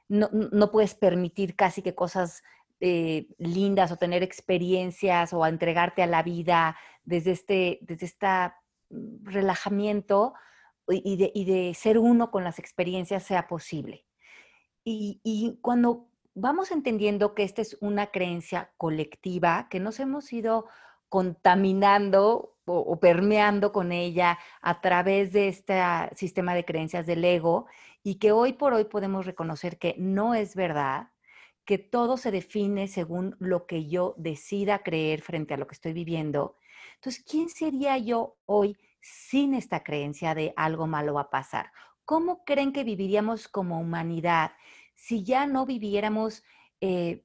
no, 0.09 0.29
no, 0.31 0.71
puedes 0.71 0.95
permitir 0.95 1.57
casi 1.57 1.81
que 1.81 1.95
cosas 1.95 2.43
eh, 2.81 3.29
lindas 3.39 3.93
o 3.93 3.97
tener 3.97 4.23
experiencias 4.23 5.33
o 5.33 5.45
a 5.45 5.49
entregarte 5.49 6.03
a 6.03 6.07
la 6.07 6.23
vida 6.23 6.77
desde 7.05 7.31
este, 7.31 7.79
desde 7.83 8.07
esta 8.07 8.59
mm, 8.91 9.27
relajamiento 9.27 10.35
y 10.89 11.17
de, 11.17 11.33
y 11.35 11.45
de 11.45 11.75
ser 11.75 11.99
uno 11.99 12.31
con 12.31 12.45
las 12.45 12.59
experiencias 12.59 13.23
sea 13.23 13.47
posible. 13.49 14.05
Y, 14.85 15.21
y, 15.25 15.59
cuando 15.63 16.09
vamos 16.35 16.71
entendiendo 16.71 17.35
que 17.35 17.43
esta 17.43 17.63
es 17.63 17.79
una 17.81 18.09
creencia 18.09 18.71
colectiva, 18.77 19.69
que 19.71 19.81
nos 19.81 19.99
hemos 19.99 20.31
ido 20.33 20.67
contaminando 21.09 22.57
o, 22.67 22.79
o, 22.79 23.01
permeando 23.01 23.73
con 23.73 23.93
ella 23.93 24.39
a 24.61 24.81
través 24.83 25.33
de 25.33 25.49
este 25.49 25.81
sistema 26.17 26.55
de 26.55 26.65
creencias 26.65 27.07
del 27.07 27.25
ego 27.25 27.67
y 28.03 28.17
que 28.17 28.33
hoy 28.33 28.53
por 28.53 28.75
hoy 28.75 28.85
podemos 28.85 29.25
reconocer 29.25 29.79
que 29.79 29.95
no 29.97 30.35
es 30.35 30.55
verdad, 30.55 31.09
que 31.65 31.79
todo 31.79 32.17
se 32.17 32.31
define 32.31 32.89
según 32.89 33.37
lo 33.39 33.67
que 33.67 33.87
yo 33.87 34.15
decida 34.17 34.83
creer 34.83 35.23
frente 35.23 35.55
a 35.55 35.57
lo 35.57 35.67
que 35.67 35.75
estoy 35.75 35.93
viviendo. 35.93 36.57
Entonces, 36.97 37.25
¿quién 37.29 37.49
sería 37.49 37.97
yo 37.99 38.37
hoy 38.47 38.77
sin 39.01 39.55
esta 39.55 39.83
creencia 39.83 40.35
de 40.35 40.53
algo 40.57 40.87
malo 40.87 41.15
va 41.15 41.23
a 41.23 41.31
pasar? 41.31 41.73
¿Cómo 42.05 42.45
creen 42.45 42.73
que 42.73 42.85
viviríamos 42.85 43.49
como 43.49 43.81
humanidad 43.81 44.53
si 44.95 45.25
ya 45.25 45.47
no 45.47 45.67
viviéramos 45.67 46.45
eh, 46.81 47.25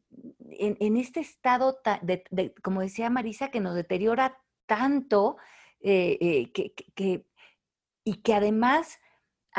en, 0.52 0.98
este 0.98 1.20
estado, 1.20 1.80
de, 2.02 2.54
como 2.64 2.82
decía 2.82 3.10
Marisa, 3.10 3.52
que 3.52 3.60
nos 3.60 3.76
deteriora 3.76 4.38
tanto 4.66 5.38
eh, 5.82 6.18
eh, 6.22 6.52
que, 6.96 7.26
y 8.04 8.16
que 8.22 8.34
además 8.34 9.00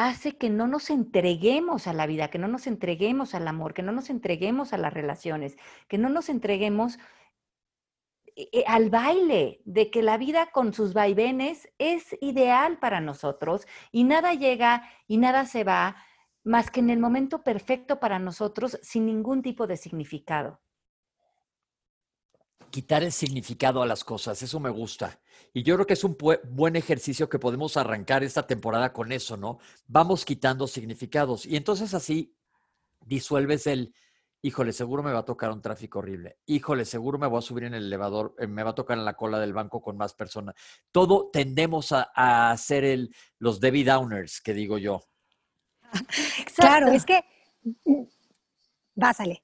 hace 0.00 0.38
que 0.38 0.48
no 0.48 0.66
nos 0.66 0.88
entreguemos 0.88 1.86
a 1.86 1.92
la 1.92 2.06
vida, 2.06 2.28
que 2.28 2.38
no 2.38 2.48
nos 2.48 2.66
entreguemos 2.66 3.34
al 3.34 3.46
amor, 3.46 3.74
que 3.74 3.82
no 3.82 3.92
nos 3.92 4.08
entreguemos 4.08 4.72
a 4.72 4.78
las 4.78 4.94
relaciones, 4.94 5.58
que 5.88 5.98
no 5.98 6.08
nos 6.08 6.30
entreguemos 6.30 6.98
eh, 8.34 8.48
eh, 8.50 8.64
al 8.66 8.88
baile, 8.88 9.60
de 9.66 9.90
que 9.90 10.02
la 10.02 10.16
vida 10.16 10.52
con 10.52 10.72
sus 10.72 10.94
vaivenes 10.94 11.68
es 11.76 12.16
ideal 12.22 12.78
para 12.78 13.02
nosotros 13.02 13.66
y 13.92 14.04
nada 14.04 14.32
llega 14.32 14.88
y 15.06 15.18
nada 15.18 15.44
se 15.44 15.64
va 15.64 15.96
más 16.44 16.70
que 16.70 16.80
en 16.80 16.88
el 16.88 16.98
momento 16.98 17.44
perfecto 17.44 18.00
para 18.00 18.18
nosotros 18.18 18.78
sin 18.82 19.04
ningún 19.04 19.42
tipo 19.42 19.66
de 19.66 19.76
significado 19.76 20.62
quitar 22.70 23.02
el 23.02 23.12
significado 23.12 23.82
a 23.82 23.86
las 23.86 24.04
cosas, 24.04 24.42
eso 24.42 24.60
me 24.60 24.70
gusta. 24.70 25.20
Y 25.52 25.62
yo 25.62 25.74
creo 25.74 25.86
que 25.86 25.94
es 25.94 26.04
un 26.04 26.16
buen 26.44 26.76
ejercicio 26.76 27.28
que 27.28 27.38
podemos 27.38 27.76
arrancar 27.76 28.22
esta 28.22 28.46
temporada 28.46 28.92
con 28.92 29.12
eso, 29.12 29.36
¿no? 29.36 29.58
Vamos 29.86 30.24
quitando 30.24 30.66
significados. 30.66 31.46
Y 31.46 31.56
entonces 31.56 31.94
así 31.94 32.36
disuelves 33.00 33.66
el, 33.66 33.94
híjole, 34.42 34.72
seguro 34.72 35.02
me 35.02 35.12
va 35.12 35.20
a 35.20 35.24
tocar 35.24 35.50
un 35.50 35.60
tráfico 35.60 35.98
horrible. 35.98 36.38
Híjole, 36.46 36.84
seguro 36.84 37.18
me 37.18 37.26
voy 37.26 37.38
a 37.38 37.42
subir 37.42 37.64
en 37.64 37.74
el 37.74 37.86
elevador, 37.86 38.34
eh, 38.38 38.46
me 38.46 38.62
va 38.62 38.70
a 38.70 38.74
tocar 38.74 38.96
en 38.98 39.04
la 39.04 39.16
cola 39.16 39.38
del 39.38 39.52
banco 39.52 39.82
con 39.82 39.96
más 39.96 40.14
personas. 40.14 40.54
Todo 40.92 41.30
tendemos 41.32 41.92
a, 41.92 42.10
a 42.14 42.50
hacer 42.52 42.84
el, 42.84 43.14
los 43.38 43.60
Debbie 43.60 43.84
Downers, 43.84 44.40
que 44.40 44.54
digo 44.54 44.78
yo. 44.78 45.02
Claro, 46.54 46.88
es 46.88 47.04
que... 47.06 47.24
Mm, 47.84 48.04
Básale. 48.94 49.42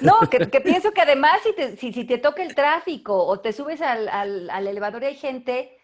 No, 0.00 0.20
que, 0.30 0.50
que, 0.50 0.60
pienso 0.60 0.92
que 0.92 1.00
además 1.00 1.40
si 1.42 1.52
te, 1.52 1.76
si, 1.76 1.92
si 1.92 2.04
te 2.04 2.18
toca 2.18 2.42
el 2.42 2.54
tráfico 2.54 3.24
o 3.24 3.40
te 3.40 3.52
subes 3.52 3.80
al, 3.80 4.08
al, 4.08 4.50
al, 4.50 4.66
elevador 4.66 5.02
y 5.02 5.06
hay 5.06 5.16
gente, 5.16 5.78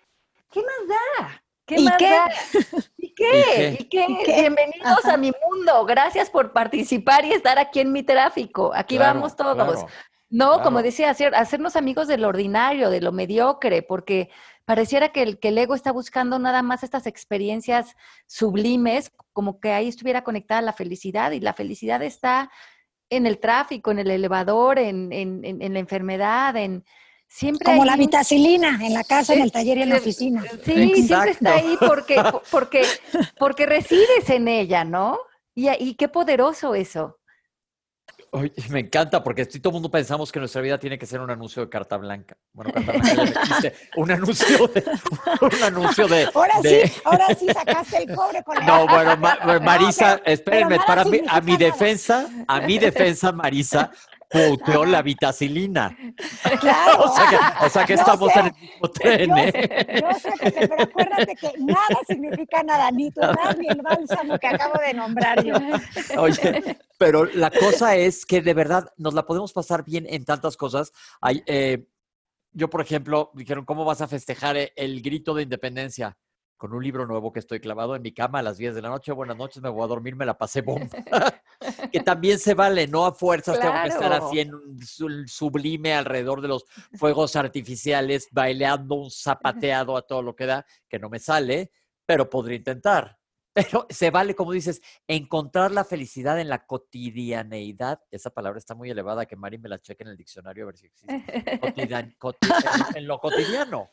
¿qué 0.50 0.60
más 0.60 0.88
da? 0.88 1.42
¿Qué 1.66 1.76
¿Y 1.80 1.84
más 1.84 1.96
qué? 1.96 2.10
da? 2.10 2.28
¿Y 2.96 3.14
qué? 3.14 3.76
¿Y 3.78 3.84
qué? 3.84 4.06
¿Y 4.08 4.24
qué? 4.24 4.40
Bienvenidos 4.40 5.04
Ajá. 5.04 5.14
a 5.14 5.16
mi 5.16 5.32
mundo. 5.48 5.84
Gracias 5.84 6.30
por 6.30 6.52
participar 6.52 7.24
y 7.24 7.32
estar 7.32 7.58
aquí 7.58 7.80
en 7.80 7.92
mi 7.92 8.02
tráfico. 8.02 8.72
Aquí 8.74 8.96
claro, 8.96 9.14
vamos 9.14 9.36
todos. 9.36 9.54
Claro, 9.54 9.86
no, 10.30 10.48
claro. 10.48 10.62
como 10.62 10.82
decía, 10.82 11.10
hacer, 11.10 11.34
hacernos 11.34 11.76
amigos 11.76 12.08
de 12.08 12.16
lo 12.18 12.28
ordinario, 12.28 12.88
de 12.90 13.00
lo 13.00 13.12
mediocre, 13.12 13.82
porque 13.82 14.30
pareciera 14.64 15.10
que 15.10 15.22
el, 15.22 15.38
que 15.38 15.48
el 15.48 15.58
ego 15.58 15.74
está 15.74 15.92
buscando 15.92 16.38
nada 16.38 16.62
más 16.62 16.82
estas 16.82 17.06
experiencias 17.06 17.96
sublimes, 18.26 19.12
como 19.32 19.60
que 19.60 19.72
ahí 19.72 19.88
estuviera 19.88 20.24
conectada 20.24 20.62
la 20.62 20.72
felicidad 20.72 21.32
y 21.32 21.40
la 21.40 21.52
felicidad 21.52 22.02
está 22.02 22.50
en 23.16 23.27
el 23.27 23.38
tráfico, 23.38 23.90
en 23.90 23.98
el 23.98 24.11
elevador, 24.11 24.79
en, 24.79 25.12
en, 25.12 25.45
en, 25.45 25.62
en 25.62 25.72
la 25.74 25.78
enfermedad, 25.78 26.57
en 26.57 26.84
siempre 27.28 27.64
como 27.64 27.84
la 27.84 27.97
vitacilina 27.97 28.78
en 28.82 28.95
la 28.95 29.05
casa, 29.05 29.32
sí, 29.32 29.39
en 29.39 29.45
el 29.45 29.53
taller 29.53 29.78
y 29.78 29.82
en 29.82 29.89
la 29.89 29.97
oficina. 29.97 30.43
Sí, 30.64 30.72
Exacto. 30.72 31.07
siempre 31.07 31.30
está 31.30 31.55
ahí 31.55 31.76
porque, 31.78 32.16
porque, 32.51 32.82
porque 33.39 33.66
resides 33.66 34.28
en 34.28 34.49
ella, 34.49 34.84
¿no? 34.84 35.18
Y, 35.55 35.68
y 35.70 35.95
qué 35.95 36.09
poderoso 36.09 36.74
eso. 36.74 37.18
Oye, 38.35 38.51
me 38.70 38.80
encanta 38.80 39.22
porque 39.22 39.45
todo 39.45 39.68
el 39.68 39.72
mundo 39.74 39.91
pensamos 39.91 40.33
que 40.33 40.39
nuestra 40.39 40.62
vida 40.62 40.78
tiene 40.78 40.99
que 40.99 41.05
ser 41.05 41.20
un 41.20 41.30
anuncio 41.30 41.62
de 41.62 41.68
carta 41.68 41.99
blanca. 41.99 42.35
Bueno, 42.55 42.72
carta 42.72 42.93
blanca 42.93 43.41
existe. 43.43 43.74
Un 43.97 44.11
anuncio 44.11 44.68
de. 44.68 44.85
Un 45.43 45.62
anuncio 45.62 46.09
de. 46.09 46.28
Ahora 46.33 46.55
sí, 46.62 46.80
ahora 47.05 47.26
sí 47.39 47.47
sacaste 47.53 48.05
el 48.05 48.16
cobre 48.16 48.43
con 48.43 48.57
la. 48.57 48.64
No, 48.64 48.87
bueno, 48.87 49.61
Marisa, 49.61 50.22
espérenme, 50.24 50.78
para 50.87 51.05
mí, 51.05 51.20
a 51.28 51.43
mi 51.43 51.59
defensa, 51.59 52.26
a 52.49 52.61
mi 52.62 52.78
defensa, 52.78 53.33
Marisa, 53.33 53.91
puteó 54.33 54.85
la 54.85 55.03
vitacilina. 55.03 55.97
Claro. 56.61 57.05
o, 57.05 57.68
sea 57.68 57.85
que, 57.85 57.95
estamos 57.95 58.35
en 58.37 58.47
el 58.47 58.53
mismo 58.55 58.91
tren, 58.91 59.39
¿eh? 59.39 60.01
Yo 60.01 60.18
sé, 60.18 60.33
pero 60.41 60.83
acuérdate 60.83 61.37
que 61.37 61.53
nada 61.59 62.01
significa 62.07 62.62
nada, 62.62 62.91
ni 62.91 63.11
tu 63.11 63.20
edad 63.20 63.57
ni 63.59 63.68
el 63.68 63.83
bálsamo 63.83 64.39
que 64.39 64.47
acabo 64.47 64.80
de 64.80 64.95
nombrar 64.95 65.45
yo. 65.45 65.55
Oye, 66.18 66.76
pero 66.99 67.24
la 67.24 67.51
cosa 67.51 67.97
es 67.97 68.24
que 68.24 68.41
de 68.41 68.55
verdad 68.55 68.93
nos 68.97 69.14
la 69.14 69.26
podemos 69.26 69.53
pasar 69.53 69.85
bien 69.85 70.07
en 70.09 70.24
tantas 70.24 70.57
cosas. 70.57 70.93
Hay, 71.20 71.43
eh, 71.47 71.87
yo, 72.53 72.68
por 72.68 72.80
ejemplo, 72.80 73.30
dijeron, 73.35 73.64
¿cómo 73.64 73.85
vas 73.85 74.01
a 74.01 74.09
festejar 74.09 74.57
el 74.76 75.03
grito 75.03 75.35
de 75.35 75.43
independencia? 75.43 76.16
Con 76.62 76.72
un 76.74 76.84
libro 76.84 77.08
nuevo 77.08 77.32
que 77.32 77.40
estoy 77.40 77.58
clavado 77.58 77.96
en 77.96 78.02
mi 78.02 78.12
cama 78.12 78.38
a 78.38 78.42
las 78.42 78.56
10 78.56 78.76
de 78.76 78.82
la 78.82 78.88
noche. 78.88 79.10
Buenas 79.10 79.36
noches, 79.36 79.60
me 79.60 79.68
voy 79.68 79.82
a 79.82 79.88
dormir, 79.88 80.14
me 80.14 80.24
la 80.24 80.38
pasé 80.38 80.60
bomba. 80.60 80.90
que 81.92 81.98
también 81.98 82.38
se 82.38 82.54
vale, 82.54 82.86
no 82.86 83.04
a 83.04 83.12
fuerzas 83.12 83.58
tengo 83.58 83.74
que 83.82 83.88
estar 83.88 84.12
así 84.12 84.38
en 84.38 84.54
un 84.54 84.78
sublime 85.26 85.92
alrededor 85.92 86.40
de 86.40 86.46
los 86.46 86.64
fuegos 86.94 87.34
artificiales, 87.34 88.28
baileando 88.30 88.94
un 88.94 89.10
zapateado 89.10 89.96
a 89.96 90.02
todo 90.02 90.22
lo 90.22 90.36
que 90.36 90.46
da, 90.46 90.64
que 90.88 91.00
no 91.00 91.10
me 91.10 91.18
sale, 91.18 91.72
pero 92.06 92.30
podría 92.30 92.58
intentar. 92.58 93.18
Pero 93.52 93.88
se 93.90 94.12
vale, 94.12 94.36
como 94.36 94.52
dices, 94.52 94.80
encontrar 95.08 95.72
la 95.72 95.82
felicidad 95.82 96.38
en 96.38 96.48
la 96.48 96.64
cotidianeidad. 96.64 98.00
Esa 98.08 98.30
palabra 98.30 98.60
está 98.60 98.76
muy 98.76 98.88
elevada, 98.88 99.26
que 99.26 99.34
Mari 99.34 99.58
me 99.58 99.68
la 99.68 99.80
cheque 99.80 100.04
en 100.04 100.10
el 100.10 100.16
diccionario 100.16 100.62
a 100.62 100.66
ver 100.66 100.76
si 100.76 100.86
existe. 100.86 101.24
en 102.94 103.06
lo 103.08 103.18
cotidiano. 103.18 103.90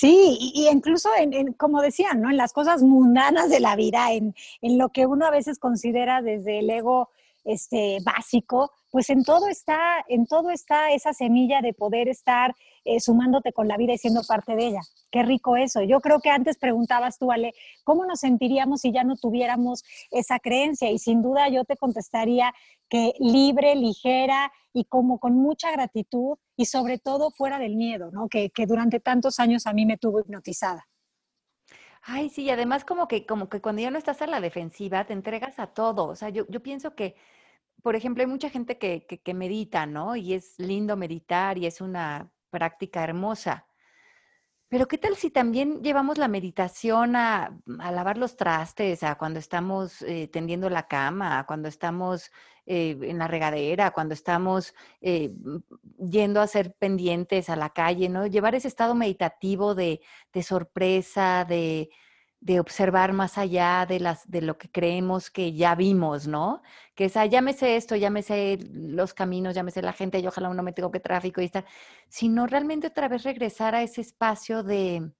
Sí, 0.00 0.38
y, 0.40 0.68
incluso 0.68 1.08
en, 1.18 1.54
como 1.54 1.82
decían, 1.82 2.20
¿no? 2.20 2.30
En 2.30 2.36
las 2.36 2.52
cosas 2.52 2.84
mundanas 2.84 3.50
de 3.50 3.58
la 3.58 3.74
vida, 3.74 4.12
en, 4.12 4.32
en, 4.60 4.78
lo 4.78 4.90
que 4.90 5.06
uno 5.06 5.26
a 5.26 5.30
veces 5.32 5.58
considera 5.58 6.22
desde 6.22 6.60
el 6.60 6.70
ego 6.70 7.10
este, 7.48 7.98
básico, 8.04 8.70
pues 8.90 9.08
en 9.08 9.24
todo 9.24 9.48
está, 9.48 10.04
en 10.06 10.26
todo 10.26 10.50
está 10.50 10.92
esa 10.92 11.14
semilla 11.14 11.62
de 11.62 11.72
poder 11.72 12.06
estar 12.08 12.54
eh, 12.84 13.00
sumándote 13.00 13.54
con 13.54 13.68
la 13.68 13.78
vida 13.78 13.94
y 13.94 13.98
siendo 13.98 14.20
parte 14.22 14.54
de 14.54 14.66
ella. 14.66 14.80
Qué 15.10 15.22
rico 15.22 15.56
eso. 15.56 15.82
Yo 15.82 16.00
creo 16.00 16.20
que 16.20 16.28
antes 16.28 16.58
preguntabas 16.58 17.18
tú, 17.18 17.32
Ale, 17.32 17.54
¿cómo 17.84 18.04
nos 18.04 18.20
sentiríamos 18.20 18.82
si 18.82 18.92
ya 18.92 19.02
no 19.02 19.16
tuviéramos 19.16 19.82
esa 20.10 20.38
creencia? 20.38 20.90
Y 20.90 20.98
sin 20.98 21.22
duda 21.22 21.48
yo 21.48 21.64
te 21.64 21.78
contestaría 21.78 22.52
que 22.90 23.14
libre, 23.18 23.74
ligera 23.76 24.52
y 24.74 24.84
como 24.84 25.18
con 25.18 25.34
mucha 25.34 25.72
gratitud 25.72 26.36
y 26.54 26.66
sobre 26.66 26.98
todo 26.98 27.30
fuera 27.30 27.58
del 27.58 27.76
miedo, 27.76 28.10
¿no? 28.12 28.28
Que, 28.28 28.50
que 28.50 28.66
durante 28.66 29.00
tantos 29.00 29.40
años 29.40 29.66
a 29.66 29.72
mí 29.72 29.86
me 29.86 29.96
tuvo 29.96 30.20
hipnotizada. 30.20 30.86
Ay, 32.02 32.28
sí, 32.30 32.42
y 32.44 32.50
además 32.50 32.84
como 32.84 33.08
que, 33.08 33.26
como 33.26 33.48
que 33.48 33.60
cuando 33.60 33.82
ya 33.82 33.90
no 33.90 33.98
estás 33.98 34.22
a 34.22 34.26
la 34.26 34.40
defensiva, 34.40 35.04
te 35.04 35.12
entregas 35.14 35.58
a 35.58 35.68
todo. 35.68 36.06
O 36.06 36.16
sea, 36.16 36.28
yo, 36.30 36.46
yo 36.48 36.60
pienso 36.60 36.94
que 36.94 37.16
por 37.82 37.96
ejemplo, 37.96 38.22
hay 38.22 38.26
mucha 38.26 38.50
gente 38.50 38.78
que, 38.78 39.34
medita, 39.34 39.86
¿no? 39.86 40.16
Y 40.16 40.34
es 40.34 40.58
lindo 40.58 40.96
meditar 40.96 41.58
y 41.58 41.66
es 41.66 41.80
una 41.80 42.30
práctica 42.50 43.04
hermosa. 43.04 43.66
Pero 44.68 44.86
¿qué 44.86 44.98
tal 44.98 45.16
si 45.16 45.30
también 45.30 45.82
llevamos 45.82 46.18
la 46.18 46.28
meditación 46.28 47.16
a, 47.16 47.58
lavar 47.66 48.18
los 48.18 48.36
trastes, 48.36 49.02
a 49.02 49.16
cuando 49.16 49.38
estamos 49.38 50.02
eh, 50.02 50.28
tendiendo 50.28 50.68
la 50.68 50.86
cama, 50.86 51.38
a 51.38 51.46
cuando 51.46 51.68
estamos 51.68 52.30
eh, 52.66 52.98
en 53.00 53.18
la 53.18 53.28
regadera, 53.28 53.92
cuando 53.92 54.12
estamos 54.12 54.74
eh, 55.00 55.32
yendo 55.98 56.40
a 56.40 56.44
hacer 56.44 56.74
pendientes 56.74 57.48
a 57.48 57.56
la 57.56 57.70
calle, 57.70 58.10
¿no? 58.10 58.26
Llevar 58.26 58.54
ese 58.54 58.68
estado 58.68 58.94
meditativo 58.94 59.74
de 59.74 60.00
sorpresa, 60.42 61.46
de, 61.48 61.88
de 62.40 62.60
observar 62.60 63.12
más 63.12 63.36
allá 63.36 63.84
de, 63.88 63.98
las, 63.98 64.30
de 64.30 64.42
lo 64.42 64.58
que 64.58 64.70
creemos 64.70 65.30
que 65.30 65.54
ya 65.54 65.74
vimos, 65.74 66.26
¿no? 66.28 66.62
Que 66.94 67.06
es, 67.06 67.16
ah, 67.16 67.26
me 67.42 67.52
sé 67.52 67.76
esto, 67.76 67.96
sé 68.22 68.58
los 68.72 69.12
caminos, 69.12 69.56
sé 69.72 69.82
la 69.82 69.92
gente, 69.92 70.20
y 70.20 70.26
ojalá 70.26 70.48
uno 70.48 70.62
me 70.62 70.72
tengo 70.72 70.90
que 70.90 71.00
tráfico 71.00 71.40
y 71.40 71.46
estar, 71.46 71.64
sino 72.08 72.46
realmente 72.46 72.86
otra 72.86 73.08
vez 73.08 73.24
regresar 73.24 73.74
a 73.74 73.82
ese 73.82 74.02
espacio 74.02 74.62
de, 74.62 75.10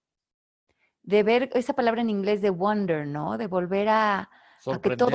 de 1.02 1.22
ver 1.22 1.50
esa 1.54 1.72
palabra 1.72 2.02
en 2.02 2.10
inglés 2.10 2.40
de 2.40 2.50
wonder, 2.50 3.06
¿no? 3.06 3.36
De 3.36 3.48
volver 3.48 3.88
a, 3.88 4.30
que 4.82 4.96
todo, 4.96 5.10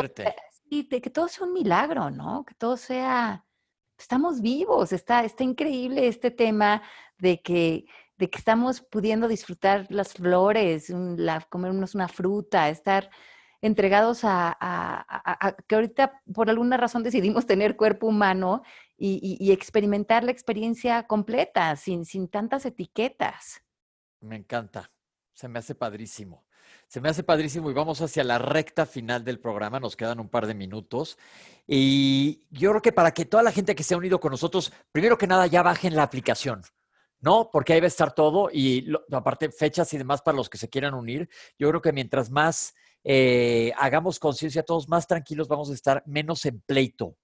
sí, 0.70 0.88
de 0.90 1.02
que 1.02 1.10
todo 1.10 1.28
sea 1.30 1.46
un 1.48 1.54
milagro, 1.54 2.10
¿no? 2.10 2.44
Que 2.44 2.54
todo 2.56 2.76
sea, 2.76 3.46
estamos 3.98 4.42
vivos, 4.42 4.92
está, 4.92 5.24
está 5.24 5.44
increíble 5.44 6.08
este 6.08 6.32
tema 6.32 6.82
de 7.18 7.42
que 7.42 7.86
de 8.24 8.30
que 8.30 8.38
estamos 8.38 8.80
pudiendo 8.80 9.28
disfrutar 9.28 9.86
las 9.90 10.14
flores, 10.14 10.90
la, 10.90 11.42
comernos 11.50 11.94
una 11.94 12.08
fruta, 12.08 12.70
estar 12.70 13.10
entregados 13.62 14.22
a, 14.24 15.52
que 15.68 15.76
ahorita 15.76 16.22
por 16.34 16.50
alguna 16.50 16.78
razón 16.78 17.04
decidimos 17.04 17.46
tener 17.46 17.76
cuerpo 17.76 18.08
humano 18.08 18.62
y, 18.98 19.52
experimentar 19.52 20.24
la 20.24 20.32
experiencia 20.32 21.04
completa, 21.04 21.76
sin, 21.76 22.06
sin 22.06 22.30
tantas 22.30 22.66
etiquetas. 22.66 23.62
Me 24.22 24.38
encanta, 24.38 24.90
se 25.34 25.50
me 25.50 25.60
hace 25.60 25.76
padrísimo. 25.76 26.46
Se 26.88 27.02
me 27.02 27.10
hace 27.10 27.24
padrísimo 27.24 27.70
y 27.70 27.74
vamos 27.74 28.00
hacia 28.00 28.24
la 28.24 28.38
recta 28.38 28.86
final 28.86 29.26
del 29.26 29.42
programa, 29.42 29.82
nos 29.82 29.98
quedan 29.98 30.22
un 30.22 30.30
par 30.30 30.48
de 30.48 30.54
minutos. 30.54 31.18
Y 31.68 32.48
yo 32.52 32.70
creo 32.70 32.82
que 32.82 32.94
para 32.94 33.12
que 33.12 33.26
toda 33.26 33.44
la 33.44 33.52
gente 33.52 33.76
que 33.76 33.84
se 33.84 33.96
ha 33.96 33.98
unido 33.98 34.22
con 34.22 34.32
nosotros, 34.32 34.72
primero 34.94 35.18
que 35.18 35.28
nada 35.28 35.46
ya 35.46 35.62
bajen 35.62 35.94
la 35.94 36.04
aplicación. 36.04 36.62
No, 37.24 37.50
porque 37.50 37.72
ahí 37.72 37.80
va 37.80 37.86
a 37.86 37.88
estar 37.88 38.14
todo 38.14 38.50
y 38.52 38.86
aparte 39.10 39.50
fechas 39.50 39.94
y 39.94 39.98
demás 39.98 40.22
para 40.22 40.36
los 40.36 40.50
que 40.50 40.58
se 40.58 40.68
quieran 40.68 40.94
unir. 40.94 41.30
Yo 41.58 41.70
creo 41.70 41.82
que 41.82 41.94
mientras 41.94 42.30
más 42.30 42.74
eh, 43.02 43.72
hagamos 43.78 44.20
conciencia, 44.20 44.64
todos 44.64 44.90
más 44.90 45.08
tranquilos 45.08 45.48
vamos 45.48 45.72
a 45.72 45.74
estar 45.74 46.04
menos 46.06 46.46
en 46.46 46.60
pleito, 46.60 47.16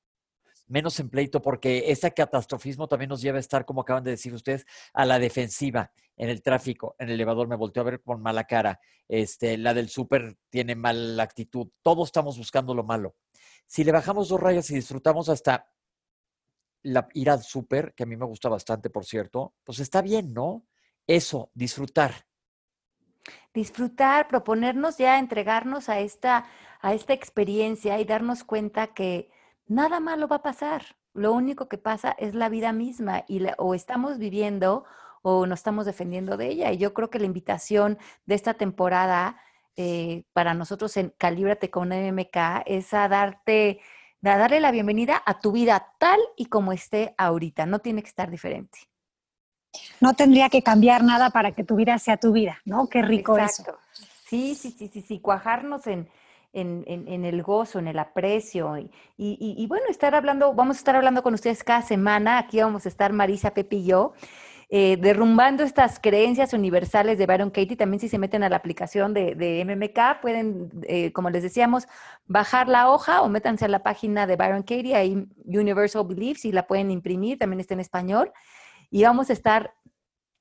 menos 0.67 0.97
en 1.01 1.09
pleito, 1.09 1.41
porque 1.41 1.91
ese 1.91 2.13
catastrofismo 2.13 2.87
también 2.87 3.09
nos 3.09 3.21
lleva 3.21 3.39
a 3.39 3.41
estar, 3.41 3.65
como 3.65 3.81
acaban 3.81 4.05
de 4.05 4.11
decir 4.11 4.33
ustedes, 4.33 4.65
a 4.93 5.03
la 5.03 5.19
defensiva 5.19 5.91
en 6.15 6.29
el 6.29 6.41
tráfico, 6.41 6.95
en 6.97 7.09
el 7.09 7.15
elevador 7.15 7.49
me 7.49 7.57
volteó 7.57 7.81
a 7.81 7.85
ver 7.85 8.01
con 8.01 8.21
mala 8.21 8.45
cara, 8.45 8.79
este, 9.09 9.57
la 9.57 9.73
del 9.73 9.89
súper 9.89 10.37
tiene 10.49 10.75
mala 10.75 11.23
actitud, 11.23 11.67
todos 11.83 12.07
estamos 12.07 12.37
buscando 12.37 12.73
lo 12.73 12.85
malo. 12.85 13.15
Si 13.67 13.83
le 13.83 13.91
bajamos 13.91 14.29
dos 14.29 14.39
rayas 14.39 14.69
y 14.71 14.75
disfrutamos 14.75 15.27
hasta 15.27 15.69
la, 16.83 17.07
ir 17.13 17.29
al 17.29 17.43
súper, 17.43 17.93
que 17.93 18.03
a 18.03 18.05
mí 18.05 18.15
me 18.15 18.25
gusta 18.25 18.49
bastante, 18.49 18.89
por 18.89 19.05
cierto, 19.05 19.53
pues 19.63 19.79
está 19.79 20.01
bien, 20.01 20.33
¿no? 20.33 20.65
Eso, 21.07 21.51
disfrutar. 21.53 22.25
Disfrutar, 23.53 24.27
proponernos 24.27 24.97
ya 24.97 25.19
entregarnos 25.19 25.89
a 25.89 25.99
esta, 25.99 26.45
a 26.81 26.93
esta 26.93 27.13
experiencia 27.13 27.99
y 27.99 28.05
darnos 28.05 28.43
cuenta 28.43 28.87
que 28.87 29.31
nada 29.67 29.99
malo 29.99 30.27
va 30.27 30.37
a 30.37 30.43
pasar. 30.43 30.97
Lo 31.13 31.33
único 31.33 31.67
que 31.67 31.77
pasa 31.77 32.15
es 32.17 32.35
la 32.35 32.49
vida 32.49 32.71
misma 32.71 33.25
y 33.27 33.41
o 33.57 33.73
estamos 33.73 34.19
viviendo 34.19 34.85
o 35.21 35.45
nos 35.45 35.59
estamos 35.59 35.85
defendiendo 35.85 36.37
de 36.37 36.47
ella. 36.47 36.71
Y 36.71 36.77
yo 36.77 36.93
creo 36.93 37.09
que 37.09 37.19
la 37.19 37.25
invitación 37.25 37.97
de 38.25 38.35
esta 38.35 38.53
temporada 38.53 39.41
eh, 39.75 40.23
para 40.33 40.53
nosotros 40.53 40.95
en 40.97 41.13
Calíbrate 41.17 41.69
con 41.69 41.89
MMK 41.89 42.63
es 42.65 42.93
a 42.93 43.07
darte 43.07 43.79
darle 44.21 44.59
la 44.59 44.71
bienvenida 44.71 45.21
a 45.25 45.39
tu 45.39 45.51
vida 45.51 45.93
tal 45.97 46.19
y 46.35 46.45
como 46.45 46.71
esté 46.73 47.13
ahorita. 47.17 47.65
No 47.65 47.79
tiene 47.79 48.01
que 48.01 48.09
estar 48.09 48.29
diferente. 48.29 48.79
No 49.99 50.13
tendría 50.13 50.49
que 50.49 50.63
cambiar 50.63 51.03
nada 51.03 51.29
para 51.29 51.51
que 51.51 51.63
tu 51.63 51.75
vida 51.75 51.97
sea 51.99 52.17
tu 52.17 52.31
vida, 52.31 52.59
¿no? 52.65 52.87
Qué 52.87 53.01
rico 53.01 53.37
Exacto. 53.37 53.77
eso. 53.91 54.03
Sí, 54.27 54.55
sí, 54.55 54.71
sí, 54.71 54.87
sí, 54.87 55.01
sí, 55.01 55.19
cuajarnos 55.19 55.87
en, 55.87 56.07
en, 56.53 56.83
en, 56.87 57.25
el 57.25 57.41
gozo, 57.43 57.79
en 57.79 57.87
el 57.87 57.99
aprecio. 57.99 58.77
Y, 58.77 58.91
y, 59.17 59.55
y, 59.57 59.67
bueno, 59.67 59.85
estar 59.89 60.13
hablando, 60.15 60.53
vamos 60.53 60.77
a 60.77 60.79
estar 60.79 60.95
hablando 60.95 61.23
con 61.23 61.33
ustedes 61.33 61.63
cada 61.63 61.81
semana. 61.81 62.37
Aquí 62.37 62.59
vamos 62.61 62.85
a 62.85 62.89
estar 62.89 63.11
Marisa, 63.11 63.53
Pepe 63.53 63.77
y 63.77 63.85
yo. 63.85 64.13
Eh, 64.71 64.97
derrumbando 65.01 65.63
estas 65.63 65.99
creencias 65.99 66.53
universales 66.53 67.17
de 67.17 67.25
Byron 67.25 67.49
Katie. 67.49 67.75
También 67.75 67.99
si 67.99 68.07
se 68.07 68.19
meten 68.19 68.43
a 68.43 68.49
la 68.49 68.55
aplicación 68.55 69.15
de, 69.15 69.65
MMK, 69.65 70.21
pueden, 70.21 70.69
eh, 70.83 71.11
como 71.11 71.31
les 71.31 71.41
decíamos, 71.41 71.87
bajar 72.27 72.67
la 72.67 72.91
hoja 72.91 73.23
o 73.23 73.29
métanse 73.29 73.65
a 73.65 73.67
la 73.67 73.81
página 73.81 74.27
de 74.27 74.35
Byron 74.35 74.61
Katie, 74.61 74.95
ahí 74.95 75.27
Universal 75.45 76.05
Beliefs, 76.05 76.45
y 76.45 76.51
la 76.51 76.67
pueden 76.67 76.91
imprimir, 76.91 77.39
también 77.39 77.59
está 77.59 77.73
en 77.73 77.79
español. 77.79 78.31
Y 78.91 79.03
vamos 79.03 79.31
a 79.31 79.33
estar 79.33 79.73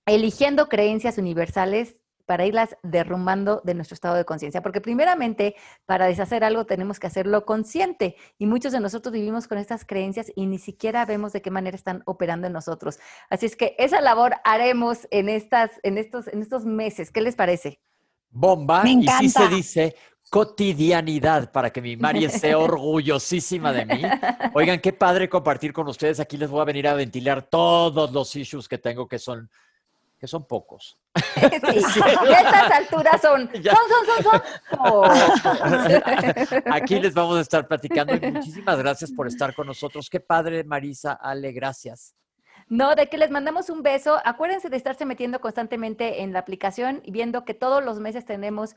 eligiendo 0.05 0.69
creencias 0.69 1.17
universales 1.17 1.97
para 2.29 2.45
irlas 2.45 2.77
derrumbando 2.83 3.63
de 3.65 3.73
nuestro 3.73 3.95
estado 3.95 4.15
de 4.15 4.27
conciencia. 4.27 4.61
Porque 4.61 4.83
primeramente, 4.83 5.57
para 5.87 6.05
deshacer 6.05 6.45
algo 6.45 6.67
tenemos 6.67 7.01
que 7.01 7.07
hacerlo 7.07 7.47
consciente 7.47 8.17
y 8.37 8.45
muchos 8.45 8.73
de 8.73 8.81
nosotros 8.81 9.15
vivimos 9.15 9.49
con 9.49 9.57
estas 9.57 9.87
creencias 9.87 10.31
y 10.37 10.45
ni 10.45 10.59
siquiera 10.59 11.07
vemos 11.07 11.33
de 11.33 11.41
qué 11.41 11.51
manera 11.51 11.75
están 11.75 12.03
operando 12.05 12.47
en 12.47 12.53
nosotros. 12.53 12.99
Así 13.31 13.47
es 13.47 13.57
que 13.57 13.75
esa 13.79 14.03
labor 14.03 14.35
haremos 14.45 15.09
en, 15.11 15.31
estas, 15.31 15.71
en, 15.83 15.97
estos, 15.97 16.29
en 16.29 16.43
estos 16.43 16.67
meses. 16.67 17.11
¿Qué 17.11 17.23
les 17.23 17.35
parece? 17.35 17.81
Bomba. 18.29 18.83
Y 18.87 19.09
sí 19.09 19.31
se 19.31 19.49
dice, 19.49 19.97
cotidianidad 20.29 21.51
para 21.51 21.71
que 21.71 21.81
mi 21.81 21.97
Mari 21.97 22.25
esté 22.27 22.55
orgullosísima 22.55 23.73
de 23.73 23.87
mí. 23.87 24.03
Oigan, 24.53 24.81
qué 24.81 24.93
padre 24.93 25.31
compartir 25.31 25.73
con 25.73 25.89
ustedes. 25.89 26.21
Aquí 26.21 26.37
les 26.37 26.51
voy 26.51 26.61
a 26.61 26.65
venir 26.65 26.89
a 26.89 26.93
ventilar 26.93 27.49
todos 27.49 28.13
los 28.13 28.37
issues 28.37 28.69
que 28.69 28.77
tengo, 28.77 29.09
que 29.09 29.19
son, 29.19 29.49
que 30.19 30.27
son 30.27 30.47
pocos. 30.47 30.99
Sí, 31.39 32.01
a 32.05 32.41
estas 32.41 32.71
alturas 32.71 33.21
son, 33.21 33.49
son, 33.53 33.63
son, 33.63 34.23
son, 34.23 34.43
son. 34.77 36.63
Aquí 36.73 36.99
les 36.99 37.15
vamos 37.15 37.39
a 37.39 37.41
estar 37.43 37.67
platicando 37.67 38.15
y 38.15 38.21
muchísimas 38.33 38.79
gracias 38.79 39.13
por 39.13 39.29
estar 39.29 39.55
con 39.55 39.67
nosotros. 39.67 40.11
Qué 40.11 40.21
padre, 40.21 40.65
Marisa, 40.65 41.13
Ale, 41.13 41.53
gracias. 41.53 42.15
No, 42.69 42.95
de 42.95 43.09
que 43.09 43.19
les 43.19 43.31
mandamos 43.31 43.71
un 43.71 43.83
beso. 43.83 44.19
Acuérdense 44.25 44.69
de 44.69 44.77
estarse 44.77 45.07
metiendo 45.07 45.41
constantemente 45.41 46.23
en 46.23 46.33
la 46.33 46.41
aplicación 46.41 47.03
y 47.05 47.13
viendo 47.13 47.45
que 47.45 47.55
todos 47.55 47.85
los 47.85 48.01
meses 48.01 48.25
tenemos 48.25 48.75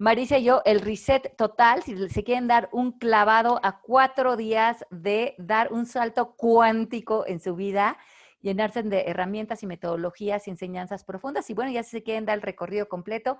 Marisa 0.00 0.38
y 0.38 0.44
yo, 0.44 0.62
el 0.64 0.80
reset 0.80 1.34
total, 1.36 1.82
si 1.82 2.08
se 2.08 2.22
quieren 2.22 2.46
dar 2.46 2.68
un 2.70 2.92
clavado 2.92 3.58
a 3.64 3.80
cuatro 3.80 4.36
días 4.36 4.84
de 4.90 5.34
dar 5.38 5.72
un 5.72 5.86
salto 5.86 6.36
cuántico 6.36 7.26
en 7.26 7.40
su 7.40 7.56
vida, 7.56 7.98
llenarse 8.40 8.82
de 8.82 9.02
herramientas 9.06 9.62
y 9.62 9.66
metodologías 9.66 10.46
y 10.46 10.50
enseñanzas 10.50 11.04
profundas. 11.04 11.48
Y 11.50 11.54
bueno, 11.54 11.70
ya 11.70 11.82
si 11.82 11.90
se 11.90 12.02
quieren 12.02 12.24
dar 12.24 12.36
el 12.36 12.42
recorrido 12.42 12.88
completo, 12.88 13.38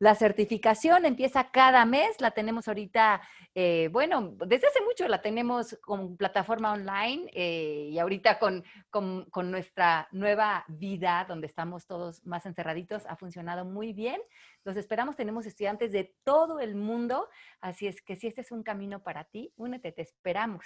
la 0.00 0.14
certificación 0.14 1.04
empieza 1.04 1.50
cada 1.50 1.84
mes, 1.84 2.22
la 2.22 2.30
tenemos 2.30 2.66
ahorita, 2.66 3.20
eh, 3.54 3.90
bueno, 3.92 4.34
desde 4.46 4.68
hace 4.68 4.80
mucho 4.80 5.06
la 5.06 5.20
tenemos 5.20 5.76
con 5.82 6.16
plataforma 6.16 6.72
online 6.72 7.30
eh, 7.34 7.90
y 7.92 7.98
ahorita 7.98 8.38
con, 8.38 8.64
con, 8.88 9.26
con, 9.28 9.50
nuestra 9.50 10.08
nueva 10.10 10.64
vida, 10.68 11.26
donde 11.28 11.46
estamos 11.46 11.86
todos 11.86 12.24
más 12.24 12.46
encerraditos, 12.46 13.04
ha 13.08 13.16
funcionado 13.16 13.66
muy 13.66 13.92
bien. 13.92 14.18
Los 14.64 14.78
esperamos, 14.78 15.16
tenemos 15.16 15.44
estudiantes 15.44 15.92
de 15.92 16.16
todo 16.24 16.60
el 16.60 16.76
mundo, 16.76 17.28
así 17.60 17.86
es 17.86 18.00
que 18.00 18.16
si 18.16 18.26
este 18.26 18.40
es 18.40 18.52
un 18.52 18.62
camino 18.62 19.02
para 19.02 19.24
ti, 19.24 19.52
únete, 19.56 19.92
te 19.92 20.00
esperamos. 20.00 20.64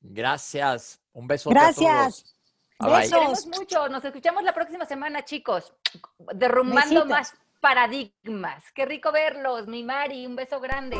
Gracias, 0.00 1.02
un 1.12 1.26
beso. 1.26 1.50
Gracias. 1.50 1.90
A 1.90 2.02
todos. 2.04 2.41
Besos. 2.82 3.46
mucho, 3.46 3.88
nos 3.88 4.04
escuchamos 4.04 4.42
la 4.42 4.52
próxima 4.52 4.84
semana, 4.84 5.24
chicos, 5.24 5.72
derrumbando 6.34 7.06
más 7.06 7.34
paradigmas. 7.60 8.64
Qué 8.72 8.84
rico 8.84 9.12
verlos, 9.12 9.68
mi 9.68 9.84
Mari, 9.84 10.26
un 10.26 10.34
beso 10.34 10.60
grande. 10.60 10.96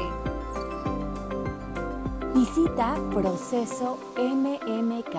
Visita 2.34 2.94
Proceso 3.12 3.98
MMK 4.16 5.14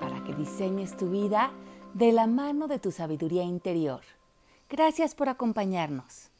para 0.00 0.22
que 0.24 0.34
diseñes 0.34 0.96
tu 0.96 1.10
vida 1.10 1.50
de 1.94 2.12
la 2.12 2.26
mano 2.26 2.68
de 2.68 2.78
tu 2.78 2.90
sabiduría 2.90 3.44
interior. 3.44 4.02
Gracias 4.68 5.14
por 5.14 5.28
acompañarnos. 5.28 6.30